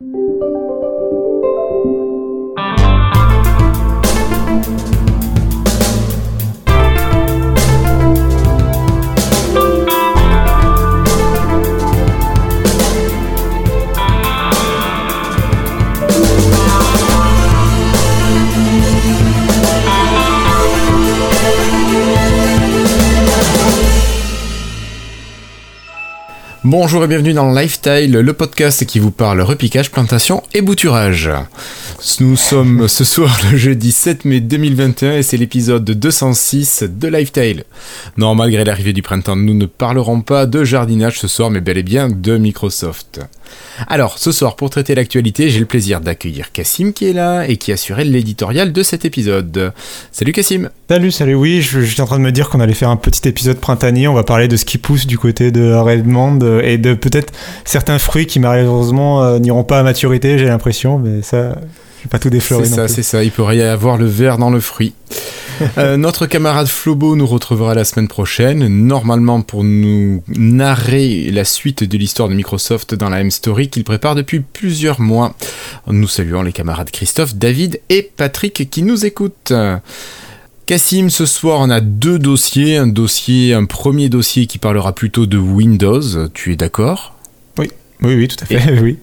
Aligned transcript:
you 0.00 0.27
Bonjour 26.70 27.02
et 27.02 27.06
bienvenue 27.06 27.32
dans 27.32 27.50
Lifestyle, 27.50 28.12
le 28.12 28.32
podcast 28.34 28.84
qui 28.84 28.98
vous 28.98 29.10
parle 29.10 29.40
repiquage, 29.40 29.90
plantation 29.90 30.42
et 30.52 30.60
bouturage. 30.60 31.30
Nous 32.20 32.36
sommes 32.36 32.88
ce 32.88 33.04
soir 33.04 33.38
le 33.50 33.56
jeudi 33.56 33.90
7 33.90 34.26
mai 34.26 34.40
2021 34.40 35.12
et 35.14 35.22
c'est 35.22 35.38
l'épisode 35.38 35.86
206 35.86 36.84
de 36.86 37.08
Lifestyle. 37.08 37.64
Non, 38.18 38.34
malgré 38.34 38.64
l'arrivée 38.64 38.92
du 38.92 39.00
printemps, 39.00 39.34
nous 39.34 39.54
ne 39.54 39.64
parlerons 39.64 40.20
pas 40.20 40.44
de 40.44 40.62
jardinage 40.62 41.18
ce 41.18 41.26
soir, 41.26 41.50
mais 41.50 41.62
bel 41.62 41.78
et 41.78 41.82
bien 41.82 42.10
de 42.10 42.36
Microsoft. 42.36 43.22
Alors, 43.86 44.18
ce 44.18 44.32
soir, 44.32 44.56
pour 44.56 44.70
traiter 44.70 44.94
l'actualité, 44.94 45.50
j'ai 45.50 45.60
le 45.60 45.66
plaisir 45.66 46.00
d'accueillir 46.00 46.52
Cassim 46.52 46.92
qui 46.92 47.06
est 47.06 47.12
là 47.12 47.46
et 47.46 47.56
qui 47.56 47.72
assurait 47.72 48.04
l'éditorial 48.04 48.72
de 48.72 48.82
cet 48.82 49.04
épisode. 49.04 49.72
Salut 50.12 50.32
Cassim 50.32 50.70
Salut, 50.88 51.10
salut, 51.10 51.34
oui, 51.34 51.60
je, 51.60 51.80
suis 51.80 52.00
en 52.00 52.06
train 52.06 52.18
de 52.18 52.24
me 52.24 52.32
dire 52.32 52.48
qu'on 52.48 52.60
allait 52.60 52.74
faire 52.74 52.90
un 52.90 52.96
petit 52.96 53.28
épisode 53.28 53.58
printanier, 53.58 54.08
on 54.08 54.14
va 54.14 54.24
parler 54.24 54.48
de 54.48 54.56
ce 54.56 54.64
qui 54.64 54.78
pousse 54.78 55.06
du 55.06 55.18
côté 55.18 55.50
de 55.50 55.72
Redmond 55.72 56.38
et 56.62 56.78
de 56.78 56.94
peut-être 56.94 57.32
certains 57.64 57.98
fruits 57.98 58.26
qui 58.26 58.40
malheureusement 58.40 59.22
euh, 59.22 59.38
n'iront 59.38 59.64
pas 59.64 59.80
à 59.80 59.82
maturité, 59.82 60.38
j'ai 60.38 60.46
l'impression, 60.46 60.98
mais 60.98 61.22
ça, 61.22 61.56
pas 62.10 62.18
tout 62.18 62.30
déflorer. 62.30 62.64
C'est 62.64 62.74
ça, 62.74 62.88
c'est 62.88 63.02
ça, 63.02 63.24
il 63.24 63.30
pourrait 63.30 63.58
y 63.58 63.62
avoir 63.62 63.96
le 63.96 64.06
verre 64.06 64.38
dans 64.38 64.50
le 64.50 64.60
fruit. 64.60 64.94
Euh, 65.76 65.96
notre 65.96 66.26
camarade 66.26 66.68
Flobo 66.68 67.16
nous 67.16 67.26
retrouvera 67.26 67.74
la 67.74 67.84
semaine 67.84 68.06
prochaine, 68.06 68.68
normalement 68.68 69.42
pour 69.42 69.64
nous 69.64 70.22
narrer 70.28 71.32
la 71.32 71.44
suite 71.44 71.82
de 71.82 71.98
l'histoire 71.98 72.28
de 72.28 72.34
Microsoft 72.34 72.94
dans 72.94 73.08
la 73.08 73.20
M-Story 73.22 73.68
qu'il 73.68 73.82
prépare 73.82 74.14
depuis 74.14 74.38
plusieurs 74.38 75.00
mois. 75.00 75.34
Nous 75.88 76.06
saluons 76.06 76.42
les 76.42 76.52
camarades 76.52 76.92
Christophe, 76.92 77.34
David 77.34 77.80
et 77.88 78.02
Patrick 78.02 78.70
qui 78.70 78.82
nous 78.84 79.04
écoutent. 79.04 79.52
Cassim, 80.66 81.10
ce 81.10 81.26
soir 81.26 81.58
on 81.60 81.70
a 81.70 81.80
deux 81.80 82.20
dossiers, 82.20 82.76
un 82.76 82.86
dossier, 82.86 83.52
un 83.52 83.64
premier 83.64 84.08
dossier 84.08 84.46
qui 84.46 84.58
parlera 84.58 84.94
plutôt 84.94 85.26
de 85.26 85.38
Windows, 85.38 86.28
tu 86.34 86.52
es 86.52 86.56
d'accord? 86.56 87.17
Oui, 88.02 88.14
oui, 88.14 88.28
tout 88.28 88.36
à 88.42 88.46
fait. 88.46 88.54
Et, 88.54 88.80
oui, 88.80 88.98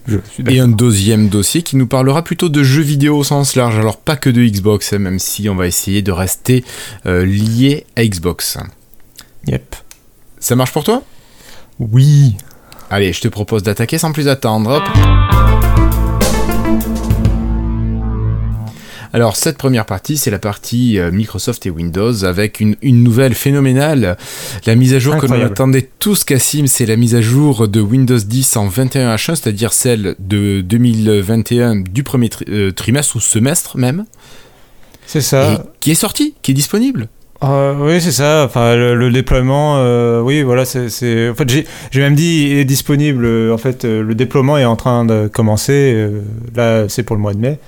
et 0.48 0.60
un 0.60 0.68
deuxième 0.68 1.28
dossier 1.28 1.64
qui 1.64 1.76
nous 1.76 1.88
parlera 1.88 2.24
plutôt 2.24 2.50
de 2.50 2.64
jeux 2.64 2.82
vidéo 2.82 3.18
au 3.18 3.24
sens 3.24 3.56
large, 3.56 3.78
alors 3.78 3.98
pas 3.98 4.16
que 4.16 4.30
de 4.30 4.44
Xbox, 4.44 4.94
même 4.94 5.20
si 5.20 5.50
on 5.50 5.56
va 5.56 5.68
essayer 5.68 6.02
de 6.02 6.12
rester 6.12 6.64
euh, 7.06 7.26
lié 7.26 7.86
à 7.96 8.06
Xbox. 8.06 8.58
Yep. 9.48 9.76
Ça 10.40 10.56
marche 10.56 10.72
pour 10.72 10.84
toi? 10.84 11.04
Oui. 11.80 12.36
Allez, 12.90 13.14
je 13.14 13.22
te 13.22 13.28
propose 13.28 13.64
d'attaquer 13.64 13.98
sans 13.98 14.12
plus 14.12 14.28
attendre. 14.28 14.72
Hop. 14.72 15.45
Alors 19.16 19.38
cette 19.38 19.58
première 19.58 19.86
partie, 19.86 20.18
c'est 20.18 20.30
la 20.30 20.40
partie 20.40 21.00
euh, 21.00 21.10
Microsoft 21.10 21.66
et 21.66 21.70
Windows 21.70 22.26
avec 22.26 22.60
une, 22.60 22.76
nouvelle 22.84 23.34
phénoménale. 23.34 24.18
La 24.66 24.76
mise 24.76 24.94
à 24.94 25.00
jour 25.00 25.16
que 25.16 25.26
l'on 25.26 25.42
attendait 25.42 25.90
tous, 26.00 26.26
Cassim, 26.26 26.68
c'est 26.68 26.86
la 26.86 26.98
mise 26.98 27.16
à 27.16 27.22
jour 27.22 27.70
de 27.70 27.80
Windows 27.80 28.18
10 28.18 28.58
en 28.58 28.68
21H1, 28.68 29.36
c'est-à-dire 29.36 29.72
celle 29.72 30.18
de 30.20 30.60
2021 30.60 31.78
du 31.78 32.04
premier 32.04 32.30
euh, 32.50 32.74
trimestre 32.74 33.16
ou 33.16 33.22
semestre 33.22 33.78
même. 33.78 34.04
C'est 35.06 35.22
ça. 35.22 35.64
qui 35.80 35.92
est 35.92 35.96
sorti, 35.96 36.36
qui 36.42 36.52
est 36.52 36.54
disponible. 36.54 37.08
Euh, 37.42 37.74
oui, 37.80 38.02
c'est 38.02 38.12
ça. 38.12 38.44
Enfin, 38.44 38.76
le, 38.76 39.10
déploiement, 39.12 39.80
oui, 40.24 40.42
voilà, 40.42 40.66
c'est. 40.66 41.30
En 41.30 41.36
fait, 41.36 41.66
j'ai 41.90 42.02
même 42.02 42.16
dit 42.16 42.50
il 42.52 42.58
est 42.58 42.66
disponible. 42.66 43.26
En 43.50 43.58
fait, 43.58 43.86
le 43.86 44.14
déploiement 44.14 44.58
est 44.58 44.66
en 44.66 44.76
train 44.76 45.06
de 45.06 45.30
commencer. 45.30 46.06
là, 46.54 46.90
c'est 46.90 47.04
pour 47.04 47.16
le 47.16 47.22
mois 47.22 47.34
de 47.34 47.40
mai. 47.40 47.60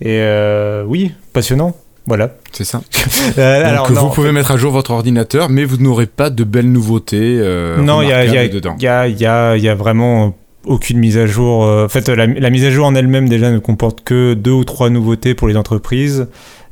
Et 0.00 0.18
euh, 0.20 0.84
oui, 0.86 1.12
passionnant. 1.32 1.76
Voilà. 2.06 2.34
C'est 2.52 2.64
ça. 2.64 2.82
euh, 3.38 3.64
alors, 3.64 3.90
vous 3.92 4.08
pouvez 4.10 4.32
mettre 4.32 4.50
à 4.50 4.56
jour 4.56 4.72
votre 4.72 4.90
ordinateur, 4.90 5.48
mais 5.48 5.64
vous 5.64 5.76
n'aurez 5.76 6.06
pas 6.06 6.30
de 6.30 6.44
belles 6.44 6.70
nouveautés 6.70 7.38
euh, 7.40 7.80
non, 7.80 8.02
il 8.02 8.08
y 8.08 8.12
a, 8.12 8.24
y, 8.24 8.36
a, 8.36 8.48
dedans. 8.48 8.74
Il 8.78 8.82
y 8.82 8.88
a, 8.88 9.06
y, 9.06 9.26
a, 9.26 9.56
y 9.56 9.68
a 9.68 9.74
vraiment 9.74 10.36
aucune 10.66 10.98
mise 10.98 11.16
à 11.16 11.26
jour. 11.26 11.64
Euh, 11.64 11.86
en 11.86 11.88
fait, 11.88 12.08
la, 12.08 12.26
mise 12.26 12.64
à 12.64 12.70
jour 12.70 12.86
en 12.86 12.94
elle-même 12.94 13.28
déjà 13.28 13.50
ne 13.50 13.58
comporte 13.58 14.02
que 14.02 14.34
deux 14.34 14.50
ou 14.50 14.64
trois 14.64 14.90
nouveautés 14.90 15.34
pour 15.34 15.48
les 15.48 15.56
entreprises. 15.56 16.26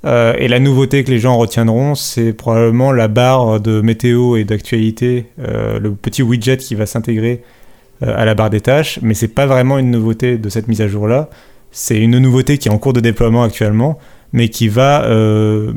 Euh, 0.05 0.33
et 0.39 0.49
la 0.49 0.61
nouveauté 0.61 1.05
que 1.05 1.11
les 1.11 1.19
gens 1.19 1.37
retiendront, 1.37 1.95
c'est 1.95 2.33
probablement 2.33 2.91
la 2.91 3.07
barre 3.07 3.61
de 3.61 3.81
météo 3.83 4.37
et 4.37 4.45
d'actualité, 4.45 5.27
le 5.39 5.91
petit 5.91 6.23
widget 6.23 6.57
qui 6.57 6.75
va 6.75 6.87
s'intégrer 6.87 7.43
à 8.01 8.25
la 8.25 8.35
barre 8.35 8.51
des 8.51 8.63
tâches. 8.63 8.99
Mais 9.03 9.15
c'est 9.15 9.29
pas 9.29 9.47
vraiment 9.47 9.79
une 9.79 9.91
nouveauté 9.91 10.39
de 10.39 10.49
cette 10.49 10.69
mise 10.69 10.81
à 10.81 10.89
jour-là. 10.89 11.29
C'est 11.73 11.99
une 11.99 12.19
nouveauté 12.19 12.59
qui 12.59 12.69
est 12.69 12.71
en 12.71 12.79
cours 12.79 12.93
de 12.93 13.01
déploiement 13.01 13.43
actuellement, 13.43 13.99
mais 14.33 14.49
qui 14.49 14.69
va 14.69 15.05
euh, 15.05 15.73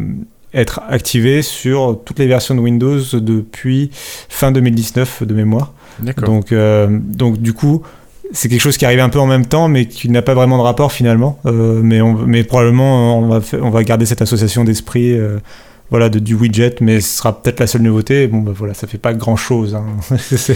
être 0.54 0.82
activée 0.88 1.42
sur 1.42 2.00
toutes 2.04 2.20
les 2.20 2.28
versions 2.28 2.56
de 2.56 2.60
Windows 2.60 3.00
depuis 3.14 3.90
fin 3.94 4.52
2019 4.52 5.24
de 5.24 5.34
mémoire. 5.34 5.74
Donc, 6.18 6.52
euh, 6.52 6.88
donc 6.90 7.40
du 7.40 7.54
coup, 7.54 7.84
c'est 8.32 8.50
quelque 8.50 8.62
chose 8.62 8.78
qui 8.78 8.86
arrive 8.86 9.00
un 9.00 9.10
peu 9.10 9.20
en 9.20 9.28
même 9.28 9.46
temps, 9.46 9.68
mais 9.68 9.86
qui 9.86 10.10
n'a 10.10 10.24
pas 10.24 10.34
vraiment 10.34 10.58
de 10.58 10.64
rapport 10.64 10.92
finalement. 10.92 11.40
Euh, 11.46 11.82
mais, 11.84 12.02
mais 12.02 12.44
probablement, 12.44 13.20
on 13.20 13.28
va, 13.28 13.42
on 13.62 13.70
va 13.70 13.84
garder 13.84 14.06
cette 14.06 14.22
association 14.22 14.64
d'esprit. 14.64 15.16
voilà, 15.92 16.10
de, 16.10 16.18
du 16.18 16.34
widget, 16.34 16.78
mais 16.82 17.02
ce 17.02 17.18
sera 17.18 17.40
peut-être 17.40 17.60
la 17.60 17.68
seule 17.68 17.84
nouveauté. 17.84 18.26
Bon, 18.26 18.40
bah 18.40 18.54
voilà, 18.56 18.74
ça 18.74 18.88
fait 18.88 18.98
pas 18.98 19.14
grand 19.14 19.36
chose. 19.36 19.76
Hein. 19.76 19.86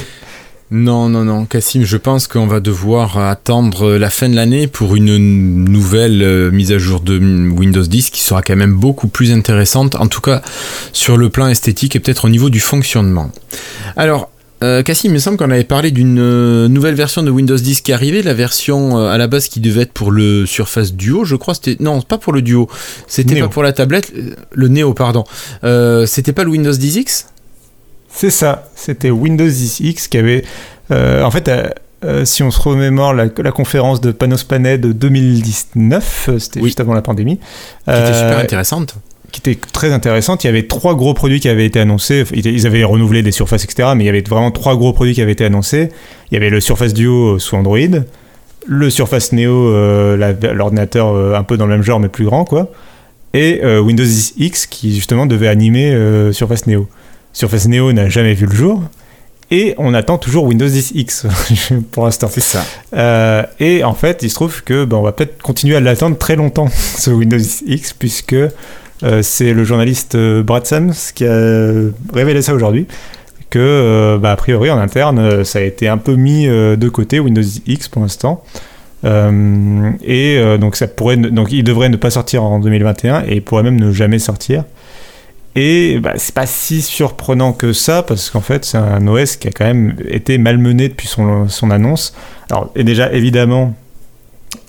Non, 0.69 1.07
non, 1.07 1.23
non, 1.23 1.45
Cassim, 1.45 1.85
je 1.85 1.95
pense 1.95 2.27
qu'on 2.27 2.45
va 2.45 2.59
devoir 2.59 3.17
attendre 3.19 3.95
la 3.95 4.09
fin 4.09 4.27
de 4.27 4.35
l'année 4.35 4.67
pour 4.67 4.97
une 4.97 5.15
nouvelle 5.63 6.21
euh, 6.21 6.51
mise 6.51 6.73
à 6.73 6.77
jour 6.77 6.99
de 6.99 7.17
Windows 7.17 7.83
10 7.83 8.09
qui 8.09 8.21
sera 8.21 8.41
quand 8.41 8.57
même 8.57 8.73
beaucoup 8.73 9.07
plus 9.07 9.31
intéressante, 9.31 9.95
en 9.95 10.07
tout 10.07 10.19
cas 10.19 10.41
sur 10.91 11.15
le 11.15 11.29
plan 11.29 11.47
esthétique 11.47 11.95
et 11.95 12.01
peut-être 12.01 12.25
au 12.25 12.29
niveau 12.29 12.49
du 12.49 12.59
fonctionnement. 12.59 13.31
Alors, 13.95 14.29
euh, 14.61 14.83
Cassim, 14.83 15.07
il 15.07 15.13
me 15.13 15.19
semble 15.19 15.37
qu'on 15.37 15.51
avait 15.51 15.63
parlé 15.63 15.89
d'une 15.91 16.19
euh, 16.19 16.67
nouvelle 16.67 16.95
version 16.95 17.23
de 17.23 17.31
Windows 17.31 17.55
10 17.55 17.79
qui 17.79 17.93
arrivait, 17.93 18.21
la 18.21 18.33
version 18.33 18.97
à 18.97 19.17
la 19.17 19.27
base 19.27 19.47
qui 19.47 19.61
devait 19.61 19.83
être 19.83 19.93
pour 19.93 20.11
le 20.11 20.45
Surface 20.45 20.93
Duo, 20.93 21.23
je 21.23 21.37
crois. 21.37 21.53
C'était 21.53 21.81
non, 21.81 22.01
pas 22.01 22.17
pour 22.17 22.33
le 22.33 22.41
Duo, 22.41 22.67
c'était 23.07 23.39
pas 23.39 23.47
pour 23.47 23.63
la 23.63 23.71
tablette, 23.71 24.11
le 24.51 24.67
Neo, 24.67 24.93
pardon. 24.93 25.23
c'était 26.05 26.33
pas 26.33 26.43
le 26.43 26.49
Windows 26.49 26.73
10X 26.73 27.27
c'est 28.17 28.31
ça, 28.31 28.67
c'était 28.75 29.11
Windows 29.11 29.45
10 29.45 29.79
X 29.79 30.07
qui 30.07 30.17
avait... 30.17 30.43
Euh, 30.89 31.21
en 31.21 31.29
fait, 31.29 31.47
euh, 31.47 31.69
euh, 32.03 32.25
si 32.25 32.41
on 32.41 32.49
se 32.49 32.59
remémore 32.59 33.13
la, 33.13 33.27
conférence 33.27 34.01
de 34.01 34.11
Panos 34.11 34.43
Panay 34.43 34.79
de 34.79 34.91
2019, 34.91 36.31
c'était 36.39 36.63
juste 36.63 36.79
avant 36.79 36.95
la 36.95 37.03
pandémie. 37.03 37.37
Qui 37.85 37.91
était 37.91 38.13
super 38.13 38.39
intéressante 38.39 38.95
qui 39.29 39.41
était 39.41 39.59
très 39.73 39.91
intéressante. 39.91 40.45
Il 40.45 40.47
y 40.47 40.49
avait 40.49 40.67
trois 40.67 40.95
gros 40.95 41.13
produits 41.13 41.41
qui 41.41 41.49
avaient 41.49 41.65
été 41.65 41.81
annoncés. 41.81 42.23
Ils 42.33 42.65
avaient 42.65 42.85
renouvelé 42.85 43.21
des 43.21 43.33
surfaces, 43.33 43.65
etc. 43.65 43.89
Mais 43.93 44.05
il 44.05 44.07
y 44.07 44.09
avait 44.09 44.21
vraiment 44.21 44.51
trois 44.51 44.77
gros 44.77 44.93
produits 44.93 45.13
qui 45.13 45.21
avaient 45.21 45.33
été 45.33 45.43
annoncés. 45.43 45.89
Il 46.31 46.35
y 46.35 46.37
avait 46.37 46.49
le 46.49 46.61
Surface 46.61 46.93
Duo 46.93 47.37
sous 47.37 47.57
Android, 47.57 47.77
le 48.65 48.89
Surface 48.89 49.33
Neo, 49.33 49.69
l'ordinateur 50.15 51.35
un 51.35 51.43
peu 51.43 51.57
dans 51.57 51.65
le 51.65 51.73
même 51.73 51.83
genre 51.83 51.99
mais 51.99 52.07
plus 52.07 52.23
grand, 52.23 52.45
quoi, 52.45 52.71
et 53.33 53.61
Windows 53.63 54.05
10 54.05 54.35
X 54.37 54.65
qui 54.65 54.95
justement 54.95 55.25
devait 55.25 55.49
animer 55.49 55.93
Surface 56.31 56.65
Neo. 56.65 56.87
Surface 57.37 57.67
Neo 57.67 57.93
n'a 57.93 58.09
jamais 58.09 58.33
vu 58.33 58.47
le 58.47 58.55
jour. 58.55 58.81
Et 59.51 59.75
on 59.77 59.93
attend 59.93 60.17
toujours 60.17 60.45
Windows 60.45 60.67
10 60.67 60.93
X 60.95 61.27
pour 61.91 62.05
l'instant. 62.05 62.29
C'est 62.31 62.41
ça. 62.41 62.65
Euh, 62.95 63.43
et 63.59 63.83
en 63.83 63.93
fait, 63.93 64.23
il 64.23 64.31
se 64.31 64.33
trouve 64.33 64.63
que 64.63 64.85
ben, 64.85 64.97
on 64.97 65.03
va 65.03 65.11
peut-être 65.11 65.39
continuer 65.43 65.75
à 65.75 65.79
l'attendre 65.79 66.17
très 66.17 66.35
longtemps, 66.35 66.67
ce 66.71 67.11
Windows 67.11 67.37
10 67.37 67.65
X, 67.67 67.93
puisque 67.93 68.33
euh, 68.33 69.21
c'est 69.21 69.53
le 69.53 69.63
journaliste 69.65 70.15
euh, 70.15 70.41
Brad 70.41 70.65
Sams 70.65 70.93
qui 71.13 71.27
a 71.27 71.71
révélé 72.11 72.41
ça 72.41 72.55
aujourd'hui, 72.55 72.87
que 73.51 74.17
bah, 74.19 74.31
a 74.31 74.35
priori 74.35 74.71
en 74.71 74.79
interne, 74.79 75.43
ça 75.43 75.59
a 75.59 75.61
été 75.61 75.87
un 75.87 75.99
peu 75.99 76.15
mis 76.15 76.47
de 76.47 76.89
côté 76.89 77.19
Windows 77.19 77.39
10 77.39 77.61
X 77.67 77.87
pour 77.87 78.01
l'instant. 78.01 78.43
et 79.05 80.57
donc 80.59 80.75
ça 80.75 80.87
pourrait, 80.87 81.17
donc 81.17 81.51
il 81.51 81.63
devrait 81.63 81.89
ne 81.89 81.97
pas 81.97 82.09
sortir 82.09 82.41
en 82.41 82.59
2021 82.59 83.25
et 83.27 83.35
il 83.35 83.41
pourrait 83.43 83.63
même 83.63 83.79
ne 83.79 83.91
jamais 83.91 84.17
sortir. 84.17 84.63
Et 85.59 85.97
bah, 85.99 86.13
c'est 86.17 86.35
pas 86.35 86.45
si 86.45 86.83
surprenant 86.83 87.51
que 87.51 87.73
ça, 87.73 88.03
parce 88.03 88.29
qu'en 88.29 88.41
fait, 88.41 88.63
c'est 88.63 88.77
un 88.77 89.07
OS 89.07 89.37
qui 89.37 89.47
a 89.47 89.51
quand 89.51 89.65
même 89.65 89.95
été 90.07 90.37
malmené 90.37 90.87
depuis 90.87 91.07
son, 91.07 91.49
son 91.49 91.71
annonce. 91.71 92.13
Alors, 92.51 92.71
et 92.75 92.83
déjà, 92.83 93.11
évidemment, 93.11 93.73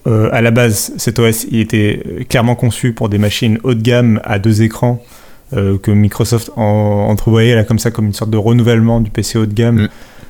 euh, 0.07 0.31
à 0.33 0.41
la 0.41 0.51
base, 0.51 0.95
cet 0.97 1.19
OS 1.19 1.45
il 1.51 1.61
était 1.61 2.25
clairement 2.31 2.55
conçu 2.55 2.95
pour 2.95 3.11
des 3.11 3.19
machines 3.19 3.59
haut 3.65 3.75
de 3.75 3.83
gamme 3.83 4.19
à 4.25 4.39
deux 4.39 4.63
écrans 4.63 5.05
euh, 5.53 5.77
que 5.77 5.91
Microsoft 5.91 6.53
en, 6.57 6.63
entrevoyait 7.11 7.55
là 7.55 7.65
comme 7.65 7.79
ça 7.79 7.91
comme 7.91 8.07
une 8.07 8.15
sorte 8.15 8.31
de 8.31 8.39
renouvellement 8.39 9.03
du 9.03 9.11
PC 9.11 9.39
haut 9.39 9.45
de 9.47 9.53
gamme. 9.53 9.83
Mm. 9.83 9.89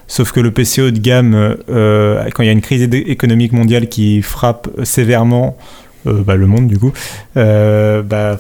Sauf 0.08 0.32
que 0.32 0.40
le 0.40 0.50
PC 0.50 0.82
haut 0.82 0.90
de 0.90 0.98
gamme, 0.98 1.56
quand 1.68 2.42
il 2.42 2.46
y 2.46 2.48
a 2.48 2.52
une 2.52 2.62
crise 2.62 2.82
économique 2.82 3.52
mondiale 3.52 3.88
qui 3.88 4.22
frappe 4.22 4.68
sévèrement 4.82 5.56
bah, 6.04 6.34
le 6.34 6.46
monde 6.46 6.66
du 6.66 6.78
coup, 6.78 6.92
bah, 7.34 8.38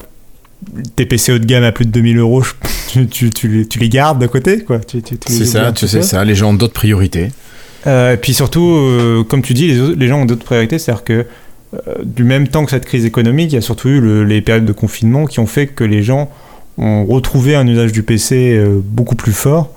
tes 0.96 1.06
PC 1.06 1.32
haut 1.32 1.38
de 1.38 1.44
gamme 1.44 1.64
à 1.64 1.72
plus 1.72 1.86
de 1.86 1.90
2000 1.90 2.18
euros, 2.18 2.42
tu, 3.10 3.30
tu, 3.30 3.66
les, 3.78 3.88
gardes 3.88 4.20
de 4.20 4.26
côté 4.26 4.64
quoi. 4.64 4.80
C'est 5.26 5.44
ça, 5.44 5.72
tu 5.72 5.86
sais 5.88 6.02
ça, 6.02 6.24
les 6.24 6.34
gens 6.34 6.50
ont 6.50 6.54
d'autres 6.54 6.74
priorités. 6.74 7.28
et 7.86 8.16
puis 8.20 8.34
surtout, 8.34 9.24
comme 9.28 9.42
tu 9.42 9.54
dis, 9.54 9.68
les, 9.68 9.94
les 9.94 10.08
gens 10.08 10.22
ont 10.22 10.26
d'autres 10.26 10.44
priorités, 10.44 10.78
c'est-à-dire 10.78 11.04
que 11.04 11.26
du 12.02 12.24
même 12.24 12.48
temps 12.48 12.64
que 12.64 12.70
cette 12.70 12.86
crise 12.86 13.04
économique, 13.04 13.52
il 13.52 13.56
y 13.56 13.58
a 13.58 13.62
surtout 13.62 13.88
eu 13.88 14.24
les 14.24 14.40
périodes 14.40 14.64
de 14.64 14.72
confinement 14.72 15.26
qui 15.26 15.38
ont 15.40 15.46
fait 15.46 15.66
que 15.66 15.84
les 15.84 16.02
gens 16.02 16.30
ont 16.78 17.04
retrouvé 17.04 17.54
un 17.56 17.66
usage 17.66 17.92
du 17.92 18.02
PC 18.02 18.56
euh, 18.56 18.80
beaucoup 18.82 19.16
plus 19.16 19.32
fort. 19.32 19.70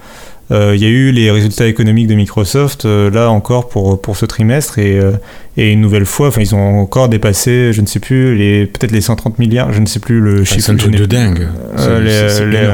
Euh, 0.52 0.74
il 0.76 0.82
y 0.82 0.86
a 0.86 0.90
eu 0.90 1.12
les 1.12 1.32
résultats 1.32 1.68
économiques 1.68 2.08
de 2.08 2.16
Microsoft, 2.16 2.86
euh, 2.86 3.10
là 3.10 3.30
encore 3.32 3.70
pour, 3.70 4.02
pour 4.02 4.18
ce 4.18 4.26
trimestre, 4.26 4.80
et, 4.80 5.00
et 5.58 5.72
une 5.72 5.82
nouvelle 5.82 6.06
fois, 6.06 6.28
enfin, 6.28 6.42
ils 6.42 6.54
ont 6.54 6.80
encore 6.80 7.10
dépassé, 7.10 7.72
je 7.74 7.82
ne 7.82 7.88
sais 7.88 8.00
plus, 8.00 8.36
les, 8.36 8.66
peut-être 8.66 8.92
les 8.92 9.02
130 9.02 9.40
milliards, 9.40 9.72
je 9.74 9.80
ne 9.80 9.86
sais 9.86 10.00
plus 10.00 10.20
le 10.20 10.44
chiffre. 10.44 10.66
C'est 10.66 10.72
un 10.72 10.76
truc 10.76 10.96
de 10.96 11.06
dingue. 11.06 11.48
les, 11.78 12.68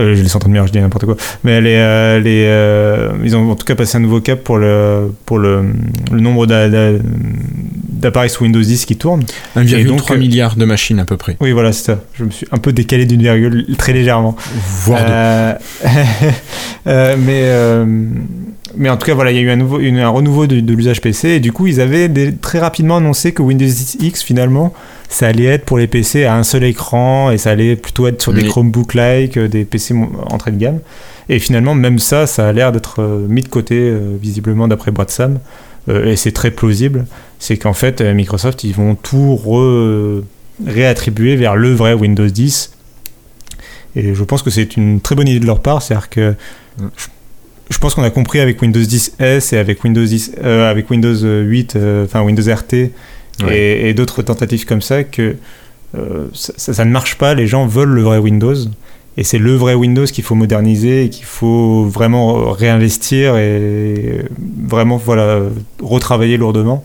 euh, 0.00 0.14
j'ai 0.14 0.22
les 0.22 0.28
je 0.28 0.72
dis 0.72 0.78
n'importe 0.78 1.04
quoi. 1.04 1.16
Mais 1.44 1.60
les, 1.60 1.76
euh, 1.76 2.20
les, 2.20 2.44
euh, 2.46 3.10
ils 3.24 3.36
ont 3.36 3.50
en 3.50 3.54
tout 3.54 3.64
cas 3.64 3.74
passé 3.74 3.98
un 3.98 4.00
nouveau 4.00 4.20
cap 4.20 4.40
pour 4.40 4.58
le, 4.58 5.12
pour 5.26 5.38
le, 5.38 5.64
le 6.10 6.20
nombre 6.20 6.46
d'appareils 8.00 8.30
sous 8.30 8.44
Windows 8.44 8.60
10 8.60 8.86
qui 8.86 8.96
tournent. 8.96 9.24
1,3 9.56 10.18
milliard 10.18 10.56
de 10.56 10.64
machines 10.64 10.98
à 10.98 11.04
peu 11.04 11.16
près. 11.16 11.36
Oui, 11.40 11.52
voilà, 11.52 11.72
c'est 11.72 11.84
ça. 11.84 12.00
Je 12.14 12.24
me 12.24 12.30
suis 12.30 12.46
un 12.50 12.58
peu 12.58 12.72
décalé 12.72 13.06
d'une 13.06 13.22
virgule 13.22 13.66
très 13.76 13.92
légèrement. 13.92 14.36
Voire 14.84 15.04
deux. 15.04 15.90
mais, 17.18 17.52
mais 18.76 18.88
en 18.88 18.96
tout 18.96 19.06
cas, 19.06 19.14
voilà, 19.14 19.30
il 19.30 19.36
y 19.36 19.40
a 19.40 19.42
eu 19.42 19.50
un, 19.50 19.56
nouveau, 19.56 19.78
un 19.78 20.08
renouveau 20.08 20.46
de, 20.46 20.60
de 20.60 20.74
l'usage 20.74 21.00
PC 21.00 21.28
et 21.28 21.40
du 21.40 21.52
coup, 21.52 21.66
ils 21.66 21.80
avaient 21.80 22.08
très 22.32 22.58
rapidement 22.58 22.96
annoncé 22.96 23.32
que 23.32 23.42
Windows 23.42 23.66
X 24.00 24.22
finalement 24.22 24.72
ça 25.10 25.26
allait 25.26 25.44
être 25.44 25.64
pour 25.64 25.76
les 25.76 25.88
PC 25.88 26.24
à 26.24 26.36
un 26.36 26.44
seul 26.44 26.64
écran 26.64 27.32
et 27.32 27.36
ça 27.36 27.50
allait 27.50 27.74
plutôt 27.76 28.06
être 28.06 28.22
sur 28.22 28.32
des 28.32 28.44
Chromebook-like, 28.44 29.36
euh, 29.36 29.48
des 29.48 29.64
PC 29.64 29.94
entrée 30.30 30.52
de 30.52 30.56
gamme. 30.56 30.78
Et 31.28 31.40
finalement, 31.40 31.74
même 31.74 31.98
ça, 31.98 32.26
ça 32.26 32.48
a 32.48 32.52
l'air 32.52 32.72
d'être 32.72 33.02
euh, 33.02 33.26
mis 33.28 33.42
de 33.42 33.48
côté, 33.48 33.76
euh, 33.76 34.16
visiblement, 34.20 34.68
d'après 34.68 34.92
Boîte 34.92 35.10
Sam. 35.10 35.40
Et 36.04 36.16
c'est 36.16 36.32
très 36.32 36.50
plausible. 36.50 37.06
C'est 37.38 37.56
qu'en 37.56 37.72
fait, 37.72 38.00
Microsoft, 38.00 38.64
ils 38.64 38.74
vont 38.74 38.94
tout 38.94 39.40
réattribuer 40.66 41.36
vers 41.36 41.56
le 41.56 41.72
vrai 41.72 41.94
Windows 41.94 42.26
10. 42.26 42.72
Et 43.96 44.14
je 44.14 44.24
pense 44.24 44.42
que 44.42 44.50
c'est 44.50 44.76
une 44.76 45.00
très 45.00 45.14
bonne 45.14 45.28
idée 45.28 45.40
de 45.40 45.46
leur 45.46 45.60
part. 45.60 45.82
C'est-à-dire 45.82 46.10
que 46.10 46.34
je, 47.68 47.78
pense 47.78 47.94
qu'on 47.94 48.02
a 48.02 48.10
compris 48.10 48.40
avec 48.40 48.60
Windows 48.60 48.80
10 48.80 49.14
S 49.18 49.52
et 49.52 49.58
avec 49.58 49.82
Windows, 49.84 50.04
10, 50.04 50.32
avec 50.42 50.90
Windows 50.90 51.14
8, 51.14 51.78
enfin 52.04 52.22
Windows 52.22 52.54
RT, 52.54 52.90
et, 53.48 53.94
d'autres 53.94 54.22
tentatives 54.22 54.66
comme 54.66 54.82
ça 54.82 55.04
que 55.04 55.36
euh, 55.96 56.28
ça, 56.32 56.84
ne 56.84 56.90
marche 56.90 57.16
pas. 57.18 57.34
Les 57.34 57.46
gens 57.46 57.66
veulent 57.66 57.90
le 57.90 58.02
vrai 58.02 58.18
Windows. 58.18 58.54
Et 59.16 59.24
c'est 59.24 59.38
le 59.38 59.54
vrai 59.54 59.74
Windows 59.74 60.04
qu'il 60.04 60.24
faut 60.24 60.34
moderniser 60.34 61.04
et 61.04 61.10
qu'il 61.10 61.24
faut 61.24 61.84
vraiment 61.84 62.52
réinvestir 62.52 63.36
et 63.36 64.24
vraiment 64.66 64.96
voilà, 64.96 65.40
retravailler 65.82 66.36
lourdement. 66.36 66.84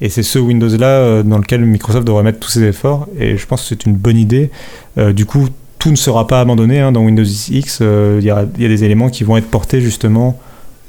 Et 0.00 0.08
c'est 0.08 0.22
ce 0.22 0.38
Windows-là 0.38 0.86
euh, 0.86 1.22
dans 1.24 1.38
lequel 1.38 1.64
Microsoft 1.64 2.06
devrait 2.06 2.22
mettre 2.22 2.38
tous 2.38 2.50
ses 2.50 2.62
efforts. 2.62 3.08
Et 3.18 3.36
je 3.36 3.46
pense 3.46 3.62
que 3.62 3.68
c'est 3.68 3.84
une 3.86 3.94
bonne 3.94 4.16
idée. 4.16 4.50
Euh, 4.96 5.12
du 5.12 5.26
coup, 5.26 5.48
tout 5.80 5.90
ne 5.90 5.96
sera 5.96 6.26
pas 6.26 6.40
abandonné. 6.40 6.78
Hein. 6.78 6.92
Dans 6.92 7.04
Windows 7.04 7.24
X, 7.24 7.80
il 7.80 8.22
y, 8.22 8.26
y, 8.26 8.30
a 8.30 8.44
des 8.44 8.84
éléments 8.84 9.08
qui 9.08 9.24
vont 9.24 9.36
être 9.36 9.50
portés 9.50 9.80
justement 9.80 10.38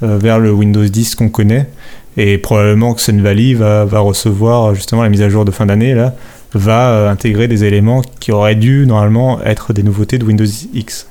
vers 0.02 0.38
le 0.38 0.50
Windows 0.50 0.82
10 0.82 1.14
qu'on 1.14 1.28
connaît. 1.28 1.68
Et 2.16 2.38
probablement 2.38 2.94
que 2.94 3.00
Sun 3.00 3.20
Valley 3.20 3.54
va, 3.54 3.84
va, 3.84 4.00
recevoir 4.00 4.74
justement 4.74 5.02
la 5.02 5.08
mise 5.08 5.22
à 5.22 5.28
jour 5.28 5.44
de 5.44 5.50
fin 5.50 5.66
d'année, 5.66 5.94
là, 5.94 6.14
va 6.54 6.90
euh, 6.90 7.10
intégrer 7.10 7.48
des 7.48 7.64
éléments 7.64 8.02
qui 8.20 8.32
auraient 8.32 8.54
dû 8.54 8.86
normalement 8.86 9.42
être 9.42 9.72
des 9.72 9.82
nouveautés 9.82 10.18
de 10.18 10.24
Windows 10.24 10.46
X. 10.74 11.06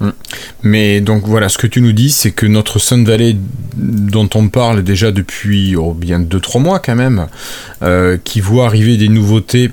Hum. 0.00 0.12
Mais 0.62 1.00
donc 1.00 1.26
voilà, 1.26 1.48
ce 1.48 1.58
que 1.58 1.66
tu 1.66 1.82
nous 1.82 1.92
dis, 1.92 2.10
c'est 2.10 2.30
que 2.30 2.46
notre 2.46 2.78
Sun 2.78 3.04
Valley, 3.04 3.36
dont 3.76 4.28
on 4.34 4.48
parle 4.48 4.82
déjà 4.82 5.12
depuis 5.12 5.76
oh, 5.76 5.92
bien 5.92 6.20
2-3 6.20 6.60
mois 6.60 6.78
quand 6.78 6.96
même, 6.96 7.26
euh, 7.82 8.16
qui 8.22 8.40
voit 8.40 8.66
arriver 8.66 8.96
des 8.96 9.08
nouveautés 9.08 9.70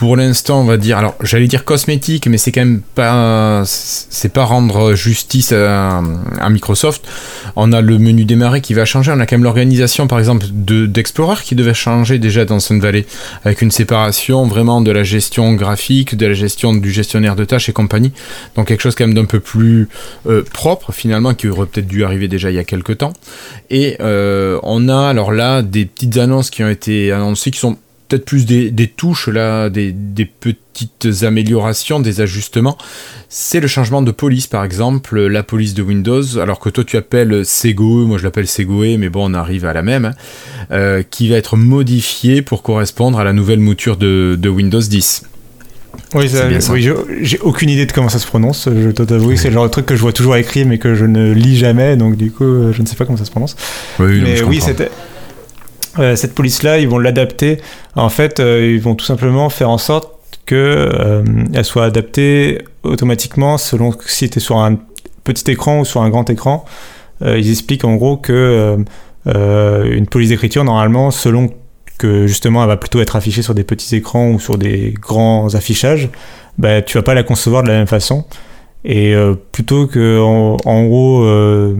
pour 0.00 0.16
l'instant, 0.16 0.62
on 0.62 0.64
va 0.64 0.78
dire, 0.78 0.96
alors 0.96 1.14
j'allais 1.22 1.46
dire 1.46 1.66
cosmétique, 1.66 2.26
mais 2.26 2.38
c'est 2.38 2.52
quand 2.52 2.62
même 2.62 2.80
pas, 2.94 3.64
c'est 3.66 4.32
pas 4.32 4.46
rendre 4.46 4.94
justice 4.94 5.52
à, 5.52 6.00
Microsoft. 6.48 7.06
On 7.54 7.70
a 7.74 7.82
le 7.82 7.98
menu 7.98 8.24
démarrer 8.24 8.62
qui 8.62 8.72
va 8.72 8.86
changer. 8.86 9.12
On 9.14 9.20
a 9.20 9.26
quand 9.26 9.36
même 9.36 9.44
l'organisation, 9.44 10.06
par 10.06 10.18
exemple, 10.18 10.46
d'Explorer 10.54 11.42
qui 11.44 11.54
devait 11.54 11.74
changer 11.74 12.18
déjà 12.18 12.46
dans 12.46 12.60
Sun 12.60 12.80
Valley, 12.80 13.04
avec 13.44 13.60
une 13.60 13.70
séparation 13.70 14.46
vraiment 14.46 14.80
de 14.80 14.90
la 14.90 15.02
gestion 15.02 15.52
graphique, 15.52 16.16
de 16.16 16.24
la 16.24 16.32
gestion 16.32 16.72
du 16.72 16.90
gestionnaire 16.90 17.36
de 17.36 17.44
tâches 17.44 17.68
et 17.68 17.74
compagnie. 17.74 18.12
Donc 18.56 18.68
quelque 18.68 18.80
chose 18.80 18.94
quand 18.94 19.06
même 19.06 19.14
d'un 19.14 19.26
peu 19.26 19.40
plus 19.40 19.90
euh, 20.26 20.42
propre 20.50 20.92
finalement, 20.92 21.34
qui 21.34 21.46
aurait 21.46 21.66
peut-être 21.66 21.88
dû 21.88 22.04
arriver 22.04 22.26
déjà 22.26 22.50
il 22.50 22.54
y 22.54 22.58
a 22.58 22.64
quelques 22.64 22.96
temps. 22.96 23.12
Et 23.68 23.98
euh, 24.00 24.58
on 24.62 24.88
a 24.88 25.10
alors 25.10 25.30
là 25.30 25.60
des 25.60 25.84
petites 25.84 26.16
annonces 26.16 26.48
qui 26.48 26.64
ont 26.64 26.70
été 26.70 27.12
annoncées 27.12 27.50
qui 27.50 27.58
sont 27.58 27.76
peut-être 28.10 28.24
plus 28.24 28.44
des, 28.44 28.86
touches 28.88 29.28
là, 29.28 29.70
des, 29.70 29.94
petites 30.24 31.22
améliorations, 31.22 32.00
des 32.00 32.20
ajustements. 32.20 32.76
C'est 33.28 33.60
le 33.60 33.68
changement 33.68 34.02
de 34.02 34.10
police 34.10 34.48
par 34.48 34.64
exemple, 34.64 35.20
la 35.20 35.42
police 35.42 35.74
de 35.74 35.82
Windows, 35.82 36.38
alors 36.38 36.58
que 36.58 36.68
toi 36.68 36.82
tu 36.84 36.96
appelles 36.96 37.46
Sego, 37.46 38.06
moi 38.06 38.18
je 38.18 38.24
l'appelle 38.24 38.48
Segoe, 38.48 38.98
mais 38.98 39.08
bon 39.08 39.30
on 39.30 39.34
arrive 39.34 39.64
à 39.64 39.72
la 39.72 39.82
même, 39.82 40.06
hein, 40.06 40.12
euh, 40.72 41.02
qui 41.08 41.28
va 41.28 41.36
être 41.36 41.56
modifié 41.56 42.42
pour 42.42 42.62
correspondre 42.62 43.20
à 43.20 43.24
la 43.24 43.32
nouvelle 43.32 43.60
mouture 43.60 43.96
de, 43.96 44.48
Windows 44.48 44.80
10. 44.80 45.22
Oui, 46.14 46.28
j'ai 47.20 47.38
aucune 47.40 47.70
idée 47.70 47.86
de 47.86 47.92
comment 47.92 48.08
ça 48.08 48.18
se 48.18 48.26
prononce. 48.26 48.68
Je 48.68 48.90
dois 48.90 49.06
t'avouer 49.06 49.34
que 49.34 49.40
c'est 49.40 49.48
le 49.48 49.54
genre 49.54 49.64
de 49.64 49.70
truc 49.70 49.86
que 49.86 49.94
je 49.94 50.00
vois 50.00 50.12
toujours 50.12 50.34
écrit 50.36 50.64
mais 50.64 50.78
que 50.78 50.96
je 50.96 51.04
ne 51.04 51.32
lis 51.32 51.56
jamais, 51.56 51.96
donc 51.96 52.16
du 52.16 52.32
coup 52.32 52.72
je 52.72 52.82
ne 52.82 52.86
sais 52.86 52.96
pas 52.96 53.04
comment 53.04 53.18
ça 53.18 53.24
se 53.24 53.30
prononce. 53.30 53.54
Oui, 54.00 54.20
mais 54.20 54.42
oui, 54.42 54.60
c'était 54.60 54.84
euh, 54.84 55.10
cette 55.96 56.34
police-là, 56.34 56.78
ils 56.78 56.88
vont 56.88 56.98
l'adapter. 56.98 57.60
En 57.96 58.08
fait, 58.08 58.40
euh, 58.40 58.72
ils 58.74 58.80
vont 58.80 58.94
tout 58.94 59.04
simplement 59.04 59.50
faire 59.50 59.70
en 59.70 59.78
sorte 59.78 60.10
qu'elle 60.46 60.58
euh, 60.58 61.62
soit 61.62 61.84
adaptée 61.84 62.62
automatiquement 62.82 63.58
selon 63.58 63.92
si 64.06 64.30
tu 64.30 64.38
es 64.38 64.40
sur 64.40 64.58
un 64.58 64.78
petit 65.24 65.50
écran 65.50 65.80
ou 65.80 65.84
sur 65.84 66.02
un 66.02 66.10
grand 66.10 66.28
écran. 66.30 66.64
ils 67.22 67.50
expliquent 67.50 67.84
en 67.84 67.96
gros 67.96 68.16
que 68.16 68.78
une 69.26 70.06
police 70.06 70.30
d'écriture, 70.30 70.64
normalement, 70.64 71.10
selon 71.10 71.50
que 71.98 72.26
justement 72.26 72.62
elle 72.62 72.68
va 72.68 72.78
plutôt 72.78 73.00
être 73.02 73.14
affichée 73.16 73.42
sur 73.42 73.54
des 73.54 73.64
petits 73.64 73.94
écrans 73.94 74.30
ou 74.30 74.40
sur 74.40 74.56
des 74.56 74.94
grands 74.98 75.54
affichages, 75.54 76.08
bah, 76.56 76.80
tu 76.80 76.96
vas 76.96 77.02
pas 77.02 77.14
la 77.14 77.22
concevoir 77.22 77.62
de 77.62 77.68
la 77.68 77.74
même 77.74 77.86
façon. 77.86 78.24
Et 78.84 79.14
euh, 79.14 79.34
plutôt 79.52 79.86
que 79.86 80.18
en, 80.18 80.84
gros 80.86 81.22
euh, 81.24 81.76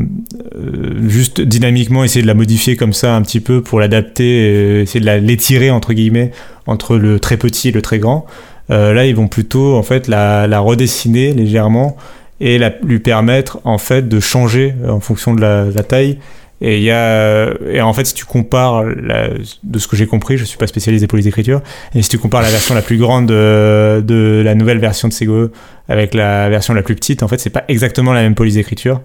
euh, 0.55 1.09
juste 1.09 1.41
dynamiquement 1.41 2.05
essayer 2.05 2.21
de 2.21 2.27
la 2.27 2.35
modifier 2.35 2.77
comme 2.77 2.93
ça 2.93 3.17
un 3.17 3.23
petit 3.23 3.41
peu 3.41 3.63
pour 3.63 3.81
l'adapter, 3.81 4.83
essayer 4.83 5.01
de 5.01 5.11
l'étirer 5.11 5.71
entre 5.71 5.95
guillemets 5.95 6.31
entre 6.67 6.97
le 6.97 7.19
très 7.19 7.39
petit 7.39 7.71
et 7.71 7.73
le 7.73 7.81
très 7.81 7.99
grand, 7.99 8.27
là 8.69 9.07
ils 9.07 9.17
vont 9.17 9.29
plutôt 9.29 9.77
en 9.77 9.83
fait 9.83 10.09
la, 10.09 10.47
la 10.47 10.61
redessiner 10.61 11.33
légèrement 11.33 11.97
et 12.39 12.59
la, 12.59 12.71
lui 12.83 12.99
permettre 12.99 13.61
en 13.65 13.79
fait 13.79 14.07
de 14.07 14.21
changer 14.21 14.75
en 14.87 15.01
fonction 15.01 15.35
de 15.35 15.41
la, 15.41 15.65
la 15.65 15.83
taille 15.83 16.19
et 16.61 16.77
il 16.77 16.83
y 16.83 16.91
a, 16.91 17.51
et 17.71 17.81
en 17.81 17.93
fait, 17.93 18.05
si 18.05 18.15
tu 18.15 18.25
compares, 18.25 18.85
de 18.85 19.79
ce 19.79 19.87
que 19.89 19.97
j'ai 19.97 20.07
compris, 20.07 20.37
je 20.37 20.45
suis 20.45 20.59
pas 20.59 20.67
spécialisé 20.67 21.07
pour 21.07 21.17
les 21.17 21.29
écritures, 21.29 21.63
et 21.95 22.03
si 22.03 22.09
tu 22.09 22.19
compares 22.19 22.43
la 22.43 22.51
version 22.51 22.75
la 22.75 22.83
plus 22.83 22.99
grande 22.99 23.27
de, 23.27 24.03
de 24.07 24.43
la 24.45 24.55
nouvelle 24.55 24.79
version 24.79 25.09
de 25.09 25.13
Sego 25.13 25.51
avec 25.89 26.15
la 26.15 26.49
version 26.49 26.75
la 26.75 26.83
plus 26.83 26.95
petite, 26.95 27.23
en 27.23 27.29
fait, 27.29 27.39
c'est 27.39 27.51
pas 27.51 27.65
exactement 27.69 28.13
la 28.13 28.23
même 28.23 28.35
police 28.35 28.55
d'écriture. 28.55 29.01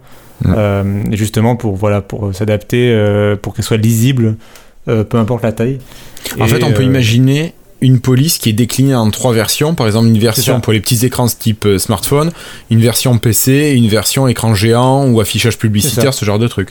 Euh, 0.46 1.02
justement 1.12 1.56
pour 1.56 1.76
voilà 1.76 2.02
pour 2.02 2.36
s'adapter, 2.36 2.92
euh, 2.92 3.36
pour 3.36 3.54
qu'elle 3.54 3.66
soit 3.66 3.78
lisible, 3.78 4.36
euh, 4.88 5.04
peu 5.04 5.18
importe 5.18 5.44
la 5.44 5.52
taille. 5.52 5.80
En 6.40 6.48
fait, 6.48 6.64
on 6.64 6.74
peut 6.74 6.84
imaginer 6.84 7.54
une 7.82 8.00
police 8.00 8.38
qui 8.38 8.50
est 8.50 8.54
déclinée 8.54 8.96
en 8.96 9.10
trois 9.12 9.34
versions, 9.34 9.76
par 9.76 9.88
exemple 9.88 10.08
une 10.08 10.18
version 10.18 10.60
pour 10.60 10.74
les 10.74 10.80
petits 10.80 11.06
écrans 11.06 11.28
type 11.28 11.68
smartphone, 11.78 12.32
une 12.70 12.82
version 12.82 13.18
PC, 13.18 13.74
une 13.76 13.88
version 13.88 14.28
écran 14.28 14.56
géant 14.56 15.08
ou 15.08 15.20
affichage 15.20 15.58
publicitaire, 15.58 16.14
ce 16.14 16.26
genre 16.26 16.40
de 16.40 16.48
truc. 16.48 16.70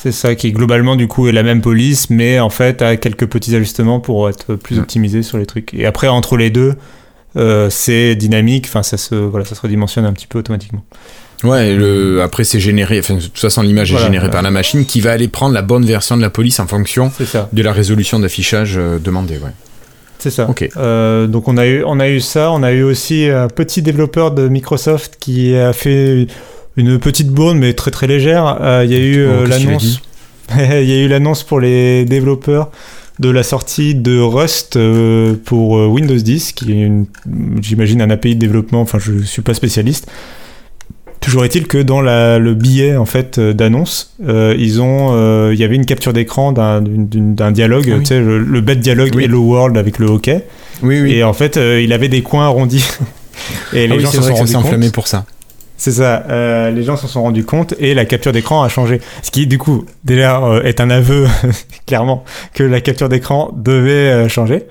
C'est 0.00 0.12
ça, 0.12 0.36
qui 0.36 0.52
globalement 0.52 0.94
du 0.94 1.08
coup 1.08 1.26
est 1.26 1.32
la 1.32 1.42
même 1.42 1.60
police, 1.60 2.08
mais 2.08 2.38
en 2.38 2.50
fait 2.50 2.82
a 2.82 2.96
quelques 2.96 3.26
petits 3.26 3.54
ajustements 3.56 3.98
pour 3.98 4.28
être 4.28 4.54
plus 4.54 4.78
optimisé 4.78 5.22
sur 5.24 5.38
les 5.38 5.46
trucs. 5.46 5.74
Et 5.74 5.86
après, 5.86 6.06
entre 6.06 6.36
les 6.36 6.50
deux, 6.50 6.74
euh, 7.36 7.68
c'est 7.68 8.14
dynamique, 8.14 8.66
enfin 8.68 8.84
ça 8.84 8.96
se, 8.96 9.16
voilà, 9.16 9.44
ça 9.44 9.56
se 9.56 9.60
redimensionne 9.60 10.04
un 10.04 10.12
petit 10.12 10.28
peu 10.28 10.38
automatiquement. 10.38 10.84
Ouais, 11.42 11.74
le, 11.74 12.22
après 12.22 12.44
c'est 12.44 12.60
généré, 12.60 13.00
enfin, 13.00 13.14
de 13.14 13.20
toute 13.20 13.38
façon 13.38 13.62
l'image 13.62 13.92
est 13.92 13.98
générée 13.98 14.30
par 14.30 14.42
la 14.42 14.50
machine 14.50 14.86
qui 14.86 15.00
va 15.00 15.12
aller 15.12 15.28
prendre 15.28 15.54
la 15.54 15.62
bonne 15.62 15.84
version 15.84 16.16
de 16.16 16.22
la 16.22 16.30
police 16.30 16.58
en 16.60 16.66
fonction 16.66 17.12
de 17.52 17.62
la 17.62 17.72
résolution 17.72 18.20
d'affichage 18.20 18.76
euh, 18.76 18.98
demandée. 18.98 19.38
Ouais. 19.38 19.50
C'est 20.18 20.30
ça. 20.30 20.48
Euh, 20.76 21.26
donc 21.26 21.46
on 21.48 21.56
a, 21.56 21.66
eu, 21.66 21.84
on 21.84 22.00
a 22.00 22.08
eu 22.08 22.20
ça, 22.20 22.50
on 22.50 22.62
a 22.62 22.72
eu 22.72 22.82
aussi 22.82 23.26
un 23.26 23.48
petit 23.48 23.82
développeur 23.82 24.32
de 24.32 24.48
Microsoft 24.48 25.16
qui 25.20 25.56
a 25.56 25.72
fait 25.72 26.26
une 26.78 26.98
petite 26.98 27.28
bourne, 27.28 27.58
mais 27.58 27.74
très 27.74 27.90
très 27.90 28.06
légère. 28.06 28.56
Il 28.84 28.90
y 28.90 28.94
a 28.94 28.98
eu 28.98 29.26
Oh, 29.26 29.44
a 29.44 29.46
l'annonce. 29.46 30.00
Il 30.58 30.88
y 30.88 30.92
a 30.92 31.02
eu 31.04 31.08
l'annonce 31.08 31.42
pour 31.42 31.60
les 31.60 32.06
développeurs 32.06 32.70
de 33.18 33.28
la 33.28 33.42
sortie 33.42 33.94
de 33.94 34.18
Rust 34.18 34.76
euh, 34.76 35.34
pour 35.44 35.76
euh, 35.76 35.86
Windows 35.86 36.14
10, 36.16 36.52
qui 36.52 36.72
est, 36.82 36.90
j'imagine, 37.60 38.00
un 38.00 38.08
API 38.10 38.34
de 38.36 38.40
développement. 38.40 38.80
Enfin, 38.80 38.98
je 38.98 39.18
suis 39.24 39.42
pas 39.42 39.52
spécialiste. 39.54 40.06
Toujours 41.20 41.44
est-il 41.44 41.66
que 41.66 41.78
dans 41.78 42.00
la- 42.00 42.38
le 42.38 42.54
billet 42.54 42.96
en 42.96 43.04
fait 43.04 43.38
euh, 43.38 43.52
d'annonce, 43.52 44.14
euh, 44.26 44.54
ils 44.56 44.80
ont, 44.80 45.08
euh, 45.12 45.50
il 45.52 45.58
y 45.58 45.64
avait 45.64 45.74
une 45.74 45.84
capture 45.84 46.12
d'écran 46.12 46.52
d'un, 46.52 46.80
dialogue, 47.50 47.92
Ah 47.92 47.98
oui. 47.98 48.04
le, 48.10 48.38
le 48.38 48.60
bête 48.60 48.78
dialogue 48.80 49.10
Oui. 49.16 49.24
Hello 49.24 49.40
World 49.40 49.76
avec 49.76 49.98
le 49.98 50.06
hockey. 50.06 50.44
Oui, 50.82 51.00
oui. 51.02 51.12
Et 51.14 51.24
en 51.24 51.32
fait, 51.32 51.56
euh, 51.56 51.82
il 51.82 51.92
avait 51.92 52.08
des 52.08 52.22
coins 52.22 52.46
arrondis. 52.46 52.84
Et 53.74 53.84
Ah 53.84 53.86
les 53.88 53.96
oui, 53.96 54.00
gens 54.00 54.10
c'est 54.12 54.18
se 54.18 54.22
sont 54.22 54.28
que 54.28 54.28
ça 54.28 54.34
rendus 54.38 54.48
s'est 54.48 54.54
compte. 54.54 54.64
enflammé 54.66 54.90
pour 54.90 55.08
ça. 55.08 55.26
C'est 55.78 55.92
ça, 55.92 56.24
euh, 56.28 56.72
les 56.72 56.82
gens 56.82 56.96
s'en 56.96 57.06
sont 57.06 57.22
rendus 57.22 57.44
compte 57.44 57.72
et 57.78 57.94
la 57.94 58.04
capture 58.04 58.32
d'écran 58.32 58.64
a 58.64 58.68
changé. 58.68 59.00
Ce 59.22 59.30
qui, 59.30 59.46
du 59.46 59.58
coup, 59.58 59.84
déjà 60.02 60.42
euh, 60.42 60.62
est 60.64 60.80
un 60.80 60.90
aveu, 60.90 61.28
clairement, 61.86 62.24
que 62.52 62.64
la 62.64 62.80
capture 62.80 63.08
d'écran 63.08 63.52
devait 63.56 64.10
euh, 64.10 64.28
changer. 64.28 64.64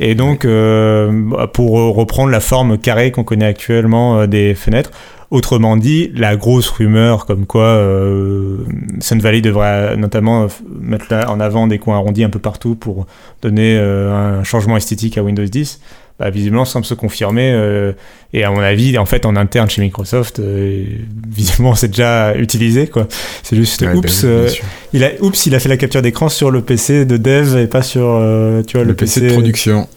Et 0.00 0.16
donc, 0.16 0.44
euh, 0.44 1.10
bah, 1.12 1.46
pour 1.46 1.94
reprendre 1.94 2.30
la 2.30 2.40
forme 2.40 2.76
carrée 2.76 3.12
qu'on 3.12 3.22
connaît 3.22 3.46
actuellement 3.46 4.26
des 4.26 4.56
fenêtres, 4.56 4.90
autrement 5.30 5.76
dit, 5.76 6.10
la 6.14 6.34
grosse 6.34 6.70
rumeur 6.70 7.24
comme 7.24 7.46
quoi 7.46 7.62
euh, 7.62 8.58
Sun 8.98 9.20
Valley 9.20 9.40
devrait 9.40 9.96
notamment 9.96 10.48
mettre 10.80 11.06
là 11.10 11.30
en 11.30 11.38
avant 11.38 11.68
des 11.68 11.78
coins 11.78 11.96
arrondis 11.96 12.24
un 12.24 12.30
peu 12.30 12.38
partout 12.40 12.74
pour 12.74 13.06
donner 13.42 13.78
un 13.78 14.42
changement 14.42 14.76
esthétique 14.76 15.18
à 15.18 15.22
Windows 15.22 15.44
10, 15.44 15.80
bah, 16.18 16.30
visiblement 16.30 16.64
semble 16.64 16.84
se 16.84 16.94
confirmer. 16.94 17.52
euh, 17.52 17.92
et 18.32 18.44
à 18.44 18.50
mon 18.50 18.60
avis, 18.60 18.98
en 18.98 19.06
fait, 19.06 19.24
en 19.24 19.36
interne 19.36 19.70
chez 19.70 19.80
Microsoft, 19.80 20.40
euh, 20.40 20.84
visiblement, 21.28 21.74
c'est 21.74 21.88
déjà 21.88 22.34
utilisé, 22.36 22.88
quoi. 22.88 23.06
C'est 23.42 23.56
juste, 23.56 23.82
Ouais, 23.82 23.94
oups, 23.94 24.22
ben, 24.22 24.28
bien 24.28 24.38
euh, 24.38 24.50
il 24.92 25.04
a, 25.04 25.10
oups, 25.20 25.46
il 25.46 25.54
a 25.54 25.60
fait 25.60 25.68
la 25.68 25.76
capture 25.76 26.02
d'écran 26.02 26.28
sur 26.28 26.50
le 26.50 26.60
PC 26.62 27.04
de 27.04 27.16
dev 27.16 27.56
et 27.56 27.66
pas 27.66 27.82
sur, 27.82 28.20
tu 28.66 28.76
vois, 28.76 28.84
le, 28.84 28.94
PC, 28.94 29.20
de 29.20 29.32
production. 29.32 29.88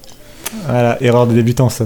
Voilà, 0.67 0.97
erreur 1.01 1.27
de 1.27 1.33
débutant, 1.33 1.69
ça. 1.69 1.85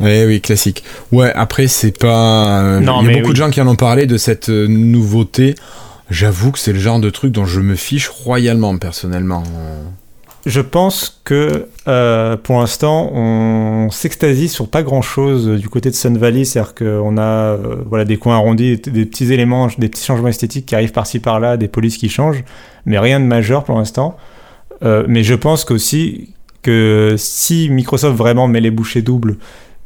Oui, 0.00 0.24
oui, 0.24 0.40
classique. 0.40 0.84
Ouais, 1.12 1.32
après, 1.34 1.66
c'est 1.66 1.96
pas. 1.96 2.80
Non, 2.80 3.00
Il 3.02 3.06
y 3.06 3.10
a 3.10 3.12
beaucoup 3.14 3.28
oui. 3.28 3.32
de 3.32 3.36
gens 3.36 3.50
qui 3.50 3.60
en 3.60 3.66
ont 3.66 3.76
parlé 3.76 4.06
de 4.06 4.16
cette 4.16 4.48
nouveauté. 4.48 5.54
J'avoue 6.10 6.52
que 6.52 6.58
c'est 6.58 6.72
le 6.72 6.78
genre 6.78 7.00
de 7.00 7.10
truc 7.10 7.32
dont 7.32 7.44
je 7.44 7.60
me 7.60 7.74
fiche 7.74 8.08
royalement, 8.08 8.76
personnellement. 8.78 9.42
Je 10.48 10.62
pense 10.62 11.20
que 11.24 11.66
euh, 11.88 12.38
pour 12.38 12.58
l'instant, 12.58 13.12
on 13.12 13.90
s'extasie 13.90 14.48
sur 14.48 14.66
pas 14.66 14.82
grand 14.82 15.02
chose 15.02 15.46
du 15.46 15.68
côté 15.68 15.90
de 15.90 15.94
Sun 15.94 16.16
Valley, 16.16 16.46
c'est-à-dire 16.46 16.74
qu'on 16.74 17.18
a 17.18 17.22
euh, 17.22 17.76
voilà, 17.86 18.06
des 18.06 18.16
coins 18.16 18.36
arrondis, 18.36 18.78
des 18.78 19.04
petits 19.04 19.30
éléments, 19.30 19.68
des 19.76 19.90
petits 19.90 20.06
changements 20.06 20.28
esthétiques 20.28 20.64
qui 20.64 20.74
arrivent 20.74 20.92
par-ci 20.92 21.18
par-là, 21.18 21.58
des 21.58 21.68
polices 21.68 21.98
qui 21.98 22.08
changent, 22.08 22.44
mais 22.86 22.98
rien 22.98 23.20
de 23.20 23.26
majeur 23.26 23.62
pour 23.62 23.76
l'instant. 23.76 24.16
Euh, 24.82 25.04
mais 25.06 25.22
je 25.22 25.34
pense 25.34 25.66
qu'aussi 25.66 26.32
que 26.62 27.16
si 27.18 27.68
Microsoft 27.68 28.16
vraiment 28.16 28.48
met 28.48 28.62
les 28.62 28.70
bouchées 28.70 29.02
doubles 29.02 29.36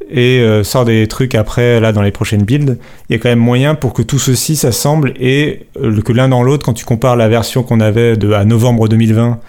et 0.09 0.45
sort 0.63 0.85
des 0.85 1.07
trucs 1.07 1.33
après 1.35 1.79
là 1.79 1.91
dans 1.91 2.01
les 2.01 2.11
prochaines 2.11 2.43
builds, 2.43 2.77
il 3.09 3.13
y 3.13 3.15
a 3.15 3.19
quand 3.21 3.29
même 3.29 3.39
moyen 3.39 3.75
pour 3.75 3.93
que 3.93 4.01
tout 4.01 4.19
ceci 4.19 4.55
s'assemble 4.55 5.13
et 5.17 5.67
que 5.75 6.11
l'un 6.13 6.29
dans 6.29 6.43
l'autre, 6.43 6.65
quand 6.65 6.73
tu 6.73 6.85
compares 6.85 7.15
la 7.15 7.27
version 7.27 7.63
qu'on 7.63 7.79
avait 7.79 8.15
à 8.33 8.45
novembre 8.45 8.87
2020 8.87 9.39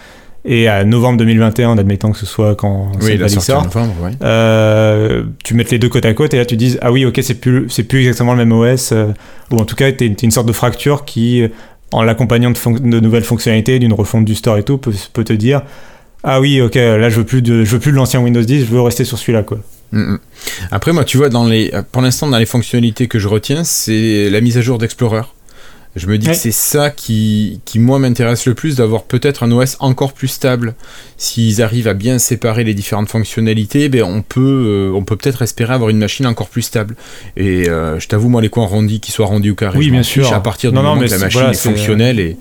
et 0.45 0.69
à 0.69 0.85
novembre 0.85 1.19
2021, 1.19 1.71
en 1.71 1.79
admettant 1.79 2.13
que 2.13 2.19
ce 2.19 2.27
soit 2.27 2.55
quand 2.55 2.93
Oui, 3.01 3.17
la 3.17 3.29
sort, 3.29 3.65
novembre, 3.65 3.95
ouais. 4.03 4.11
euh, 4.23 5.25
tu 5.43 5.55
mets 5.55 5.65
les 5.71 5.79
deux 5.79 5.89
côte 5.89 6.05
à 6.05 6.13
côte 6.13 6.35
et 6.35 6.37
là 6.37 6.45
tu 6.45 6.57
dis 6.57 6.77
ah 6.83 6.93
oui 6.93 7.07
ok 7.07 7.19
c'est 7.23 7.41
plus 7.41 7.67
c'est 7.71 7.85
plus 7.85 8.01
exactement 8.01 8.35
le 8.35 8.45
même 8.45 8.53
OS 8.53 8.93
euh, 8.93 9.07
ou 9.51 9.59
en 9.59 9.65
tout 9.65 9.75
cas 9.75 9.91
t'es 9.91 10.11
t'es 10.11 10.27
une 10.27 10.31
sorte 10.31 10.47
de 10.47 10.53
fracture 10.53 11.05
qui 11.05 11.43
euh, 11.43 11.49
en 11.93 12.03
l'accompagnant 12.03 12.51
de, 12.51 13.01
nouvelles 13.01 13.25
fonctionnalités 13.25 13.79
d'une 13.79 13.93
refonte 13.93 14.25
du 14.25 14.35
store 14.35 14.59
et 14.59 14.63
tout 14.65 14.77
peut, 14.77 14.93
peut 15.13 15.25
te 15.25 15.33
dire 15.33 15.63
ah 16.25 16.41
oui 16.41 16.61
ok 16.61 16.75
là 16.75 17.09
je 17.09 17.17
veux 17.17 17.25
plus 17.25 17.41
de 17.41 17.65
je 17.65 17.71
veux 17.73 17.79
plus 17.79 17.93
de 17.93 17.97
l'ancien 17.97 18.21
Windows 18.21 18.43
10 18.43 18.61
je 18.61 18.71
veux 18.71 18.81
rester 18.83 19.05
sur 19.05 19.19
celui-là 19.19 19.45
quoi 19.45 19.59
Mm, 19.95 20.15
mm. 20.15 20.19
Après, 20.71 20.93
moi, 20.93 21.05
tu 21.05 21.17
vois, 21.17 21.29
dans 21.29 21.47
les, 21.47 21.73
pour 21.93 22.03
l'instant, 22.03 22.27
dans 22.27 22.39
les 22.39 22.47
fonctionnalités 22.47 23.07
que 23.07 23.19
je 23.19 23.29
retiens, 23.29 23.65
c'est 23.65 24.29
la 24.29 24.41
mise 24.41 24.59
à 24.59 24.61
jour 24.61 24.79
d'Explorer. 24.79 25.23
Je 25.97 26.09
me 26.09 26.19
dis 26.19 26.27
Ouais. 26.27 26.33
que 26.33 26.39
c'est 26.39 26.51
ça 26.51 26.91
qui, 26.91 27.61
qui 27.65 27.79
moi, 27.79 28.01
m'intéresse 28.01 28.47
le 28.47 28.55
plus, 28.55 28.75
d'avoir 28.77 29.05
peut-être 29.05 29.45
un 29.45 29.53
OS 29.53 29.77
encore 29.79 30.13
plus 30.13 30.27
stable. 30.29 30.75
S'ils 31.17 31.63
arrivent 31.63 31.87
à 31.87 31.95
bien 31.95 32.19
séparer 32.19 32.65
les 32.65 32.75
différentes 32.75 33.09
fonctionnalités, 33.09 33.89
ben, 33.89 34.03
on 34.03 34.21
peut 34.23 34.41
euh, 34.91 34.97
on 34.97 35.05
peut 35.05 35.17
peut-être 35.17 35.43
espérer 35.43 35.73
avoir 35.73 35.91
une 35.91 35.99
machine 35.99 36.27
encore 36.27 36.49
plus 36.49 36.63
stable. 36.63 36.97
Et 37.37 37.69
euh, 37.69 38.01
je 38.01 38.09
t'avoue, 38.09 38.29
moi, 38.29 38.43
les 38.43 38.49
coins 38.49 38.65
arrondis, 38.65 38.99
qu'ils 38.99 39.15
soient 39.15 39.27
arrondis 39.27 39.51
ou 39.51 39.55
carrés, 39.55 39.79
Oui, 39.79 39.91
bien 39.91 40.03
sûr. 40.03 40.33
à 40.33 40.43
partir 40.43 40.71
du 40.73 40.77
Non, 40.77 40.83
non, 40.83 40.89
moment 40.91 41.01
mais 41.03 41.07
que 41.07 41.13
la 41.13 41.19
machine 41.19 41.39
voilà, 41.41 41.53
est 41.55 41.59
fonctionnelle 41.61 42.19
et, 42.19 42.37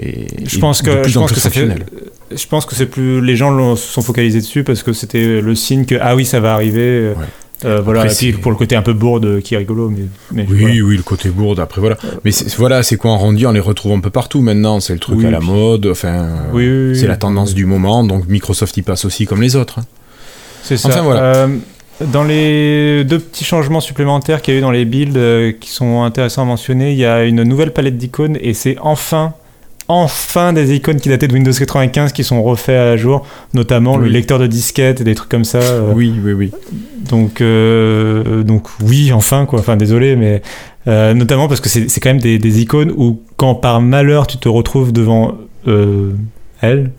et, 0.00 0.26
je 0.44 0.58
pense 0.58 0.82
que 0.82 1.06
je 1.06 1.18
en 1.18 1.22
pense 1.22 1.32
que 1.32 1.38
ça 1.40 1.50
fait 1.50 1.60
fonctionnelle. 1.60 1.86
je 2.34 2.46
pense 2.46 2.64
que 2.66 2.74
c'est 2.74 2.86
plus 2.86 3.20
les 3.24 3.36
gens 3.36 3.76
se 3.76 3.86
sont 3.92 4.00
focalisés 4.02 4.40
dessus 4.40 4.64
parce 4.64 4.82
que 4.82 4.92
c'était 4.94 5.40
le 5.42 5.54
signe 5.54 5.84
que 5.84 5.96
ah 6.00 6.16
oui 6.16 6.24
ça 6.24 6.40
va 6.40 6.54
arriver 6.54 7.10
Ouais. 7.16 7.26
Euh, 7.64 7.80
voilà 7.80 8.00
Après, 8.02 8.14
puis 8.14 8.32
c'est- 8.32 8.38
pour 8.40 8.50
le 8.50 8.56
côté 8.56 8.76
un 8.76 8.82
peu 8.82 8.92
bourde 8.92 9.40
qui 9.40 9.54
est 9.54 9.58
rigolo 9.58 9.88
mais, 9.88 10.02
mais 10.32 10.46
Oui, 10.50 10.60
voilà. 10.60 10.74
oui, 10.84 10.96
le 10.96 11.02
côté 11.02 11.28
bourde, 11.30 11.60
après 11.60 11.80
voilà. 11.80 11.96
Mais 12.24 12.30
c'est- 12.32 12.54
voilà, 12.56 12.82
ces 12.82 12.96
coins 12.96 13.14
arrondis, 13.14 13.46
on 13.46 13.52
les 13.52 13.60
retrouve 13.60 13.92
un 13.92 14.00
peu 14.00 14.10
partout 14.10 14.40
maintenant, 14.40 14.80
c'est 14.80 14.92
le 14.94 14.98
truc 14.98 15.18
Oui, 15.18 15.26
à 15.26 15.30
la 15.30 15.38
puis- 15.38 15.48
mode, 15.48 15.86
enfin, 15.86 16.08
euh, 16.08 16.36
Oui, 16.52 16.66
oui, 16.68 16.88
oui. 16.90 16.96
c'est 16.98 17.06
la 17.06 17.16
tendance 17.16 17.54
du 17.54 17.66
moment, 17.66 18.04
donc 18.04 18.28
Microsoft 18.28 18.76
y 18.76 18.82
passe 18.82 19.04
aussi 19.04 19.26
comme 19.26 19.42
les 19.42 19.56
autres. 19.56 19.78
hein. 19.80 19.84
C'est 20.62 20.76
ça. 20.76 20.88
Enfin, 20.88 21.02
voilà. 21.02 21.20
Euh, 21.22 21.48
dans 22.12 22.24
les 22.24 23.04
deux 23.04 23.18
petits 23.18 23.44
changements 23.44 23.80
supplémentaires 23.80 24.42
qu'il 24.42 24.54
y 24.54 24.56
a 24.56 24.58
eu 24.58 24.62
dans 24.62 24.70
les 24.70 24.84
builds 24.84 25.16
euh, 25.16 25.52
qui 25.52 25.70
sont 25.70 26.02
intéressants 26.02 26.42
à 26.42 26.46
mentionner, 26.46 26.92
il 26.92 26.98
y 26.98 27.04
a 27.04 27.24
une 27.24 27.42
nouvelle 27.44 27.72
palette 27.72 27.96
d'icônes 27.96 28.36
et 28.40 28.54
c'est 28.54 28.76
enfin, 28.80 29.34
enfin 29.92 30.52
des 30.52 30.74
icônes 30.74 30.98
qui 31.00 31.08
dataient 31.08 31.28
de 31.28 31.34
Windows 31.34 31.52
95 31.52 32.12
qui 32.12 32.24
sont 32.24 32.42
refaits 32.42 32.76
à 32.76 32.96
jour, 32.96 33.26
notamment 33.54 33.96
le 33.96 34.08
lecteur 34.08 34.38
de 34.38 34.46
disquettes 34.46 35.00
et 35.00 35.04
des 35.04 35.14
trucs 35.14 35.28
comme 35.28 35.44
ça. 35.44 35.58
euh, 35.60 35.92
Oui, 35.94 36.12
oui, 36.24 36.32
oui. 36.32 36.50
donc, 37.08 37.40
euh, 37.40 38.42
donc 38.42 38.68
oui, 38.82 39.12
enfin 39.12 39.46
quoi. 39.46 39.60
Enfin 39.60 39.76
désolé, 39.76 40.16
mais 40.16 40.42
euh, 40.88 41.14
notamment 41.14 41.48
parce 41.48 41.60
que 41.60 41.68
c'est 41.68 42.00
quand 42.00 42.10
même 42.10 42.20
des, 42.20 42.38
des 42.38 42.60
icônes 42.60 42.92
où 42.96 43.20
quand 43.36 43.54
par 43.54 43.80
malheur 43.80 44.26
tu 44.26 44.36
te 44.38 44.48
retrouves 44.48 44.92
devant 44.92 45.34
euh, 45.68 46.12
elles, 46.60 46.90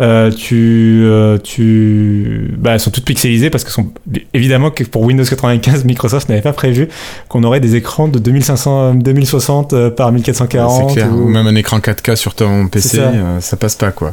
euh, 0.00 0.30
tu, 0.30 1.02
euh, 1.04 1.36
tu, 1.38 2.54
bah, 2.58 2.72
elles 2.74 2.80
sont 2.80 2.90
toutes 2.90 3.04
pixelisées 3.04 3.50
parce 3.50 3.64
que 3.64 3.70
sont 3.70 3.92
évidemment 4.34 4.70
que 4.70 4.84
pour 4.84 5.02
Windows 5.02 5.24
95, 5.24 5.84
Microsoft 5.84 6.28
n'avait 6.28 6.40
pas 6.42 6.52
prévu 6.52 6.88
qu'on 7.28 7.44
aurait 7.44 7.60
des 7.60 7.76
écrans 7.76 8.08
de 8.08 8.18
2500, 8.18 8.94
2060 8.94 9.72
euh, 9.72 9.90
par 9.90 10.10
1440. 10.12 10.88
C'est 10.88 10.94
clair. 10.94 11.12
ou- 11.12 11.24
Ou 11.24 11.28
même 11.28 11.46
un 11.46 11.54
écran 11.54 11.78
4K 11.78 12.16
sur 12.16 12.34
ton 12.34 12.66
PC, 12.68 12.96
ça. 12.96 13.02
euh, 13.02 13.40
ça. 13.40 13.56
passe 13.56 13.74
pas 13.76 13.90
quoi. 13.92 14.12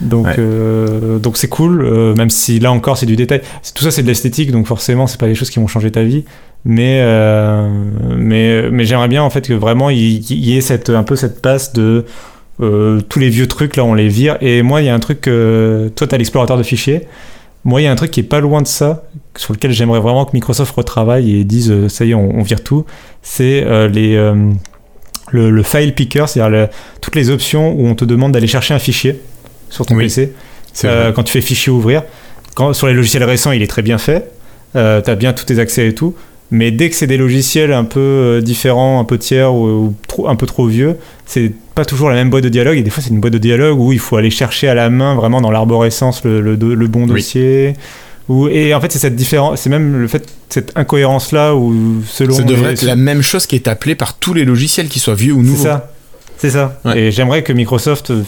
Donc, 0.00 0.26
Ouais. 0.26 0.36
donc 1.20 1.38
c'est 1.38 1.48
cool, 1.48 2.14
même 2.16 2.28
si 2.28 2.58
là 2.60 2.70
encore 2.70 2.98
c'est 2.98 3.06
du 3.06 3.16
détail. 3.16 3.40
Tout 3.74 3.82
ça 3.82 3.90
c'est 3.90 4.02
de 4.02 4.06
l'esthétique, 4.08 4.52
donc 4.52 4.66
forcément 4.66 5.06
c'est 5.06 5.18
pas 5.18 5.26
des 5.26 5.34
choses 5.34 5.48
qui 5.48 5.58
vont 5.58 5.66
changer 5.66 5.90
ta 5.90 6.02
vie. 6.02 6.24
Mais, 6.66 6.98
euh, 7.00 7.66
mais, 8.18 8.70
mais 8.70 8.84
j'aimerais 8.84 9.08
bien 9.08 9.22
en 9.22 9.30
fait 9.30 9.46
que 9.46 9.54
vraiment 9.54 9.88
il 9.88 10.16
il 10.30 10.44
y 10.44 10.56
ait 10.58 10.60
cette, 10.60 10.90
un 10.90 11.02
peu 11.04 11.16
cette 11.16 11.40
passe 11.40 11.72
de 11.72 12.04
euh, 12.60 13.00
tous 13.08 13.18
les 13.18 13.28
vieux 13.28 13.46
trucs 13.46 13.76
là 13.76 13.84
on 13.84 13.94
les 13.94 14.08
vire. 14.08 14.36
Et 14.40 14.62
moi 14.62 14.82
il 14.82 14.86
y 14.86 14.88
a 14.88 14.94
un 14.94 15.00
truc, 15.00 15.20
que 15.22 15.90
toi 15.94 16.06
t'as 16.06 16.16
l'explorateur 16.18 16.56
de 16.58 16.62
fichiers. 16.62 17.02
Moi 17.64 17.80
il 17.80 17.84
y 17.84 17.86
a 17.86 17.92
un 17.92 17.96
truc 17.96 18.10
qui 18.10 18.20
est 18.20 18.22
pas 18.24 18.40
loin 18.40 18.62
de 18.62 18.66
ça, 18.66 19.04
sur 19.36 19.52
lequel 19.52 19.72
j'aimerais 19.72 20.00
vraiment 20.00 20.24
que 20.24 20.30
Microsoft 20.34 20.74
retravaille 20.76 21.36
et 21.40 21.44
dise 21.44 21.70
euh, 21.70 21.88
ça 21.88 22.04
y 22.04 22.12
est 22.12 22.14
on, 22.14 22.38
on 22.38 22.42
vire 22.42 22.62
tout. 22.62 22.84
C'est 23.22 23.62
euh, 23.64 23.88
les. 23.88 24.14
euh, 24.16 24.34
le, 25.32 25.50
le 25.50 25.62
file 25.64 25.92
picker, 25.92 26.24
c'est-à-dire 26.28 26.50
le- 26.50 26.68
toutes 27.00 27.16
les 27.16 27.30
options 27.30 27.72
où 27.72 27.86
on 27.88 27.96
te 27.96 28.04
demande 28.04 28.30
d'aller 28.32 28.46
chercher 28.46 28.74
un 28.74 28.78
fichier 28.78 29.20
sur 29.70 29.84
ton 29.84 29.96
Oui. 29.96 30.04
PC. 30.04 30.32
Euh, 30.84 31.10
quand 31.10 31.24
tu 31.24 31.32
fais 31.32 31.40
fichier 31.40 31.72
ouvrir. 31.72 32.04
Quand, 32.54 32.72
sur 32.72 32.86
les 32.86 32.92
logiciels 32.94 33.24
récents, 33.24 33.50
il 33.50 33.60
est 33.60 33.66
très 33.66 33.82
bien 33.82 33.98
fait. 33.98 34.30
Euh, 34.76 35.02
tu 35.02 35.10
as 35.10 35.16
bien 35.16 35.32
tous 35.32 35.44
tes 35.46 35.58
accès 35.58 35.88
et 35.88 35.94
tout. 35.94 36.14
Mais 36.52 36.70
dès 36.70 36.88
que 36.90 36.94
c'est 36.94 37.08
des 37.08 37.16
logiciels 37.16 37.72
un 37.72 37.82
peu 37.82 37.98
euh, 37.98 38.40
différents, 38.40 39.00
un 39.00 39.04
peu 39.04 39.18
tiers 39.18 39.52
ou, 39.52 39.66
ou 39.66 39.94
trop, 40.06 40.28
un 40.28 40.36
peu 40.36 40.46
trop 40.46 40.66
vieux, 40.66 40.96
c'est 41.24 41.52
pas 41.76 41.84
toujours 41.84 42.08
la 42.08 42.16
même 42.16 42.30
boîte 42.30 42.42
de 42.42 42.48
dialogue. 42.48 42.76
Et 42.78 42.82
des 42.82 42.90
fois, 42.90 43.02
c'est 43.02 43.10
une 43.10 43.20
boîte 43.20 43.34
de 43.34 43.38
dialogue 43.38 43.78
où 43.78 43.92
il 43.92 44.00
faut 44.00 44.16
aller 44.16 44.30
chercher 44.30 44.66
à 44.68 44.74
la 44.74 44.90
main, 44.90 45.14
vraiment 45.14 45.40
dans 45.40 45.52
l'arborescence, 45.52 46.24
le, 46.24 46.40
le, 46.40 46.86
bon 46.88 47.02
Oui. 47.02 47.06
dossier. 47.08 47.74
Ou, 48.28 48.48
et 48.48 48.74
en 48.74 48.80
fait, 48.80 48.90
c'est 48.90 48.98
cette 48.98 49.14
différence, 49.14 49.60
c'est 49.60 49.70
même 49.70 50.00
le 50.00 50.08
fait, 50.08 50.26
cette 50.48 50.72
incohérence 50.76 51.30
là 51.30 51.54
où 51.54 52.02
selon. 52.04 52.34
Ça 52.34 52.42
devrait 52.42 52.68
les- 52.68 52.72
être 52.72 52.82
la 52.82 52.96
même 52.96 53.22
chose 53.22 53.46
qui 53.46 53.54
est 53.54 53.68
appelée 53.68 53.94
par 53.94 54.18
tous 54.18 54.34
les 54.34 54.44
logiciels, 54.44 54.88
qu'ils 54.88 55.00
soient 55.02 55.14
vieux 55.14 55.32
ou 55.32 55.42
c'est 55.44 55.48
nouveaux. 55.50 55.62
ça. 55.62 55.92
C'est 56.38 56.50
ça. 56.50 56.78
Ouais. 56.84 56.98
Et 56.98 57.10
j'aimerais 57.12 57.42
que 57.44 57.52
Microsoft 57.52 58.10
euh, 58.10 58.22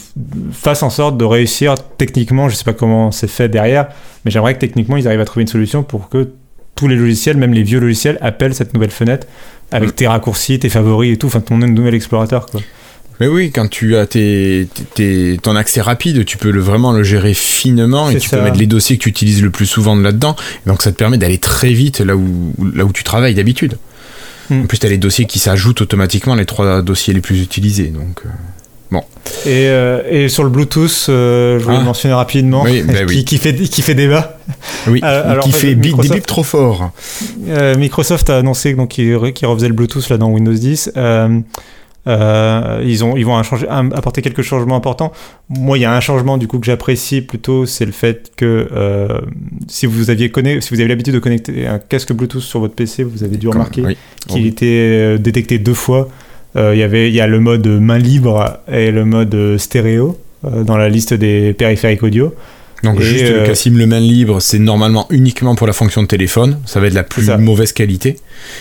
fasse 0.52 0.82
en 0.84 0.88
sorte 0.90 1.18
de 1.18 1.24
réussir 1.24 1.74
techniquement, 1.98 2.48
je 2.48 2.54
sais 2.54 2.64
pas 2.64 2.72
comment 2.72 3.10
c'est 3.10 3.28
fait 3.28 3.48
derrière, 3.48 3.88
mais 4.24 4.30
j'aimerais 4.30 4.54
que 4.54 4.60
techniquement 4.60 4.96
ils 4.96 5.06
arrivent 5.06 5.20
à 5.20 5.24
trouver 5.26 5.42
une 5.42 5.48
solution 5.48 5.82
pour 5.82 6.08
que 6.08 6.28
tous 6.74 6.86
les 6.88 6.96
logiciels, 6.96 7.36
même 7.36 7.52
les 7.52 7.64
vieux 7.64 7.80
logiciels, 7.80 8.16
appellent 8.22 8.54
cette 8.54 8.72
nouvelle 8.74 8.92
fenêtre 8.92 9.26
avec 9.72 9.90
Mm. 9.90 9.92
tes 9.92 10.06
raccourcis, 10.06 10.58
tes 10.58 10.68
favoris 10.70 11.12
et 11.12 11.16
tout, 11.18 11.26
enfin 11.26 11.40
ton 11.40 11.58
nouvel 11.58 11.94
explorateur 11.94 12.46
quoi. 12.46 12.60
Mais 13.20 13.26
oui, 13.26 13.50
quand 13.50 13.68
tu 13.68 13.96
as 13.96 14.06
tes, 14.06 14.68
ton 15.42 15.56
accès 15.56 15.80
rapide, 15.80 16.24
tu 16.24 16.36
peux 16.36 16.50
le, 16.50 16.60
vraiment 16.60 16.92
le 16.92 17.02
gérer 17.02 17.34
finement 17.34 18.10
et 18.10 18.18
tu 18.18 18.28
ça. 18.28 18.36
peux 18.36 18.42
mettre 18.44 18.58
les 18.58 18.66
dossiers 18.66 18.96
que 18.96 19.02
tu 19.02 19.08
utilises 19.08 19.42
le 19.42 19.50
plus 19.50 19.66
souvent 19.66 19.96
là-dedans. 19.96 20.36
Donc 20.66 20.82
ça 20.82 20.92
te 20.92 20.96
permet 20.96 21.18
d'aller 21.18 21.38
très 21.38 21.72
vite 21.72 22.00
là 22.00 22.16
où, 22.16 22.52
là 22.74 22.84
où 22.84 22.92
tu 22.92 23.04
travailles 23.04 23.34
d'habitude. 23.34 23.76
En 24.50 24.66
plus, 24.66 24.78
tu 24.78 24.86
as 24.86 24.88
les 24.88 24.98
dossiers 24.98 25.26
qui 25.26 25.38
s'ajoutent 25.38 25.82
automatiquement, 25.82 26.34
les 26.34 26.46
trois 26.46 26.82
dossiers 26.82 27.12
les 27.12 27.20
plus 27.20 27.42
utilisés. 27.42 27.88
Donc, 27.88 28.22
euh, 28.24 28.28
bon. 28.90 29.02
Et, 29.44 29.68
euh, 29.68 30.00
et, 30.08 30.28
sur 30.28 30.42
le 30.42 30.50
Bluetooth, 30.50 31.06
euh, 31.08 31.58
je 31.58 31.64
voulais 31.64 31.76
ah. 31.80 31.84
mentionner 31.84 32.14
rapidement, 32.14 32.62
oui, 32.62 32.82
bah 32.82 33.04
qui, 33.08 33.24
qui, 33.24 33.36
fait, 33.36 33.54
qui 33.54 33.82
fait 33.82 33.94
débat. 33.94 34.38
Oui, 34.86 35.00
alors, 35.02 35.44
qui 35.44 35.52
fait 35.52 35.74
des 35.74 35.92
bips 35.92 36.26
trop 36.26 36.42
fort. 36.42 36.92
Microsoft 37.76 38.30
a 38.30 38.38
annoncé 38.38 38.74
qu'il 38.88 39.32
qui 39.34 39.46
refaisait 39.46 39.68
le 39.68 39.74
Bluetooth 39.74 40.08
là, 40.08 40.16
dans 40.16 40.30
Windows 40.30 40.54
10. 40.54 40.92
Euh, 40.96 41.40
ils, 42.08 43.04
ont, 43.04 43.16
ils 43.16 43.24
vont 43.24 43.36
apporter 43.36 44.22
quelques 44.22 44.42
changements 44.42 44.76
importants. 44.76 45.12
Moi, 45.48 45.78
il 45.78 45.82
y 45.82 45.84
a 45.84 45.94
un 45.94 46.00
changement 46.00 46.38
du 46.38 46.48
coup 46.48 46.58
que 46.58 46.66
j'apprécie 46.66 47.20
plutôt, 47.20 47.66
c'est 47.66 47.86
le 47.86 47.92
fait 47.92 48.32
que 48.36 48.68
euh, 48.72 49.20
si 49.66 49.86
vous 49.86 50.10
aviez 50.10 50.32
si 50.60 50.74
vous 50.74 50.80
avez 50.80 50.88
l'habitude 50.88 51.14
de 51.14 51.18
connecter 51.18 51.66
un 51.66 51.78
casque 51.78 52.12
Bluetooth 52.12 52.42
sur 52.42 52.60
votre 52.60 52.74
PC, 52.74 53.02
vous 53.02 53.24
avez 53.24 53.36
dû 53.36 53.48
remarquer 53.48 53.82
qu'il 54.26 54.46
était 54.46 54.66
euh, 54.66 55.18
détecté 55.18 55.58
deux 55.58 55.74
fois. 55.74 56.08
Il 56.56 56.76
y 56.76 56.82
avait, 56.82 57.08
il 57.08 57.14
y 57.14 57.20
a 57.20 57.28
le 57.28 57.38
mode 57.38 57.68
main 57.68 57.98
libre 57.98 58.58
et 58.66 58.90
le 58.90 59.04
mode 59.04 59.58
stéréo 59.58 60.18
dans 60.42 60.76
la 60.76 60.88
liste 60.88 61.14
des 61.14 61.52
périphériques 61.52 62.02
audio. 62.02 62.34
Donc 62.82 63.00
juste 63.00 63.44
Cassim 63.44 63.76
le 63.76 63.86
main 63.86 64.00
libre, 64.00 64.40
c'est 64.40 64.58
normalement 64.58 65.06
uniquement 65.10 65.54
pour 65.54 65.68
la 65.68 65.72
fonction 65.72 66.02
de 66.02 66.08
téléphone, 66.08 66.58
ça 66.64 66.80
va 66.80 66.86
être 66.86 66.94
la 66.94 67.04
plus 67.04 67.28
mauvaise 67.38 67.72
qualité. 67.72 68.16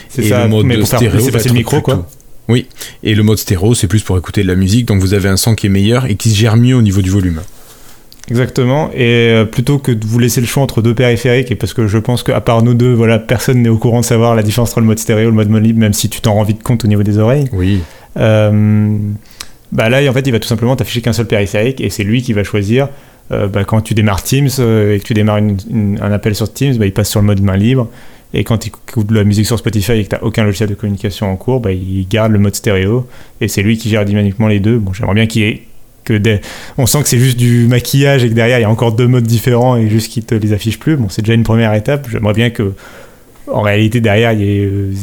C'est 0.10 0.24
ça, 0.24 0.44
le 0.44 0.50
mode 0.50 0.66
mais 0.66 0.78
pour 0.78 0.88
stéréo, 0.88 1.20
c'est 1.20 1.48
le 1.48 1.54
micro 1.54 1.82
quoi. 1.82 2.08
Oui, 2.50 2.68
et 3.04 3.16
le 3.16 3.24
mode 3.24 3.38
stéréo, 3.38 3.74
c'est 3.74 3.88
plus 3.88 4.04
pour 4.04 4.18
écouter 4.18 4.44
de 4.44 4.48
la 4.48 4.56
musique, 4.56 4.86
donc 4.86 5.00
vous 5.02 5.14
avez 5.14 5.30
un 5.30 5.38
son 5.38 5.56
qui 5.56 5.68
est 5.68 5.70
meilleur 5.70 6.06
et 6.06 6.16
qui 6.16 6.30
se 6.30 6.36
gère 6.36 6.56
mieux 6.56 6.76
au 6.76 6.82
niveau 6.82 7.02
du 7.02 7.10
volume. 7.10 7.42
Exactement, 8.30 8.90
et 8.94 9.30
euh, 9.32 9.46
plutôt 9.46 9.78
que 9.78 9.92
de 9.92 10.06
vous 10.06 10.20
laisser 10.20 10.42
le 10.42 10.48
choix 10.48 10.62
entre 10.62 10.82
deux 10.82 10.94
périphériques, 10.94 11.50
et 11.52 11.56
parce 11.56 11.74
que 11.74 11.88
je 11.88 11.98
pense 11.98 12.24
qu'à 12.24 12.42
part 12.42 12.62
nous 12.62 12.74
deux, 12.74 12.94
voilà, 12.94 13.20
personne 13.20 13.62
n'est 13.62 13.70
au 13.70 13.78
courant 13.78 14.02
de 14.02 14.06
savoir 14.06 14.36
la 14.36 14.44
différence 14.44 14.72
entre 14.72 14.82
le 14.82 14.86
mode 14.86 15.00
stéréo 15.00 15.24
et 15.24 15.32
le 15.32 15.32
mode 15.32 15.50
mode 15.50 15.64
libre, 15.64 15.80
même 15.80 15.94
si 15.94 16.10
tu 16.10 16.20
t'en 16.20 16.34
rends 16.34 16.44
vite 16.44 16.62
compte 16.62 16.84
au 16.84 16.88
niveau 16.88 17.04
des 17.04 17.18
oreilles. 17.18 17.48
Oui. 17.54 17.82
Euh, 18.18 18.98
bah 19.72 19.90
là, 19.90 20.10
en 20.10 20.14
fait, 20.14 20.28
il 20.28 20.32
va 20.32 20.40
tout 20.40 20.48
simplement 20.48 20.76
t'afficher 20.76 21.02
qu'un 21.02 21.14
seul 21.14 21.28
périphérique, 21.28 21.80
et 21.80 21.90
c'est 21.90 22.04
lui 22.04 22.22
qui 22.22 22.34
va 22.34 22.44
choisir. 22.44 22.90
Euh, 23.32 23.48
bah, 23.48 23.66
quand 23.66 23.82
tu 23.82 23.94
démarres 23.94 24.24
Teams 24.24 24.48
et 24.48 25.00
que 25.00 25.04
tu 25.04 25.14
démarres 25.14 25.40
un 25.40 26.12
appel 26.12 26.36
sur 26.36 26.52
Teams, 26.52 26.78
bah, 26.78 26.86
il 26.86 26.94
passe 26.94 27.10
sur 27.10 27.20
le 27.20 27.26
mode 27.26 27.42
main 27.42 27.58
libre. 27.58 27.90
Et 28.34 28.44
quand 28.44 28.58
tu 28.58 28.68
écoutes 28.68 29.08
de 29.08 29.16
la 29.16 29.24
musique 29.24 29.46
sur 29.46 29.58
Spotify 29.58 29.94
et 29.94 30.04
que 30.04 30.10
tu 30.10 30.16
n'as 30.16 30.22
aucun 30.22 30.44
logiciel 30.44 30.70
de 30.70 30.76
communication 30.76 31.32
en 31.32 31.36
cours, 31.38 31.60
bah, 31.60 31.72
il 31.72 32.08
garde 32.08 32.32
le 32.32 32.40
mode 32.40 32.56
stéréo 32.56 33.08
et 33.40 33.48
c'est 33.48 33.62
lui 33.62 33.78
qui 33.78 33.90
gère 33.90 34.06
dynamiquement 34.06 34.48
les 34.48 34.60
deux. 34.60 34.78
Bon, 34.78 34.94
j'aimerais 34.94 35.16
bien 35.16 35.28
qu'il 35.28 35.44
ait 35.44 35.64
que 36.04 36.14
des... 36.14 36.42
on 36.78 36.86
sent 36.86 37.04
que 37.04 37.10
c'est 37.10 37.20
juste 37.20 37.38
du 37.38 37.68
maquillage 37.68 38.24
et 38.24 38.30
que 38.30 38.34
derrière 38.34 38.60
il 38.60 38.62
y 38.62 38.66
a 38.66 38.70
encore 38.70 38.94
deux 38.94 39.08
modes 39.08 39.26
différents 39.26 39.76
et 39.78 39.90
juste 39.90 40.12
qu'il 40.12 40.26
te 40.26 40.36
les 40.36 40.54
affiche 40.54 40.80
plus. 40.80 40.98
Bon, 40.98 41.10
c'est 41.10 41.22
déjà 41.22 41.34
une 41.34 41.44
première 41.44 41.74
étape. 41.74 42.08
J'aimerais 42.10 42.34
bien 42.34 42.50
que 42.50 42.74
en 43.50 43.62
réalité 43.62 44.02
derrière 44.02 44.34
il 44.34 44.42
y 44.42 44.60
ait, 44.60 44.66
euh, 44.66 44.94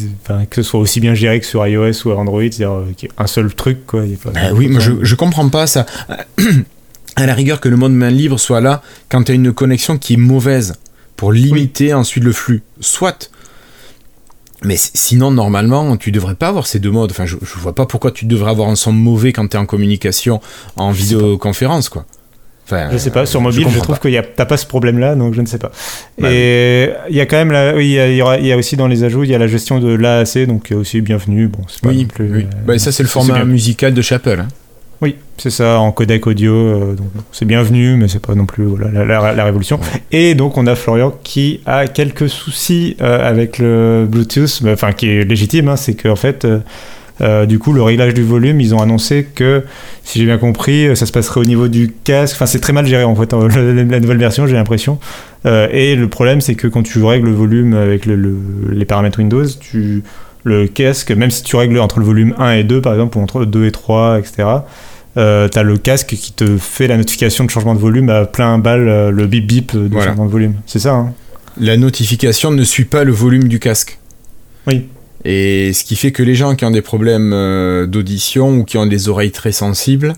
que 0.51 0.57
ce 0.57 0.63
soit 0.63 0.81
aussi 0.81 1.01
bien 1.01 1.15
géré 1.15 1.41
que 1.41 1.47
sur 1.47 1.67
iOS 1.67 2.07
ou 2.07 2.13
Android, 2.13 2.43
c'est-à-dire 2.43 2.73
euh, 2.73 2.93
qu'il 2.95 3.09
y 3.09 3.13
ait 3.13 3.15
un 3.17 3.27
seul 3.27 3.55
truc 3.55 3.87
quoi. 3.87 4.03
Bah 4.35 4.53
oui, 4.55 4.69
moi 4.69 4.81
je, 4.81 4.93
je 5.03 5.15
comprends 5.15 5.49
pas 5.49 5.67
ça. 5.67 5.87
à 7.17 7.27
la 7.27 7.35
rigueur 7.35 7.61
que 7.61 7.69
le 7.69 7.77
mode 7.77 7.93
main 7.93 8.11
libre 8.11 8.39
soit 8.39 8.61
là 8.61 8.83
quand 9.09 9.25
tu 9.25 9.33
as 9.33 9.35
une 9.35 9.53
connexion 9.53 9.99
qui 9.99 10.15
est 10.15 10.19
mauvaise 10.19 10.75
pour 11.17 11.33
limiter 11.33 11.95
ensuite 11.95 12.25
le 12.25 12.33
flux. 12.33 12.63
Soit. 12.81 13.31
Mais 14.63 14.77
sinon, 14.79 15.31
normalement, 15.31 15.97
tu 15.97 16.11
devrais 16.11 16.35
pas 16.35 16.49
avoir 16.49 16.67
ces 16.67 16.79
deux 16.79 16.91
modes. 16.91 17.11
Enfin, 17.11 17.27
je, 17.27 17.37
je 17.43 17.59
vois 17.59 17.75
pas 17.75 17.87
pourquoi 17.87 18.11
tu 18.11 18.25
devrais 18.25 18.51
avoir 18.51 18.69
un 18.69 18.77
son 18.77 18.93
mauvais 18.93 19.33
quand 19.33 19.47
tu 19.49 19.57
es 19.57 19.61
en 19.61 19.67
communication, 19.67 20.41
en 20.77 20.91
vidéoconférence, 20.91 21.89
quoi. 21.89 22.07
Enfin, 22.67 22.89
je 22.91 22.97
sais 22.97 23.11
pas, 23.11 23.27
sur 23.27 23.43
mobile, 23.43 23.69
je, 23.69 23.79
trouve 23.79 24.01
qu'il 24.01 24.23
t'as 24.37 24.47
pas 24.47 24.57
ce 24.57 24.65
problème-là, 24.65 25.17
donc 25.17 25.35
je 25.35 25.43
ne 25.43 25.47
sais 25.47 25.59
pas. 25.59 25.71
Bah 26.19 26.29
et 26.33 26.95
il 27.11 27.15
y 27.15 27.21
a 27.21 27.27
quand 27.27 27.37
même, 27.37 27.53
la, 27.53 27.75
oui, 27.77 27.89
il 27.89 28.15
y, 28.15 28.23
il 28.41 28.47
y, 28.47 28.53
a 28.53 28.57
aussi 28.57 28.77
dans 28.77 28.87
les 28.87 29.05
ajouts, 29.05 29.23
il 29.23 29.29
y 29.29 29.35
a 29.35 29.39
la 29.39 29.49
gestion 29.49 29.81
de 29.81 29.93
l'AAC, 29.93 30.47
donc 30.47 30.73
aussi 30.75 31.03
bienvenue. 31.03 31.49
Bon, 31.49 31.61
c'est 31.69 31.83
pas 31.83 31.91
oui, 31.91 32.07
plus. 32.07 32.35
Oui. 32.35 32.47
bah, 32.67 32.79
ça, 32.79 32.91
c'est 32.91 33.03
le 33.03 33.09
format 33.11 33.45
musical 33.45 33.93
de 33.93 34.01
Chapel. 34.01 34.41
Hein. 34.41 34.49
Oui, 35.05 35.17
c'est 35.37 35.51
ça, 35.51 35.81
en 35.81 35.93
codec 35.93 36.27
audio. 36.27 36.55
Euh, 36.55 36.97
c'est 37.31 37.45
bienvenu, 37.45 37.97
mais 37.97 38.09
c'est 38.09 38.25
pas 38.25 38.35
non 38.35 38.47
plus 38.47 38.65
voilà, 38.65 39.05
la, 39.05 39.45
révolution. 39.45 39.79
Et 40.13 40.35
donc, 40.35 40.57
on 40.57 40.67
a 40.67 40.75
Florian 40.75 41.13
qui 41.23 41.61
a 41.67 41.87
quelques 41.89 42.31
soucis 42.31 42.97
euh, 43.03 43.29
avec 43.29 43.59
le 43.59 44.07
Bluetooth, 44.09 44.63
enfin, 44.67 44.93
qui 44.93 45.11
est 45.11 45.25
légitime. 45.25 45.69
Hein, 45.69 45.77
c'est 45.77 45.93
qu'en 45.93 46.17
fait, 46.17 46.47
euh, 47.21 47.45
du 47.45 47.59
coup, 47.59 47.75
le 47.75 47.83
réglage 47.83 48.15
du 48.15 48.23
volume, 48.23 48.63
ils 48.63 48.75
ont 48.75 48.81
annoncé 48.81 49.25
que, 49.35 49.65
si 50.05 50.21
j'ai 50.21 50.25
bien 50.25 50.39
compris, 50.39 50.97
ça 50.97 51.05
se 51.05 51.13
passerait 51.13 51.41
au 51.41 51.45
niveau 51.45 51.69
du 51.69 51.93
casque. 52.03 52.37
Enfin, 52.37 52.47
c'est 52.47 52.61
très 52.61 52.73
mal 52.73 52.87
géré 52.87 53.05
en 53.05 53.15
fait, 53.15 53.31
la 53.35 54.01
nouvelle 54.01 54.17
version, 54.17 54.47
j'ai 54.47 54.55
l'impression. 54.55 54.99
et 55.45 55.97
le 55.97 56.09
problème, 56.09 56.41
c'est 56.41 56.55
que 56.55 56.67
quand 56.67 56.83
tu 56.83 57.05
règles 57.05 57.27
le 57.27 57.35
volume 57.35 57.75
avec 57.75 58.07
les 58.07 58.85
paramètres 58.87 59.19
Windows, 59.19 59.45
tu 59.61 60.03
le 60.45 60.67
casque, 60.67 61.11
même 61.11 61.31
si 61.31 61.43
tu 61.43 61.57
règles 61.57 61.79
entre 61.81 61.99
le 61.99 62.05
volume 62.05 62.35
1 62.39 62.53
et 62.53 62.65
2 62.65 62.81
par 62.81 62.93
exemple, 62.93 63.19
ou 63.19 63.23
entre 63.23 63.45
2 63.45 63.67
et 63.67 63.73
3, 63.73 64.19
etc., 64.19 64.45
euh, 65.17 65.49
tu 65.49 65.59
as 65.59 65.63
le 65.63 65.77
casque 65.79 66.09
qui 66.09 66.33
te 66.33 66.57
fait 66.57 66.87
la 66.87 66.97
notification 66.97 67.45
de 67.45 67.51
changement 67.51 67.75
de 67.75 67.81
volume 67.81 68.11
à 68.11 68.25
plein 68.27 68.59
balle, 68.59 68.89
euh, 68.89 69.11
le 69.11 69.27
bip 69.27 69.47
bip 69.47 69.77
de 69.77 70.01
changement 70.01 70.27
de 70.27 70.31
volume. 70.31 70.55
C'est 70.67 70.81
ça 70.81 70.95
hein? 70.95 71.15
La 71.61 71.77
notification 71.77 72.51
ne 72.51 72.65
suit 72.65 72.85
pas 72.85 73.05
le 73.05 73.13
volume 73.13 73.45
du 73.45 73.61
casque. 73.61 73.99
Oui. 74.67 74.89
Et 75.25 75.73
ce 75.73 75.85
qui 75.85 75.97
fait 75.97 76.13
que 76.13 76.23
les 76.23 76.35
gens 76.35 76.55
qui 76.55 76.65
ont 76.65 76.71
des 76.71 76.83
problèmes 76.83 77.33
euh, 77.33 77.87
d'audition 77.87 78.59
ou 78.59 78.65
qui 78.65 78.77
ont 78.77 78.87
des 78.87 79.09
oreilles 79.09 79.33
très 79.33 79.53
sensibles, 79.53 80.13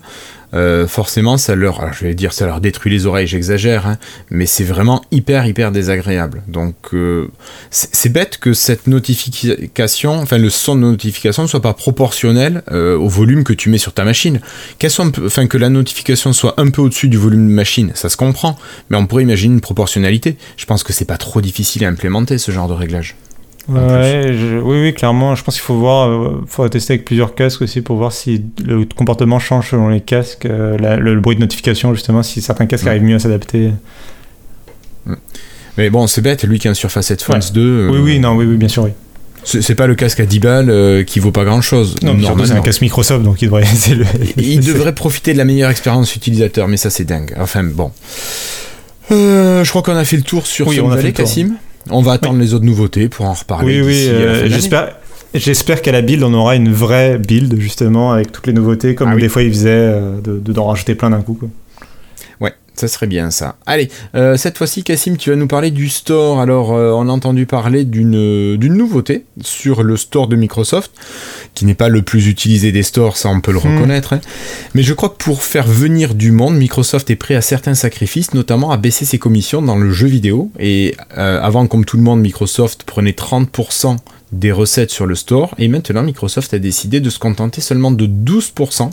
euh, 0.53 0.87
forcément, 0.87 1.37
ça 1.37 1.55
leur, 1.55 1.93
je 1.93 2.05
vais 2.05 2.13
dire, 2.13 2.33
ça 2.33 2.45
leur 2.45 2.61
détruit 2.61 2.91
les 2.91 3.05
oreilles, 3.05 3.27
j'exagère, 3.27 3.85
hein, 3.85 3.97
mais 4.29 4.45
c'est 4.45 4.63
vraiment 4.63 5.03
hyper, 5.11 5.45
hyper 5.45 5.71
désagréable. 5.71 6.41
Donc, 6.47 6.75
euh, 6.93 7.29
c'est 7.69 8.11
bête 8.11 8.37
que 8.37 8.53
cette 8.53 8.87
notification, 8.87 10.13
enfin, 10.13 10.37
le 10.37 10.49
son 10.49 10.75
de 10.75 10.81
notification 10.81 11.43
ne 11.43 11.47
soit 11.47 11.61
pas 11.61 11.73
proportionnel 11.73 12.63
au 12.71 13.07
volume 13.07 13.43
que 13.43 13.53
tu 13.53 13.69
mets 13.69 13.77
sur 13.77 13.93
ta 13.93 14.05
machine. 14.05 14.39
Soit, 14.87 15.05
enfin, 15.25 15.47
que 15.47 15.57
la 15.57 15.69
notification 15.69 16.31
soit 16.31 16.53
un 16.57 16.69
peu 16.69 16.81
au-dessus 16.81 17.09
du 17.09 17.17
volume 17.17 17.47
de 17.47 17.53
machine, 17.53 17.91
ça 17.93 18.07
se 18.09 18.15
comprend, 18.15 18.57
mais 18.89 18.97
on 18.97 19.05
pourrait 19.05 19.23
imaginer 19.23 19.55
une 19.55 19.61
proportionnalité. 19.61 20.37
Je 20.55 20.65
pense 20.65 20.83
que 20.83 20.93
c'est 20.93 21.05
pas 21.05 21.17
trop 21.17 21.41
difficile 21.41 21.83
à 21.83 21.89
implémenter 21.89 22.37
ce 22.37 22.51
genre 22.51 22.69
de 22.69 22.73
réglage. 22.73 23.15
Ouais, 23.69 24.31
oui, 24.63 24.81
oui, 24.81 24.93
clairement. 24.93 25.35
Je 25.35 25.43
pense 25.43 25.55
qu'il 25.55 25.63
faut 25.63 25.77
voir, 25.77 26.07
euh, 26.07 26.43
faut 26.47 26.67
tester 26.69 26.93
avec 26.93 27.05
plusieurs 27.05 27.35
casques 27.35 27.61
aussi 27.61 27.81
pour 27.81 27.97
voir 27.97 28.13
si 28.13 28.45
le 28.65 28.85
comportement 28.85 29.39
change 29.39 29.71
selon 29.71 29.89
les 29.89 29.99
casques, 29.99 30.45
euh, 30.45 30.77
le, 30.77 31.19
bruit 31.19 31.35
de 31.35 31.41
notification 31.41 31.93
justement, 31.93 32.23
si 32.23 32.41
certains 32.41 32.65
casques 32.65 32.87
arrivent 32.87 33.03
mieux 33.03 33.15
à 33.15 33.19
s'adapter. 33.19 33.71
Mais 35.77 35.89
bon, 35.89 36.07
c'est 36.07 36.21
bête, 36.21 36.43
lui 36.43 36.59
qui 36.59 36.67
a 36.67 36.71
un 36.71 36.75
Surface 36.75 37.11
Headphones 37.11 37.41
2. 37.53 37.61
Euh, 37.61 37.89
oui, 37.91 37.99
oui, 37.99 38.19
non, 38.19 38.35
oui, 38.35 38.45
oui, 38.45 38.55
bien 38.55 38.69
sûr, 38.69 38.83
oui. 38.83 38.91
C'est 39.43 39.75
pas 39.75 39.87
le 39.87 39.95
casque 39.95 40.19
à 40.19 40.25
10 40.25 40.39
balles 40.39 41.05
qui 41.05 41.19
vaut 41.19 41.31
pas 41.31 41.45
grand 41.45 41.61
chose. 41.61 41.95
Non, 42.03 42.15
c'est 42.45 42.51
un 42.51 42.61
casque 42.61 42.81
Microsoft 42.81 43.23
donc 43.23 43.41
il 43.41 43.45
devrait. 43.45 43.63
il 44.37 44.59
devrait 44.65 44.93
profiter 44.95 45.33
de 45.33 45.37
la 45.37 45.45
meilleure 45.45 45.69
expérience 45.69 46.15
utilisateur, 46.15 46.67
mais 46.67 46.77
ça 46.77 46.89
c'est 46.89 47.05
dingue. 47.05 47.33
Enfin 47.39 47.63
bon. 47.63 47.91
je 49.09 49.69
crois 49.69 49.81
qu'on 49.81 49.95
a 49.95 50.05
fait 50.05 50.17
le 50.17 50.23
tour 50.23 50.47
sur 50.47 50.67
oui, 50.67 50.77
ce 50.77 50.81
on 50.81 50.91
a 50.91 50.97
fait 50.97 51.11
Cassim. 51.11 51.57
On 51.89 52.01
va 52.01 52.13
attendre 52.13 52.39
les 52.39 52.53
autres 52.53 52.65
nouveautés 52.65 53.09
pour 53.09 53.25
en 53.25 53.33
reparler. 53.33 53.81
Oui, 53.81 53.87
oui, 53.87 54.07
euh, 54.09 54.49
j'espère. 54.49 54.95
J'espère 55.33 55.81
qu'à 55.81 55.91
la 55.91 56.01
build, 56.01 56.23
on 56.23 56.33
aura 56.33 56.55
une 56.55 56.71
vraie 56.71 57.17
build, 57.17 57.59
justement, 57.59 58.13
avec 58.13 58.31
toutes 58.31 58.47
les 58.47 58.53
nouveautés, 58.53 58.95
comme 58.95 59.09
ah 59.09 59.15
des 59.15 59.29
fois 59.29 59.43
ils 59.43 59.51
faisaient, 59.51 59.69
euh, 59.69 60.21
de, 60.21 60.39
d'en 60.51 60.67
rajouter 60.67 60.95
plein 60.95 61.09
d'un 61.09 61.21
coup. 61.21 61.33
Quoi. 61.33 61.49
Ça 62.79 62.87
serait 62.87 63.07
bien 63.07 63.31
ça. 63.31 63.57
Allez, 63.65 63.89
euh, 64.15 64.37
cette 64.37 64.57
fois-ci, 64.57 64.83
Cassim, 64.83 65.17
tu 65.17 65.29
vas 65.31 65.35
nous 65.35 65.47
parler 65.47 65.71
du 65.71 65.89
store. 65.89 66.39
Alors, 66.39 66.69
on 66.69 67.09
a 67.09 67.11
entendu 67.11 67.45
parler 67.45 67.83
d'une, 67.83 68.55
d'une 68.57 68.73
nouveauté 68.73 69.25
sur 69.41 69.83
le 69.83 69.97
store 69.97 70.27
de 70.27 70.35
Microsoft, 70.35 70.91
qui 71.53 71.65
n'est 71.65 71.73
pas 71.73 71.89
le 71.89 72.01
plus 72.01 72.27
utilisé 72.27 72.71
des 72.71 72.83
stores, 72.83 73.17
ça 73.17 73.29
on 73.29 73.41
peut 73.41 73.51
le 73.51 73.59
hmm. 73.59 73.77
reconnaître. 73.77 74.13
Hein. 74.13 74.21
Mais 74.73 74.83
je 74.83 74.93
crois 74.93 75.09
que 75.09 75.17
pour 75.17 75.43
faire 75.43 75.67
venir 75.67 76.13
du 76.13 76.31
monde, 76.31 76.55
Microsoft 76.55 77.09
est 77.09 77.15
prêt 77.15 77.35
à 77.35 77.41
certains 77.41 77.75
sacrifices, 77.75 78.33
notamment 78.33 78.71
à 78.71 78.77
baisser 78.77 79.05
ses 79.05 79.17
commissions 79.17 79.61
dans 79.61 79.77
le 79.77 79.91
jeu 79.91 80.07
vidéo. 80.07 80.51
Et 80.59 80.95
avant, 81.15 81.67
comme 81.67 81.85
tout 81.85 81.97
le 81.97 82.03
monde, 82.03 82.21
Microsoft 82.21 82.83
prenait 82.83 83.11
30% 83.11 83.97
des 84.31 84.51
recettes 84.51 84.91
sur 84.91 85.05
le 85.05 85.15
store 85.15 85.55
et 85.57 85.67
maintenant 85.67 86.03
Microsoft 86.03 86.53
a 86.53 86.59
décidé 86.59 86.99
de 86.99 87.09
se 87.09 87.17
contenter 87.17 87.61
seulement 87.61 87.91
de 87.91 88.05
12% 88.07 88.89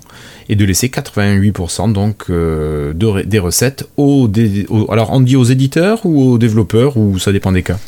et 0.49 0.57
de 0.57 0.64
laisser 0.64 0.88
88% 0.88 1.92
donc 1.92 2.27
euh, 2.31 2.92
des 2.94 3.38
recettes 3.38 3.88
aux, 3.97 4.31
alors 4.90 5.11
on 5.12 5.20
dit 5.20 5.37
aux 5.37 5.44
éditeurs 5.44 6.01
ou 6.05 6.33
aux 6.33 6.38
développeurs 6.38 6.97
ou 6.97 7.18
ça 7.18 7.33
dépend 7.33 7.53
des 7.53 7.62
cas? 7.62 7.79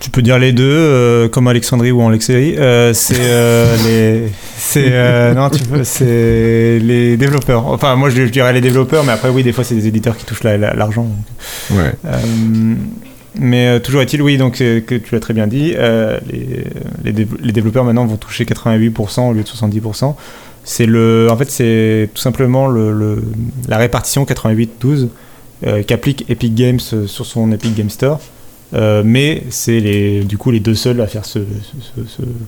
Tu 0.00 0.10
peux 0.10 0.22
dire 0.22 0.36
les 0.40 0.50
deux, 0.50 0.64
euh, 0.64 1.28
comme 1.28 1.46
Alexandrie 1.46 1.92
ou 1.92 2.02
Alexei. 2.02 2.56
Euh, 2.58 2.92
c'est 2.92 3.14
les, 3.86 4.32
c'est 4.56 5.32
non, 5.32 5.48
tu 5.48 5.62
peux, 5.62 5.84
c'est 5.84 6.80
les 6.80 7.16
développeurs. 7.16 7.66
Enfin, 7.68 7.94
moi 7.94 8.10
je, 8.10 8.22
dirais 8.22 8.52
les 8.52 8.60
développeurs, 8.60 9.04
mais 9.04 9.12
après 9.12 9.28
oui, 9.28 9.44
des 9.44 9.52
fois 9.52 9.62
c'est 9.62 9.76
des 9.76 9.86
éditeurs 9.86 10.16
qui 10.16 10.24
touchent 10.24 10.42
l'argent. 10.42 11.06
Ouais. 11.70 11.92
Mais 13.38 13.66
euh, 13.66 13.78
toujours 13.78 14.02
est-il, 14.02 14.20
oui, 14.20 14.36
donc 14.36 14.60
euh, 14.60 14.80
que 14.80 14.94
tu 14.94 15.14
l'as 15.14 15.20
très 15.20 15.32
bien 15.32 15.46
dit, 15.46 15.72
euh, 15.76 16.18
les, 17.02 17.52
développeurs 17.52 17.84
maintenant 17.84 18.04
vont 18.04 18.16
toucher 18.16 18.44
88% 18.44 19.30
au 19.30 19.32
lieu 19.32 19.42
de 19.42 19.48
70%. 19.48 20.14
C'est 20.64 20.86
le, 20.86 21.28
en 21.30 21.36
fait, 21.36 21.50
c'est 21.50 22.10
tout 22.14 22.20
simplement 22.20 22.68
le, 22.68 23.22
la 23.68 23.78
répartition 23.78 24.24
88-12 24.24 25.08
qu'applique 25.86 26.24
Epic 26.28 26.54
Games 26.54 26.80
sur 26.80 27.24
son 27.24 27.52
Epic 27.52 27.74
Game 27.74 27.90
Store. 27.90 28.20
mais 28.72 29.44
c'est 29.50 29.80
les, 29.80 30.24
du 30.24 30.38
coup 30.38 30.50
les 30.50 30.60
deux 30.60 30.74
seuls 30.74 31.00
à 31.00 31.06
faire 31.06 31.24
ce, 31.24 31.40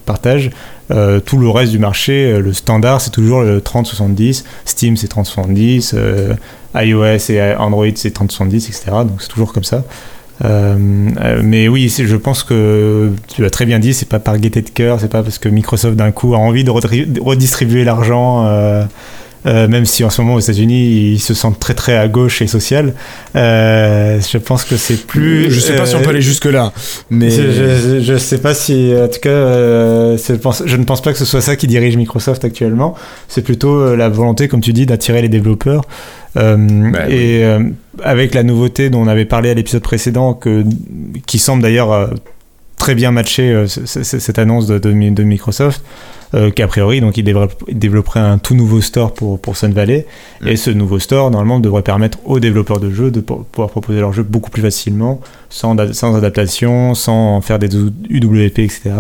partage. 0.05 0.51
tout 1.25 1.38
le 1.38 1.49
reste 1.49 1.73
du 1.73 1.79
marché, 1.81 2.38
le 2.40 2.53
standard, 2.53 3.01
c'est 3.01 3.11
toujours 3.11 3.42
le 3.42 3.61
30-70. 3.61 4.44
Steam, 4.64 4.97
c'est 4.97 5.12
30-70. 5.12 6.37
iOS 6.77 7.31
et 7.31 7.55
Android, 7.57 7.87
c'est 7.97 8.16
30-70, 8.16 8.55
etc. 8.55 8.83
Donc 9.09 9.23
c'est 9.23 9.29
toujours 9.29 9.53
comme 9.53 9.64
ça. 9.64 9.83
Euh, 10.42 10.77
euh, 11.20 11.40
mais 11.44 11.68
oui, 11.68 11.88
je 11.97 12.16
pense 12.16 12.42
que 12.42 13.11
tu 13.29 13.42
l'as 13.42 13.51
très 13.51 13.66
bien 13.66 13.79
dit, 13.79 13.94
c'est 13.94 14.09
pas 14.09 14.18
par 14.18 14.38
gaieté 14.38 14.62
de 14.62 14.70
cœur, 14.70 15.01
c'est 15.01 15.11
pas 15.11 15.23
parce 15.23 15.38
que 15.38 15.49
Microsoft 15.49 15.97
d'un 15.97 16.11
coup 16.11 16.35
a 16.35 16.38
envie 16.38 16.64
de 16.64 16.70
redistribuer 16.70 17.85
l'argent. 17.85 18.44
Euh, 19.47 19.68
même 19.68 19.85
si 19.85 20.03
en 20.05 20.09
ce 20.09 20.23
moment 20.23 20.37
aux 20.37 20.40
États-Unis 20.40 21.12
ils 21.12 21.20
se 21.20 21.35
sentent 21.35 21.61
très 21.61 21.75
très 21.75 21.99
à 21.99 22.09
gauche 22.09 22.40
et 22.40 22.47
social, 22.47 22.94
je 23.35 24.38
pense 24.38 24.64
que 24.64 24.79
c'est 24.79 25.07
plus. 25.07 25.51
Je 25.51 25.61
sais 25.61 25.77
pas 25.77 25.85
si 25.85 25.94
on 25.94 26.01
peut 26.01 26.11
aller 26.11 26.23
jusque 26.23 26.47
là, 26.47 26.73
mais 27.11 27.29
je, 27.29 28.01
je, 28.01 28.16
sais 28.16 28.38
pas 28.38 28.55
si, 28.55 28.94
en 28.97 29.07
tout 29.07 29.20
cas, 29.20 30.16
je 30.16 30.77
ne 30.77 30.85
pense 30.85 31.03
pas 31.03 31.12
que 31.12 31.18
ce 31.18 31.27
soit 31.27 31.42
ça 31.42 31.57
qui 31.57 31.66
dirige 31.66 31.99
Microsoft 31.99 32.42
actuellement. 32.42 32.94
C'est 33.29 33.42
plutôt 33.42 33.94
la 33.94 34.09
volonté, 34.09 34.49
comme 34.49 34.62
tu 34.62 34.73
dis, 34.73 34.87
d'attirer 34.87 35.20
les 35.20 35.29
développeurs. 35.29 35.83
Euh, 36.37 36.90
bah 36.90 37.09
et 37.09 37.44
euh, 37.44 37.61
avec 38.03 38.35
la 38.35 38.42
nouveauté 38.42 38.90
dont 38.90 39.03
on 39.03 39.07
avait 39.07 39.25
parlé 39.25 39.51
à 39.51 39.55
l'épisode 39.55 39.83
précédent, 39.83 40.35
que, 40.35 40.64
qui 41.27 41.38
semble 41.38 41.62
d'ailleurs 41.62 41.92
euh, 41.92 42.09
très 42.77 42.94
bien 42.94 43.12
matcher 43.12 43.64
cette 43.66 44.38
annonce 44.38 44.66
de, 44.66 44.79
de, 44.79 45.23
Microsoft, 45.23 45.83
qu'a 46.55 46.66
priori 46.66 47.01
donc 47.01 47.16
il 47.16 47.25
développerait 47.25 48.20
un 48.20 48.37
tout 48.37 48.55
nouveau 48.55 48.81
store 48.81 49.14
pour, 49.14 49.40
pour 49.40 49.57
Sun 49.57 49.73
Valley. 49.73 50.07
Et 50.44 50.57
ce 50.57 50.70
nouveau 50.70 50.99
store 50.99 51.31
normalement 51.31 51.61
devrait 51.61 51.83
permettre 51.83 52.18
aux 52.27 52.40
développeurs 52.40 52.81
de 52.81 52.90
jeux 52.90 53.11
de 53.11 53.20
pouvoir 53.20 53.70
proposer 53.70 54.01
leurs 54.01 54.12
jeux 54.12 54.25
beaucoup 54.25 54.51
plus 54.51 54.61
facilement 54.61 55.20
sans, 55.49 55.77
sans 55.94 56.16
adaptation 56.16 56.94
sans 56.94 57.40
faire 57.40 57.59
des 57.59 57.68
UWP 58.11 58.59
etc 58.59 58.90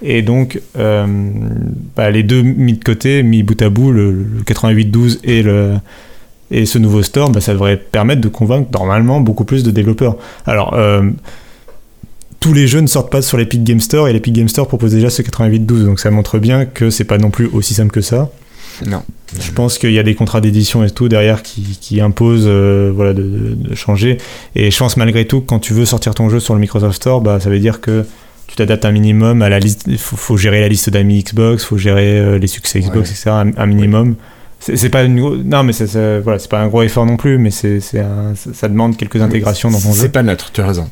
et 0.00 0.22
donc 0.22 0.60
bah, 0.74 2.10
les 2.10 2.22
deux 2.22 2.40
mis 2.40 2.74
de 2.74 2.84
côté 2.84 3.22
mis 3.24 3.42
bout 3.42 3.60
à 3.60 3.68
bout 3.68 3.90
le, 3.90 4.12
le 4.12 4.42
8812 4.46 5.20
et 5.24 5.42
le 5.42 5.74
et 6.52 6.66
ce 6.66 6.78
nouveau 6.78 7.02
store, 7.02 7.30
bah, 7.30 7.40
ça 7.40 7.52
devrait 7.52 7.76
permettre 7.76 8.20
de 8.20 8.28
convaincre 8.28 8.68
normalement 8.72 9.20
beaucoup 9.20 9.44
plus 9.44 9.62
de 9.62 9.70
développeurs. 9.70 10.16
Alors, 10.46 10.74
euh, 10.74 11.02
tous 12.38 12.52
les 12.52 12.68
jeux 12.68 12.80
ne 12.80 12.86
sortent 12.86 13.10
pas 13.10 13.22
sur 13.22 13.38
l'Epic 13.38 13.64
Game 13.64 13.80
Store 13.80 14.08
et 14.08 14.12
l'Epic 14.12 14.34
Game 14.34 14.48
Store 14.48 14.68
propose 14.68 14.92
déjà 14.92 15.10
ce 15.10 15.22
8812, 15.22 15.84
donc 15.84 16.00
ça 16.00 16.10
montre 16.10 16.38
bien 16.38 16.64
que 16.66 16.90
c'est 16.90 17.04
pas 17.04 17.18
non 17.18 17.30
plus 17.30 17.46
aussi 17.46 17.74
simple 17.74 17.90
que 17.90 18.00
ça. 18.00 18.30
Non. 18.86 19.02
Je 19.38 19.50
pense 19.52 19.78
qu'il 19.78 19.92
y 19.92 19.98
a 19.98 20.02
des 20.02 20.14
contrats 20.14 20.40
d'édition 20.40 20.84
et 20.84 20.90
tout 20.90 21.08
derrière 21.08 21.42
qui, 21.42 22.00
imposent 22.00 22.44
euh, 22.46 22.92
voilà, 22.94 23.14
de, 23.14 23.56
changer. 23.74 24.18
Et 24.54 24.70
je 24.70 24.78
pense 24.78 24.96
malgré 24.96 25.26
tout, 25.26 25.40
quand 25.40 25.58
tu 25.58 25.72
veux 25.72 25.86
sortir 25.86 26.14
ton 26.14 26.28
jeu 26.28 26.40
sur 26.40 26.54
le 26.54 26.60
Microsoft 26.60 26.96
Store, 26.96 27.20
bah, 27.20 27.40
ça 27.40 27.48
veut 27.48 27.58
dire 27.58 27.80
que 27.80 28.04
tu 28.46 28.56
t'adaptes 28.56 28.84
un 28.84 28.92
minimum 28.92 29.40
à 29.40 29.48
la 29.48 29.58
liste. 29.58 29.84
Il 29.86 29.98
faut, 29.98 30.36
gérer 30.36 30.60
la 30.60 30.68
liste 30.68 30.90
d'amis 30.90 31.22
Xbox, 31.22 31.62
il 31.62 31.66
faut 31.66 31.78
gérer 31.78 32.18
euh, 32.18 32.38
les 32.38 32.46
succès 32.46 32.80
Xbox, 32.80 33.10
etc. 33.10 33.30
Un, 33.30 33.66
minimum 33.66 34.16
c'est 34.62 34.90
pas 34.90 35.02
une 35.02 35.42
non 35.42 35.64
mais 35.64 35.72
c'est 35.72 36.20
voilà 36.20 36.38
c'est 36.38 36.50
pas 36.50 36.60
un 36.60 36.68
gros 36.68 36.82
effort 36.82 37.04
non 37.04 37.16
plus 37.16 37.38
mais 37.38 37.50
c'est 37.50 37.80
ça 37.80 38.68
demande 38.68 38.96
quelques 38.96 39.20
intégrations 39.20 39.70
dans 39.70 39.80
ton 39.80 39.92
jeu. 39.92 40.02
c'est 40.02 40.08
pas 40.12 40.22
neutre 40.22 40.50
tu 40.52 40.60
as 40.60 40.66
raison. 40.66 40.88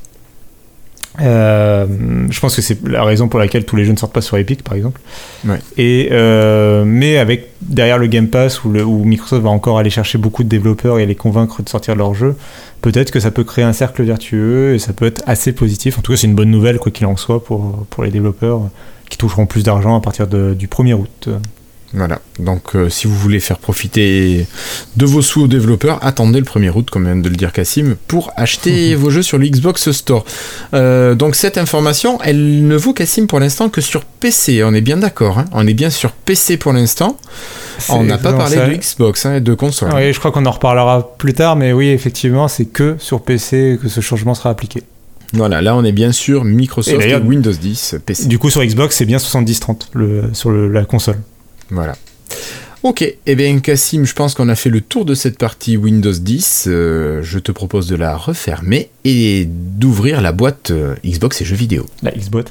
Euh, 1.21 1.87
je 2.31 2.41
pense 2.41 2.55
que 2.55 2.63
c'est 2.63 2.87
la 2.87 3.03
raison 3.03 3.29
pour 3.29 3.41
laquelle 3.41 3.65
tous 3.65 3.77
les 3.77 3.85
jeux 3.85 3.93
ne 3.93 3.99
sortent 3.99 4.13
pas 4.13 4.21
sur 4.21 4.37
Epic 4.37 4.63
par 4.63 4.75
exemple. 4.75 5.01
Et 5.77 6.09
euh, 6.13 6.85
mais 6.85 7.19
avec 7.19 7.49
derrière 7.61 7.99
le 7.99 8.07
Game 8.07 8.29
Pass 8.29 8.65
où, 8.65 8.71
le, 8.71 8.85
où, 8.85 9.05
Microsoft 9.05 9.43
va 9.43 9.51
encore 9.51 9.79
aller 9.79 9.91
chercher 9.91 10.19
beaucoup 10.19 10.45
de 10.45 10.49
développeurs 10.49 10.99
et 10.99 11.07
les 11.07 11.17
convaincre 11.17 11.63
de 11.63 11.69
sortir 11.69 11.95
leur 11.97 12.15
jeu 12.15 12.37
peut-être 12.81 13.11
que 13.11 13.21
ça 13.21 13.31
peut 13.31 13.45
créer 13.45 13.65
un 13.65 13.73
cercle 13.73 14.03
vertueux 14.03 14.75
et 14.75 14.79
ça 14.79 14.93
peut 14.93 15.07
être 15.07 15.23
assez 15.27 15.53
positif. 15.53 15.99
En 15.99 16.03
tout 16.03 16.13
cas 16.13 16.19
c'est 16.19 16.29
une 16.29 16.37
bonne 16.37 16.51
nouvelle 16.51 16.79
quoi 16.79 16.93
qu'il 16.93 17.07
en 17.07 17.17
soit 17.17 17.45
pour, 17.45 17.87
pour 17.91 18.05
les 18.05 18.11
développeurs 18.11 18.63
qui 19.09 19.19
toucheront 19.19 19.47
plus 19.47 19.65
d'argent 19.65 19.97
à 19.97 20.01
partir 20.01 20.29
de, 20.29 20.55
du 20.55 20.69
1er 20.69 20.95
août 20.95 21.29
voilà, 21.93 22.21
donc 22.39 22.77
euh, 22.77 22.89
si 22.89 23.09
vous 23.09 23.17
voulez 23.17 23.41
faire 23.41 23.59
profiter 23.59 24.47
de 24.97 25.07
vos 25.07 25.23
sous 25.23 25.43
aux 25.43 25.47
développeurs, 25.49 25.99
attendez 26.03 26.39
le 26.39 26.45
1er 26.45 26.71
août, 26.71 26.89
comme 26.89 27.05
vient 27.05 27.17
de 27.17 27.29
le 27.29 27.35
dire 27.35 27.53
Cassim, 27.53 27.97
pour 28.07 28.33
acheter 28.37 28.95
vos 28.97 29.11
jeux 29.11 29.23
sur 29.23 29.39
le 29.39 29.49
Xbox 29.49 29.91
Store. 29.91 30.25
Euh, 30.73 31.17
donc 31.17 31.35
cette 31.35 31.59
information, 31.59 32.19
elle 32.23 32.69
ne 32.69 32.77
vaut 32.77 32.93
Cassim 32.93 33.27
pour 33.27 33.41
l'instant 33.41 33.69
que 33.69 33.81
sur 33.81 34.05
PC, 34.05 34.63
on 34.63 34.73
est 34.73 34.81
bien 34.81 34.99
d'accord, 34.99 35.41
hein. 35.41 35.47
on 35.53 35.67
est 35.67 35.75
bien 35.75 35.91
sur 35.91 36.13
PC 36.13 36.59
pour 36.59 36.73
l'instant. 36.73 37.17
On 37.89 38.05
n'a 38.05 38.19
pas 38.19 38.35
parlé 38.35 38.57
de 38.57 38.75
Xbox 38.75 39.27
hein, 39.27 39.37
et 39.37 39.41
de 39.41 39.55
console. 39.55 39.91
Oui, 39.95 40.13
je 40.13 40.19
crois 40.19 40.31
qu'on 40.31 40.47
en 40.47 40.51
reparlera 40.53 41.17
plus 41.17 41.33
tard, 41.33 41.57
mais 41.57 41.73
oui, 41.73 41.89
effectivement, 41.89 42.47
c'est 42.47 42.67
que 42.67 42.97
sur 42.99 43.23
PC 43.23 43.79
que 43.83 43.89
ce 43.89 44.01
changement 44.01 44.35
sera 44.35 44.51
appliqué. 44.51 44.83
Voilà, 45.33 45.61
là 45.61 45.77
on 45.77 45.85
est 45.85 45.93
bien 45.93 46.13
sûr 46.13 46.45
Microsoft 46.45 47.05
et, 47.05 47.15
Windows 47.17 47.53
10 47.53 47.97
PC. 48.05 48.27
Du 48.27 48.39
coup 48.39 48.51
sur 48.51 48.65
Xbox 48.65 48.97
c'est 48.97 49.05
bien 49.05 49.19
70-30 49.19 50.35
sur 50.35 50.51
la 50.51 50.85
console. 50.85 51.19
Voilà. 51.71 51.97
Ok, 52.83 53.03
et 53.03 53.19
eh 53.27 53.35
bien 53.35 53.59
Cassim, 53.61 54.05
je 54.05 54.15
pense 54.15 54.35
qu'on 54.35 54.49
a 54.49 54.55
fait 54.55 54.71
le 54.71 54.81
tour 54.81 55.05
de 55.05 55.15
cette 55.15 55.37
partie 55.37 55.77
Windows 55.77 56.13
10. 56.13 56.65
Euh, 56.67 57.21
je 57.23 57.39
te 57.39 57.53
propose 57.53 57.89
de 57.89 57.97
la 57.97 58.17
refermer 58.17 58.89
et 59.05 59.47
d'ouvrir 59.47 60.23
la 60.23 60.33
boîte 60.33 60.71
euh, 60.71 60.95
Xbox 61.05 61.43
et 61.43 61.45
jeux 61.45 61.57
vidéo. 61.57 61.85
La 62.03 62.11
Xbox. 62.11 62.51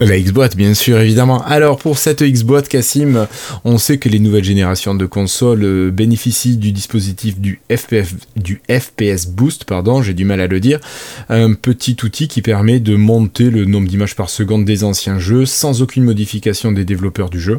La 0.00 0.18
Xbox, 0.18 0.56
bien 0.56 0.74
sûr, 0.74 0.98
évidemment. 1.00 1.42
Alors, 1.44 1.78
pour 1.78 1.96
cette 1.96 2.22
Xbox, 2.22 2.68
Cassim, 2.68 3.26
on 3.64 3.78
sait 3.78 3.96
que 3.96 4.10
les 4.10 4.18
nouvelles 4.18 4.44
générations 4.44 4.94
de 4.94 5.06
consoles 5.06 5.64
euh, 5.64 5.90
bénéficient 5.90 6.58
du 6.58 6.70
dispositif 6.72 7.38
du, 7.38 7.60
FPS 7.70 9.26
Boost, 9.26 9.64
pardon, 9.64 10.02
j'ai 10.02 10.12
du 10.12 10.26
mal 10.26 10.40
à 10.40 10.46
le 10.46 10.60
dire, 10.60 10.80
un 11.30 11.54
petit 11.54 11.96
outil 12.02 12.28
qui 12.28 12.42
permet 12.42 12.78
de 12.78 12.94
monter 12.94 13.48
le 13.48 13.64
nombre 13.64 13.88
d'images 13.88 14.16
par 14.16 14.28
seconde 14.28 14.66
des 14.66 14.84
anciens 14.84 15.18
jeux 15.18 15.46
sans 15.46 15.80
aucune 15.80 16.04
modification 16.04 16.72
des 16.72 16.84
développeurs 16.84 17.30
du 17.30 17.40
jeu. 17.40 17.58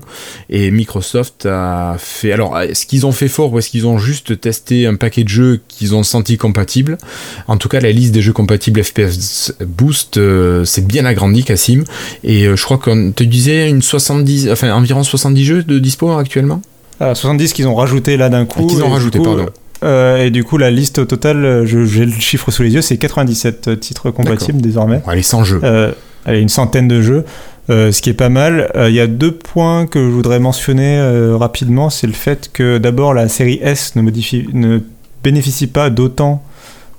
Et 0.50 0.69
Microsoft 0.69 1.47
a 1.47 1.95
fait... 1.97 2.32
Alors, 2.32 2.60
est-ce 2.60 2.86
qu'ils 2.86 3.08
ont 3.08 3.12
fait 3.12 3.30
fort 3.30 3.52
ou 3.52 3.60
est-ce 3.60 3.69
qu'ils 3.69 3.88
ont 3.88 3.97
juste 3.97 4.39
testé 4.39 4.86
un 4.86 4.95
paquet 4.95 5.23
de 5.23 5.30
jeux 5.30 5.60
qu'ils 5.67 5.95
ont 5.95 6.04
senti 6.04 6.38
compatibles? 6.38 7.00
En 7.47 7.58
tout 7.58 7.69
cas, 7.69 7.80
la 7.80 7.91
liste 7.91 8.13
des 8.13 8.21
jeux 8.21 8.34
compatibles 8.34 8.84
FPS 8.84 9.54
Boost 9.65 10.17
euh, 10.17 10.65
s'est 10.65 10.82
bien 10.82 11.06
agrandie, 11.06 11.43
Cassim. 11.43 11.84
Et 12.28 12.46
euh, 12.46 12.58
je 12.58 12.63
crois 12.63 12.78
qu'on 12.78 13.12
te 13.13 13.24
disait 13.24 13.70
une 13.70 13.82
70, 13.82 14.52
enfin 14.52 14.72
environ 14.74 15.02
70 15.02 15.46
jeux 15.46 15.63
de 15.63 15.80
dispo 15.80 16.12
actuellement? 16.12 16.62
70 17.00 17.50
ah, 17.52 17.56
qu'ils 17.56 17.68
ont 17.68 17.76
rajouté 17.76 18.18
là 18.18 18.28
d'un 18.28 18.46
coup. 18.46 18.68
qu'ils 18.68 18.84
ont 18.84 18.90
rajouté, 18.90 19.20
pardon. 19.20 19.46
Euh, 19.84 20.26
et 20.26 20.32
du 20.32 20.44
coup, 20.44 20.58
la 20.58 20.70
liste 20.70 21.08
totale, 21.08 21.63
j'ai 21.66 22.06
le 22.06 22.12
chiffre 22.12 22.52
sous 22.52 22.63
les 22.63 22.74
yeux, 22.74 22.82
c'est 22.82 22.98
97 22.98 23.80
titres 23.80 24.12
compatibles 24.12 24.60
désormais. 24.62 25.02
allez, 25.08 25.22
100 25.22 25.44
jeux. 25.46 25.62
Euh, 25.63 25.92
allez, 26.26 26.42
une 26.42 26.50
centaine 26.50 26.88
de 26.88 27.02
jeux, 27.02 27.24
ce 27.70 28.02
qui 28.02 28.10
est 28.10 28.16
pas 28.16 28.30
mal. 28.30 28.72
Il 28.76 28.94
y 28.94 29.00
a 29.00 29.08
deux 29.08 29.32
points 29.32 29.86
que 29.86 30.00
je 30.00 30.10
voudrais 30.10 30.40
mentionner 30.40 31.00
rapidement. 31.38 31.90
C'est 31.90 32.08
le 32.08 32.13
fait 32.13 32.50
que 32.52 32.78
d'abord, 32.78 33.13
la 33.13 33.30
série 33.30 33.60
S 33.62 33.96
ne, 33.96 34.02
modifie, 34.02 34.48
ne 34.52 34.80
bénéficie 35.24 35.68
pas 35.68 35.90
d'autant 35.90 36.44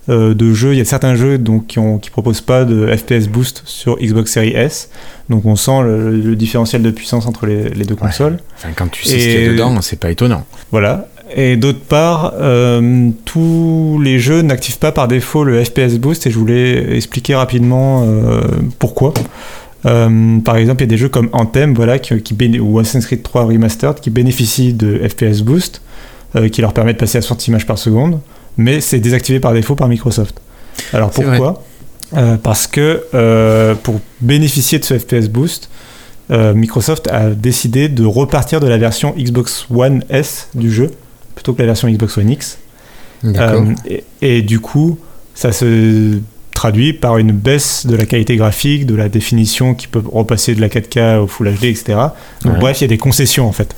euh, 0.09 0.33
de 0.33 0.55
jeux. 0.55 0.73
Il 0.73 0.79
y 0.79 0.81
a 0.81 0.87
certains 0.87 1.15
jeux 1.17 1.37
donc, 1.37 1.67
qui 1.67 1.81
ne 1.81 1.99
qui 1.99 2.09
proposent 2.09 2.41
pas 2.41 2.65
de 2.65 2.87
FPS 2.87 3.29
boost 3.29 3.63
sur 3.67 3.99
Xbox 3.99 4.33
Series 4.33 4.55
S. 4.55 4.89
Donc 5.29 5.45
on 5.45 5.55
sent 5.55 5.83
le, 5.83 6.35
différentiel 6.35 6.81
de 6.81 6.91
puissance 6.91 7.27
entre 7.27 7.47
les, 7.47 7.85
deux 7.85 7.95
consoles. 7.95 8.39
Enfin, 8.57 8.71
quand 8.75 8.91
tu 8.91 9.05
sais 9.05 9.19
ce 9.19 9.25
qu'il 9.27 9.43
y 9.43 9.47
a 9.47 9.53
dedans, 9.53 9.79
c'est 9.83 10.01
pas 10.01 10.11
étonnant. 10.11 10.47
Voilà. 10.71 11.09
Et 11.37 11.57
d'autre 11.57 11.81
part, 11.81 12.33
euh, 12.41 13.11
tous 13.27 14.01
les 14.03 14.19
jeux 14.19 14.41
n'activent 14.41 14.79
pas 14.79 14.93
par 14.93 15.09
défaut 15.09 15.45
le 15.45 15.63
FPS 15.63 15.99
Boost 15.99 16.27
et 16.27 16.31
je 16.31 16.39
voulais 16.39 16.97
expliquer 16.97 17.35
rapidement 17.35 18.05
euh, 18.07 18.41
pourquoi. 18.79 19.13
par 19.83 20.57
exemple, 20.57 20.83
il 20.83 20.87
y 20.87 20.89
a 20.89 20.91
des 20.91 20.97
jeux 20.97 21.11
comme 21.11 21.29
Anthem 21.33 21.75
voilà, 21.75 21.99
qui, 21.99 22.23
qui 22.23 22.59
ou 22.61 22.79
Assassin's 22.79 23.05
Creed 23.05 23.23
3 23.23 23.45
Remastered 23.45 24.01
qui 24.01 24.09
bénéficient 24.09 24.73
de 24.73 25.07
FPS 25.07 25.43
Boost, 25.43 25.83
qui 26.51 26.63
leur 26.63 26.73
permet 26.73 26.95
de 26.95 26.99
passer 26.99 27.19
à 27.19 27.21
60 27.21 27.49
images 27.49 27.67
par 27.67 27.77
seconde 27.77 28.21
mais 28.59 28.81
c'est 28.81 28.99
désactivé 28.99 29.41
par 29.41 29.55
défaut 29.55 29.77
par 29.77 29.89
Microsoft. 29.89 30.41
Alors 30.93 31.11
pourquoi? 31.11 31.63
Euh, 32.17 32.37
Parce 32.43 32.67
que 32.67 33.05
euh, 33.15 33.75
pour 33.75 34.01
bénéficier 34.21 34.79
de 34.79 34.85
ce 34.85 34.99
FPS 34.99 35.29
Boost, 35.29 35.71
euh, 36.31 36.53
Microsoft 36.55 37.09
a 37.09 37.31
décidé 37.31 37.89
de 37.89 38.05
repartir 38.05 38.61
de 38.61 38.67
la 38.67 38.77
version 38.77 39.15
Xbox 39.17 39.67
One 39.75 40.05
S 40.11 40.49
du 40.55 40.71
jeu 40.71 40.91
plutôt 41.35 41.55
que 41.55 41.61
la 41.61 41.67
version 41.67 41.89
Xbox 41.89 42.19
One 42.19 42.31
X. 42.31 42.59
Et, 43.87 44.05
et, 44.23 44.43
du 44.43 44.61
coup, 44.61 44.99
ça 45.35 45.53
se 45.53 46.19
traduit 46.53 46.93
par 46.93 47.19
une 47.19 47.33
baisse 47.33 47.87
de 47.87 47.97
la 47.97 48.07
qualité 48.07 48.37
graphique, 48.37 48.87
de 48.87 48.95
la 48.95 49.09
définition 49.09 49.75
qui 49.75 49.87
peut 49.87 50.03
repasser 50.05 50.55
de 50.55 50.61
la 50.61 50.69
4K 50.69 51.19
au 51.19 51.27
Full 51.27 51.49
HD, 51.53 51.65
etc. 51.65 51.99
Donc 52.45 52.59
bref, 52.59 52.81
il 52.81 52.85
y 52.85 52.87
a 52.87 52.89
des 52.89 52.99
concessions 52.99 53.47
en 53.49 53.53
fait. 53.53 53.77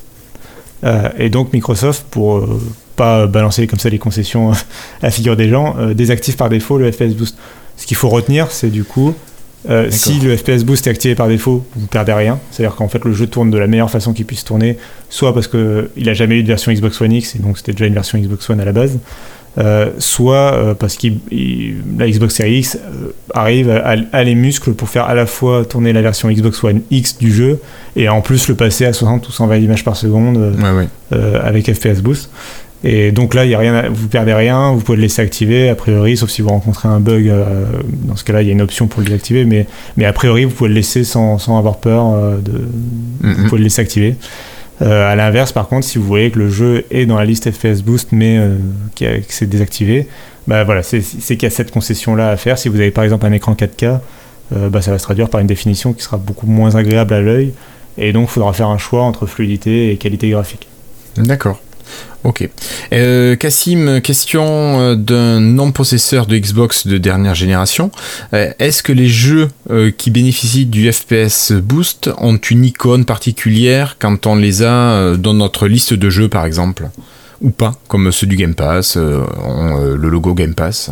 et 1.19 1.29
donc 1.29 1.53
Microsoft, 1.53 2.07
pour 2.11 2.47
pas 3.01 3.27
balancer 3.27 3.67
comme 3.67 3.79
ça 3.79 3.89
les 3.89 3.99
concessions 3.99 4.53
à 4.53 4.57
la 5.05 5.11
figure 5.11 5.35
des 5.35 5.49
gens, 5.49 5.75
euh, 5.79 5.95
désactive 5.95 6.37
par 6.37 6.51
défaut 6.51 6.77
le 6.77 6.93
FPS 6.93 7.15
Boost. 7.15 7.35
Ce 7.79 7.87
qu'il 7.87 7.97
faut 7.97 8.11
retenir, 8.11 8.51
c'est 8.51 8.69
du 8.69 8.85
coup, 8.85 9.15
euh, 9.71 9.87
si 9.89 10.21
le 10.21 10.37
FPS 10.37 10.65
Boost 10.65 10.87
est 10.87 10.91
activé 10.91 11.15
par 11.15 11.27
défaut, 11.27 11.65
vous 11.77 11.83
ne 11.83 11.87
perdez 11.87 12.13
rien. 12.13 12.39
C'est-à-dire 12.51 12.77
qu'en 12.77 12.89
fait, 12.89 13.03
le 13.07 13.15
jeu 13.15 13.27
tourne 13.27 13.51
de 13.51 13.57
la 13.57 13.69
meilleure 13.69 13.91
façon 13.91 14.13
qu'il 14.13 14.27
puisse 14.27 14.45
tourner, 14.45 14.77
soit 15.09 15.33
parce 15.33 15.49
qu'il 15.49 15.89
n'a 15.97 16.13
jamais 16.13 16.37
eu 16.37 16.43
de 16.43 16.49
version 16.49 16.71
Xbox 16.71 17.01
One 17.01 17.13
X, 17.13 17.37
et 17.37 17.39
donc 17.39 17.57
c'était 17.57 17.73
déjà 17.73 17.87
une 17.87 17.95
version 17.95 18.19
Xbox 18.19 18.51
One 18.51 18.61
à 18.61 18.67
la 18.67 18.73
base, 18.73 18.99
soit 19.99 20.77
parce 20.79 20.99
que 20.99 21.07
la 21.99 22.07
Xbox 22.07 22.35
Series 22.35 22.59
X 22.59 22.79
arrive 23.33 23.71
à, 23.71 24.25
les 24.25 24.35
muscles 24.35 24.73
pour 24.73 24.91
faire 24.91 25.07
à 25.07 25.15
la 25.15 25.25
fois 25.25 25.65
tourner 25.65 25.95
la 25.95 26.03
version 26.03 26.31
Xbox 26.31 26.63
One 26.63 26.83
X 26.91 27.17
du 27.17 27.33
jeu 27.33 27.61
et 27.97 28.11
en 28.11 28.21
plus 28.21 28.47
le 28.47 28.57
passer 28.57 28.85
à 28.85 28.93
60 28.93 29.27
ou 29.27 29.33
120 29.33 29.57
images 29.57 29.85
par 29.85 29.97
seconde 29.97 30.55
avec 31.11 31.73
FPS 31.73 32.03
Boost. 32.03 32.31
Et 32.83 33.13
donc 33.13 33.35
là, 33.35 33.45
il 33.45 33.51
y 33.51 33.55
a 33.55 33.59
rien, 33.59 33.89
vous 33.91 34.09
perdez 34.09 34.33
rien, 34.33 34.73
vous 34.73 34.81
pouvez 34.81 34.97
le 34.97 35.03
laisser 35.03 35.21
activer, 35.21 35.69
a 35.69 35.75
priori, 35.75 36.17
sauf 36.17 36.31
si 36.31 36.41
vous 36.41 36.49
rencontrez 36.49 36.89
un 36.89 36.99
bug. 36.99 37.29
Euh, 37.29 37.67
dans 38.05 38.17
ce 38.17 38.25
cas-là, 38.25 38.41
il 38.41 38.47
y 38.47 38.51
a 38.51 38.53
une 38.53 38.63
option 38.63 38.87
pour 38.87 39.01
le 39.01 39.07
désactiver, 39.07 39.45
mais, 39.45 39.67
mais 39.99 40.07
a 40.07 40.13
priori, 40.15 40.45
vous 40.45 40.53
pouvez 40.53 40.69
le 40.69 40.75
laisser 40.75 41.05
sans, 41.05 41.39
sans 41.39 41.59
avoir 41.59 41.77
peur. 41.77 42.07
Euh, 42.15 42.39
de, 42.39 42.53
Vous 43.23 43.49
pouvez 43.49 43.59
le 43.59 43.65
laisser 43.65 43.83
activer. 43.83 44.17
Euh, 44.81 45.13
à 45.13 45.15
l'inverse, 45.15 45.53
par 45.53 45.69
contre, 45.69 45.87
si 45.87 45.99
vous 45.99 46.07
voyez 46.07 46.31
que 46.31 46.39
le 46.39 46.49
jeu 46.49 46.87
est 46.91 47.05
dans 47.05 47.19
la 47.19 47.27
liste 47.27 47.51
FPS 47.51 47.83
Boost, 47.83 48.13
mais 48.13 48.41
que 48.97 49.21
c'est 49.29 49.49
désactivé, 49.49 50.09
bah 50.47 50.65
voilà, 50.65 50.83
c'est 50.83 51.03
qu'il 51.03 51.43
y 51.43 51.47
a 51.47 51.51
cette 51.51 51.71
concession-là 51.71 52.31
à 52.31 52.37
faire. 52.39 52.57
Si 52.57 52.71
vous 52.71 52.81
avez 52.81 52.91
par 52.91 53.05
exemple 53.05 53.27
un 53.27 53.33
écran 53.33 53.53
4K, 53.53 53.99
bah, 54.71 54.81
ça 54.81 54.91
va 54.91 54.99
se 54.99 55.05
traduire 55.05 55.29
par 55.29 55.43
une 55.43 55.47
définition 55.47 55.93
qui 55.93 56.03
sera 56.03 56.17
beaucoup 56.17 56.47
moins 56.47 56.77
agréable 56.77 57.13
à 57.13 57.21
l'œil, 57.21 57.53
et 57.99 58.15
donc 58.15 58.29
il 58.31 58.33
faudra 58.33 58.55
faire 58.55 58.69
un 58.69 58.79
choix 58.79 59.03
entre 59.03 59.27
fluidité 59.27 59.93
et 59.93 59.99
qualité 59.99 60.31
graphique. 60.31 60.67
D'accord. 61.19 61.61
Ok. 62.23 62.49
Euh, 62.93 63.35
Cassim, 63.37 64.01
question 64.03 64.45
euh, 64.45 64.95
d'un 64.95 65.41
non-possesseur 65.41 66.27
de 66.27 66.37
Xbox 66.37 66.87
de 66.87 66.99
dernière 66.99 67.35
génération. 67.35 67.91
Euh, 68.35 68.53
est-ce 68.59 68.83
que 68.83 68.93
les 68.93 69.09
jeux 69.09 69.49
qui 69.97 70.11
bénéficient 70.11 70.67
du 70.67 70.91
FPS 70.93 71.53
Boost 71.53 72.11
ont 72.19 72.37
une 72.37 72.65
icône 72.65 73.05
particulière 73.05 73.97
quand 73.99 74.27
on 74.27 74.35
les 74.35 74.63
a 74.63 75.17
dans 75.17 75.35
notre 75.35 75.69
liste 75.69 75.95
de 75.95 76.11
jeux, 76.11 76.29
par 76.29 76.45
exemple? 76.45 76.89
Ou 77.41 77.51
pas 77.51 77.73
Comme 77.89 78.11
ceux 78.13 78.27
du 78.27 78.37
Game 78.37 78.55
Pass, 78.55 78.97
le 78.97 80.09
logo 80.09 80.35
Game 80.35 80.55
Pass? 80.55 80.91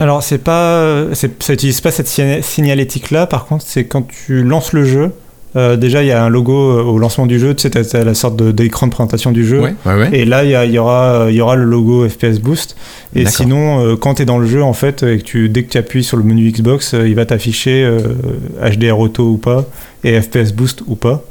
Alors 0.00 0.22
c'est 0.22 0.38
pas, 0.38 1.14
ça 1.14 1.28
n'utilise 1.50 1.80
pas 1.80 1.92
cette 1.92 2.08
signalétique 2.08 3.10
là. 3.10 3.26
Par 3.26 3.46
contre, 3.46 3.64
c'est 3.66 3.84
quand 3.84 4.06
tu 4.08 4.42
lances 4.42 4.72
le 4.72 4.84
jeu, 4.84 5.12
euh, 5.56 5.76
déjà, 5.76 6.02
il 6.02 6.06
y 6.06 6.12
a 6.12 6.22
un 6.22 6.28
logo 6.28 6.52
euh, 6.52 6.82
au 6.82 6.98
lancement 6.98 7.26
du 7.26 7.38
jeu, 7.40 7.54
tu 7.54 7.68
sais, 7.68 7.70
tu 7.70 8.04
la 8.04 8.14
sorte 8.14 8.40
d'écran 8.42 8.86
de, 8.86 8.92
présentation 8.92 9.32
du 9.32 9.44
jeu. 9.44 9.62
Et 10.12 10.24
là, 10.24 10.44
il 10.44 10.70
y, 10.70 10.74
y, 10.74 10.78
aura, 10.78 11.28
y 11.30 11.40
aura 11.40 11.56
le 11.56 11.64
logo 11.64 12.08
FPS 12.08 12.38
Boost. 12.38 12.76
Et 13.16 13.26
sinon, 13.26 13.84
euh, 13.84 13.96
quand 13.96 14.14
tu 14.14 14.22
es 14.22 14.24
dans 14.24 14.38
le 14.38 14.46
jeu, 14.46 14.62
en 14.62 14.72
fait, 14.72 15.02
et 15.02 15.18
que 15.18 15.24
tu, 15.24 15.48
dès 15.48 15.64
que 15.64 15.70
tu 15.70 15.78
appuies 15.78 16.04
sur 16.04 16.16
le 16.16 16.22
menu 16.22 16.50
Xbox, 16.50 16.94
il 16.94 17.14
va 17.14 17.26
t'afficher 17.26 17.98
HDR 18.62 18.98
Auto 18.98 19.24
ou 19.24 19.36
pas, 19.38 19.66
et 20.04 20.20
FPS 20.20 20.52
Boost 20.52 20.82
ou 20.86 20.94
pas. 20.94 21.24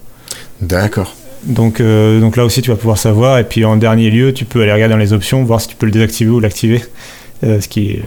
D'accord. 0.62 1.15
Donc, 1.45 1.82
donc 1.82 2.36
là 2.36 2.43
aussi, 2.43 2.62
tu 2.62 2.69
vas 2.69 2.75
pouvoir 2.75 2.97
savoir. 2.97 3.39
Et 3.39 3.45
puis 3.45 3.63
en 3.63 3.77
dernier 3.77 4.10
lieu, 4.10 4.34
tu 4.34 4.43
peux 4.43 4.62
aller 4.62 4.73
regarder 4.73 4.93
dans 4.93 4.99
les 4.99 5.13
options, 5.13 5.43
voir 5.43 5.62
si 5.62 5.69
tu 5.69 5.75
peux 5.77 5.86
le 5.86 5.93
désactiver 5.93 6.29
ou 6.29 6.39
l'activer. 6.39 6.84
ce 7.41 7.69
qui 7.69 7.91
est 7.91 8.03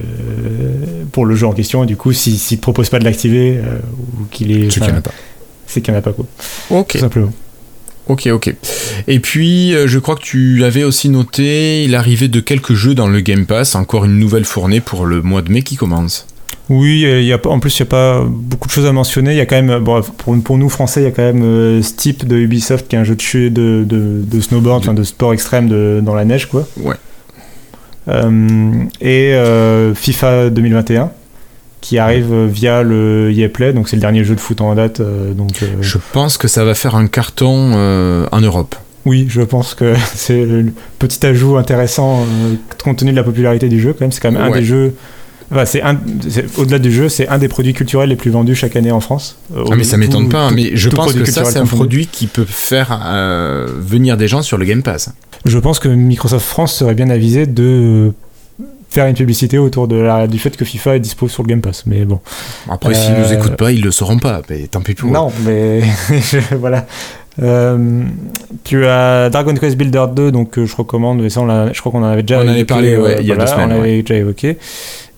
pour 1.10 1.24
le 1.24 1.34
jeu 1.34 1.46
en 1.46 1.52
question. 1.52 1.84
Et 1.84 1.86
du 1.86 1.96
coup, 1.96 2.12
s'il 2.12 2.36
si, 2.36 2.54
ne 2.54 2.58
te 2.58 2.62
propose 2.62 2.90
pas 2.90 2.98
de 2.98 3.04
l'activer, 3.04 3.58
ou 4.20 4.24
qu'il 4.30 4.52
est. 4.52 4.82
a 4.82 5.00
pas 5.00 5.10
c'est 5.72 5.80
qu'il 5.80 5.92
n'y 5.92 5.96
en 5.96 6.00
a 6.00 6.02
pas 6.02 6.12
quoi. 6.12 6.26
Ok. 6.70 6.96
simplement. 6.98 7.32
Ok, 8.08 8.26
ok. 8.26 8.54
Et 9.06 9.20
puis, 9.20 9.74
euh, 9.74 9.86
je 9.86 9.98
crois 9.98 10.16
que 10.16 10.22
tu 10.22 10.56
l'avais 10.56 10.82
aussi 10.82 11.08
noté, 11.08 11.86
l'arrivée 11.86 12.28
de 12.28 12.40
quelques 12.40 12.74
jeux 12.74 12.94
dans 12.94 13.06
le 13.06 13.20
Game 13.20 13.46
Pass, 13.46 13.74
encore 13.74 14.04
une 14.04 14.18
nouvelle 14.18 14.44
fournée 14.44 14.80
pour 14.80 15.06
le 15.06 15.22
mois 15.22 15.40
de 15.40 15.50
mai 15.52 15.62
qui 15.62 15.76
commence. 15.76 16.26
Oui, 16.68 17.02
il 17.02 17.24
y 17.24 17.32
a, 17.32 17.38
en 17.44 17.60
plus, 17.60 17.78
il 17.78 17.82
n'y 17.82 17.88
a 17.88 17.90
pas 17.90 18.24
beaucoup 18.26 18.66
de 18.66 18.72
choses 18.72 18.86
à 18.86 18.92
mentionner. 18.92 19.32
Il 19.32 19.36
y 19.36 19.40
a 19.40 19.46
quand 19.46 19.60
même, 19.60 19.78
bon, 19.78 20.02
pour, 20.02 20.40
pour, 20.42 20.58
nous 20.58 20.68
français, 20.68 21.02
il 21.02 21.04
y 21.04 21.06
a 21.06 21.10
quand 21.10 21.22
même 21.22 21.42
euh, 21.42 21.82
Steep 21.82 22.26
de 22.26 22.36
Ubisoft 22.36 22.88
qui 22.88 22.96
est 22.96 22.98
un 22.98 23.04
jeu 23.04 23.14
de, 23.14 23.48
de, 23.48 23.84
de, 23.84 24.22
de 24.24 24.40
snowboard, 24.40 24.84
de... 24.84 24.92
de 24.92 25.02
sport 25.04 25.32
extrême 25.32 25.68
de, 25.68 26.00
dans 26.02 26.14
la 26.14 26.24
neige, 26.24 26.46
quoi. 26.46 26.66
Ouais. 26.78 26.96
Euh, 28.08 28.84
et 29.00 29.34
FIFA 29.94 30.50
2021 30.50 31.12
qui 31.82 31.98
arrive 31.98 32.32
euh, 32.32 32.46
via 32.46 32.82
le 32.82 33.30
Yeplay, 33.32 33.74
donc 33.74 33.88
c'est 33.88 33.96
le 33.96 34.00
dernier 34.00 34.24
jeu 34.24 34.34
de 34.34 34.40
foot 34.40 34.62
en 34.62 34.74
date. 34.74 35.00
Euh, 35.00 35.34
donc, 35.34 35.62
euh, 35.62 35.66
Je 35.82 35.98
pense 36.12 36.38
que 36.38 36.48
ça 36.48 36.64
va 36.64 36.74
faire 36.74 36.94
un 36.94 37.08
carton 37.08 37.74
en 38.32 38.40
Europe. 38.40 38.74
Oui, 39.04 39.26
je 39.28 39.42
pense 39.42 39.74
que 39.74 39.94
c'est 40.14 40.42
un 40.42 40.64
petit 40.98 41.26
ajout 41.26 41.58
intéressant 41.58 42.24
compte 42.82 42.98
tenu 42.98 43.10
de 43.10 43.16
la 43.16 43.24
popularité 43.24 43.68
du 43.68 43.80
jeu 43.80 43.92
quand 43.92 44.02
même. 44.02 44.12
C'est 44.12 44.20
quand 44.20 44.32
même 44.32 44.40
un 44.40 44.50
des 44.50 44.64
jeux. 44.64 44.94
Enfin, 45.50 45.66
c'est 45.66 45.82
au-delà 46.56 46.78
du 46.78 46.90
jeu, 46.90 47.10
c'est 47.10 47.28
un 47.28 47.36
des 47.36 47.48
produits 47.48 47.74
culturels 47.74 48.08
les 48.08 48.16
plus 48.16 48.30
vendus 48.30 48.54
chaque 48.54 48.74
année 48.74 48.92
en 48.92 49.00
France. 49.00 49.36
ah 49.54 49.74
mais 49.76 49.84
ça 49.84 49.98
m'étonne 49.98 50.30
pas, 50.30 50.50
mais 50.50 50.70
je 50.74 50.88
pense 50.88 51.12
que 51.12 51.26
ça 51.26 51.44
c'est 51.44 51.58
un 51.58 51.66
produit 51.66 52.06
qui 52.06 52.26
peut 52.26 52.46
faire 52.46 53.00
venir 53.80 54.16
des 54.16 54.28
gens 54.28 54.42
sur 54.42 54.56
le 54.56 54.64
Game 54.64 54.82
Pass. 54.82 55.10
Je 55.44 55.58
pense 55.58 55.80
que 55.80 55.88
Microsoft 55.88 56.46
France 56.46 56.72
serait 56.74 56.94
bien 56.94 57.10
avisé 57.10 57.46
de 57.46 58.12
faire 58.92 59.06
une 59.06 59.14
publicité 59.14 59.56
autour 59.58 59.88
de 59.88 59.96
la, 59.96 60.26
du 60.26 60.38
fait 60.38 60.54
que 60.56 60.64
FIFA 60.64 60.96
est 60.96 61.00
dispo 61.00 61.26
sur 61.26 61.42
le 61.42 61.48
Game 61.48 61.62
Pass. 61.62 61.84
Mais 61.86 62.04
bon. 62.04 62.20
Après, 62.68 62.92
s'ils 62.92 63.14
nous 63.14 63.32
euh, 63.32 63.38
écoutent 63.38 63.56
pas, 63.56 63.72
ils 63.72 63.82
le 63.82 63.90
sauront 63.90 64.18
pas. 64.18 64.42
Mais 64.50 64.66
tant 64.66 64.82
pis 64.82 64.94
pour 64.94 65.10
Non, 65.10 65.32
mais 65.44 65.80
voilà. 66.58 66.86
Euh, 67.42 68.02
tu 68.64 68.84
as 68.84 69.30
Dragon 69.30 69.54
Quest 69.54 69.78
Builder 69.78 70.04
2, 70.14 70.30
donc 70.30 70.58
euh, 70.58 70.66
je 70.66 70.76
recommande, 70.76 71.22
mais 71.22 71.30
ça, 71.30 71.40
on 71.40 71.72
je 71.72 71.80
crois 71.80 71.90
qu'on 71.90 72.02
en 72.02 72.12
avait 72.12 72.22
déjà. 72.22 72.40
On 72.40 72.44
en 72.44 72.48
avait 72.48 72.66
parlé 72.66 72.98
il 73.20 73.26
y 73.26 73.32
a 73.32 73.36
deux 73.36 73.46
semaines. 73.46 73.72
On 73.72 73.80
avait 73.80 74.02
déjà 74.02 74.16
évoqué. 74.16 74.58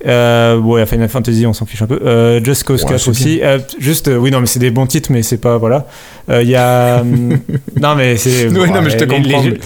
Euh, 0.07 0.59
ouais, 0.59 0.85
Final 0.87 1.09
Fantasy, 1.09 1.47
on 1.47 1.53
s'en 1.53 1.67
fiche 1.67 1.83
un 1.83 1.87
peu. 1.87 2.41
Just 2.45 2.63
Cause 2.63 2.85
4 2.85 3.09
aussi. 3.09 3.41
juste, 3.81 4.09
oui, 4.17 4.31
non, 4.31 4.41
mais 4.41 4.47
c'est 4.47 4.61
des 4.61 4.71
bons 4.71 4.87
titres, 4.87 5.11
mais 5.11 5.25
c'est 5.25 5.39
pas. 5.39 5.59
Voilà. 5.59 5.89
Il 6.31 6.49
y 6.49 6.55
a. 6.55 7.03
non, 7.81 7.97
mais 7.97 8.17
c'est. 8.17 8.47
oui, 8.49 8.71
non, 8.71 8.83
mais 8.83 8.91
je 8.91 8.99
te 8.99 9.05
comprends 9.05 9.43
les 9.43 9.59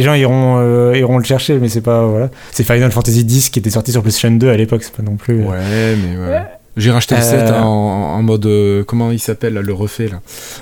gens 0.00 0.14
iront, 0.14 0.56
euh, 0.58 0.96
iront 0.96 1.18
le 1.18 1.24
chercher, 1.24 1.58
mais 1.58 1.68
c'est 1.68 1.80
pas. 1.80 2.06
Voilà. 2.06 2.30
C'est 2.52 2.64
Final 2.64 2.90
Fantasy 2.90 3.20
X 3.20 3.50
qui 3.50 3.58
était 3.58 3.70
sorti 3.70 3.92
sur 3.92 4.02
PlayStation 4.02 4.30
2 4.30 4.48
à 4.48 4.56
l'époque, 4.56 4.82
c'est 4.82 4.94
pas 4.94 5.02
non 5.02 5.16
plus. 5.16 5.42
Euh, 5.42 5.46
ouais, 5.46 5.96
mais 5.96 6.16
ouais. 6.16 6.42
J'ai 6.76 6.92
racheté 6.92 7.16
le 7.16 7.22
7 7.22 7.40
euh. 7.40 7.60
en, 7.60 8.22
mode. 8.22 8.84
comment 8.86 9.10
il 9.10 9.18
s'appelle, 9.18 9.54
le 9.54 9.72
refait, 9.72 10.08
là. 10.08 10.20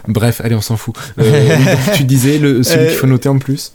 Bref, 0.09 0.40
allez, 0.42 0.55
on 0.55 0.62
s'en 0.62 0.76
fout. 0.76 0.94
tu 1.94 2.05
disais 2.05 2.38
le, 2.38 2.62
celui 2.62 2.87
qu'il 2.87 2.96
faut 2.96 3.07
noter 3.07 3.29
en 3.29 3.38
plus 3.38 3.72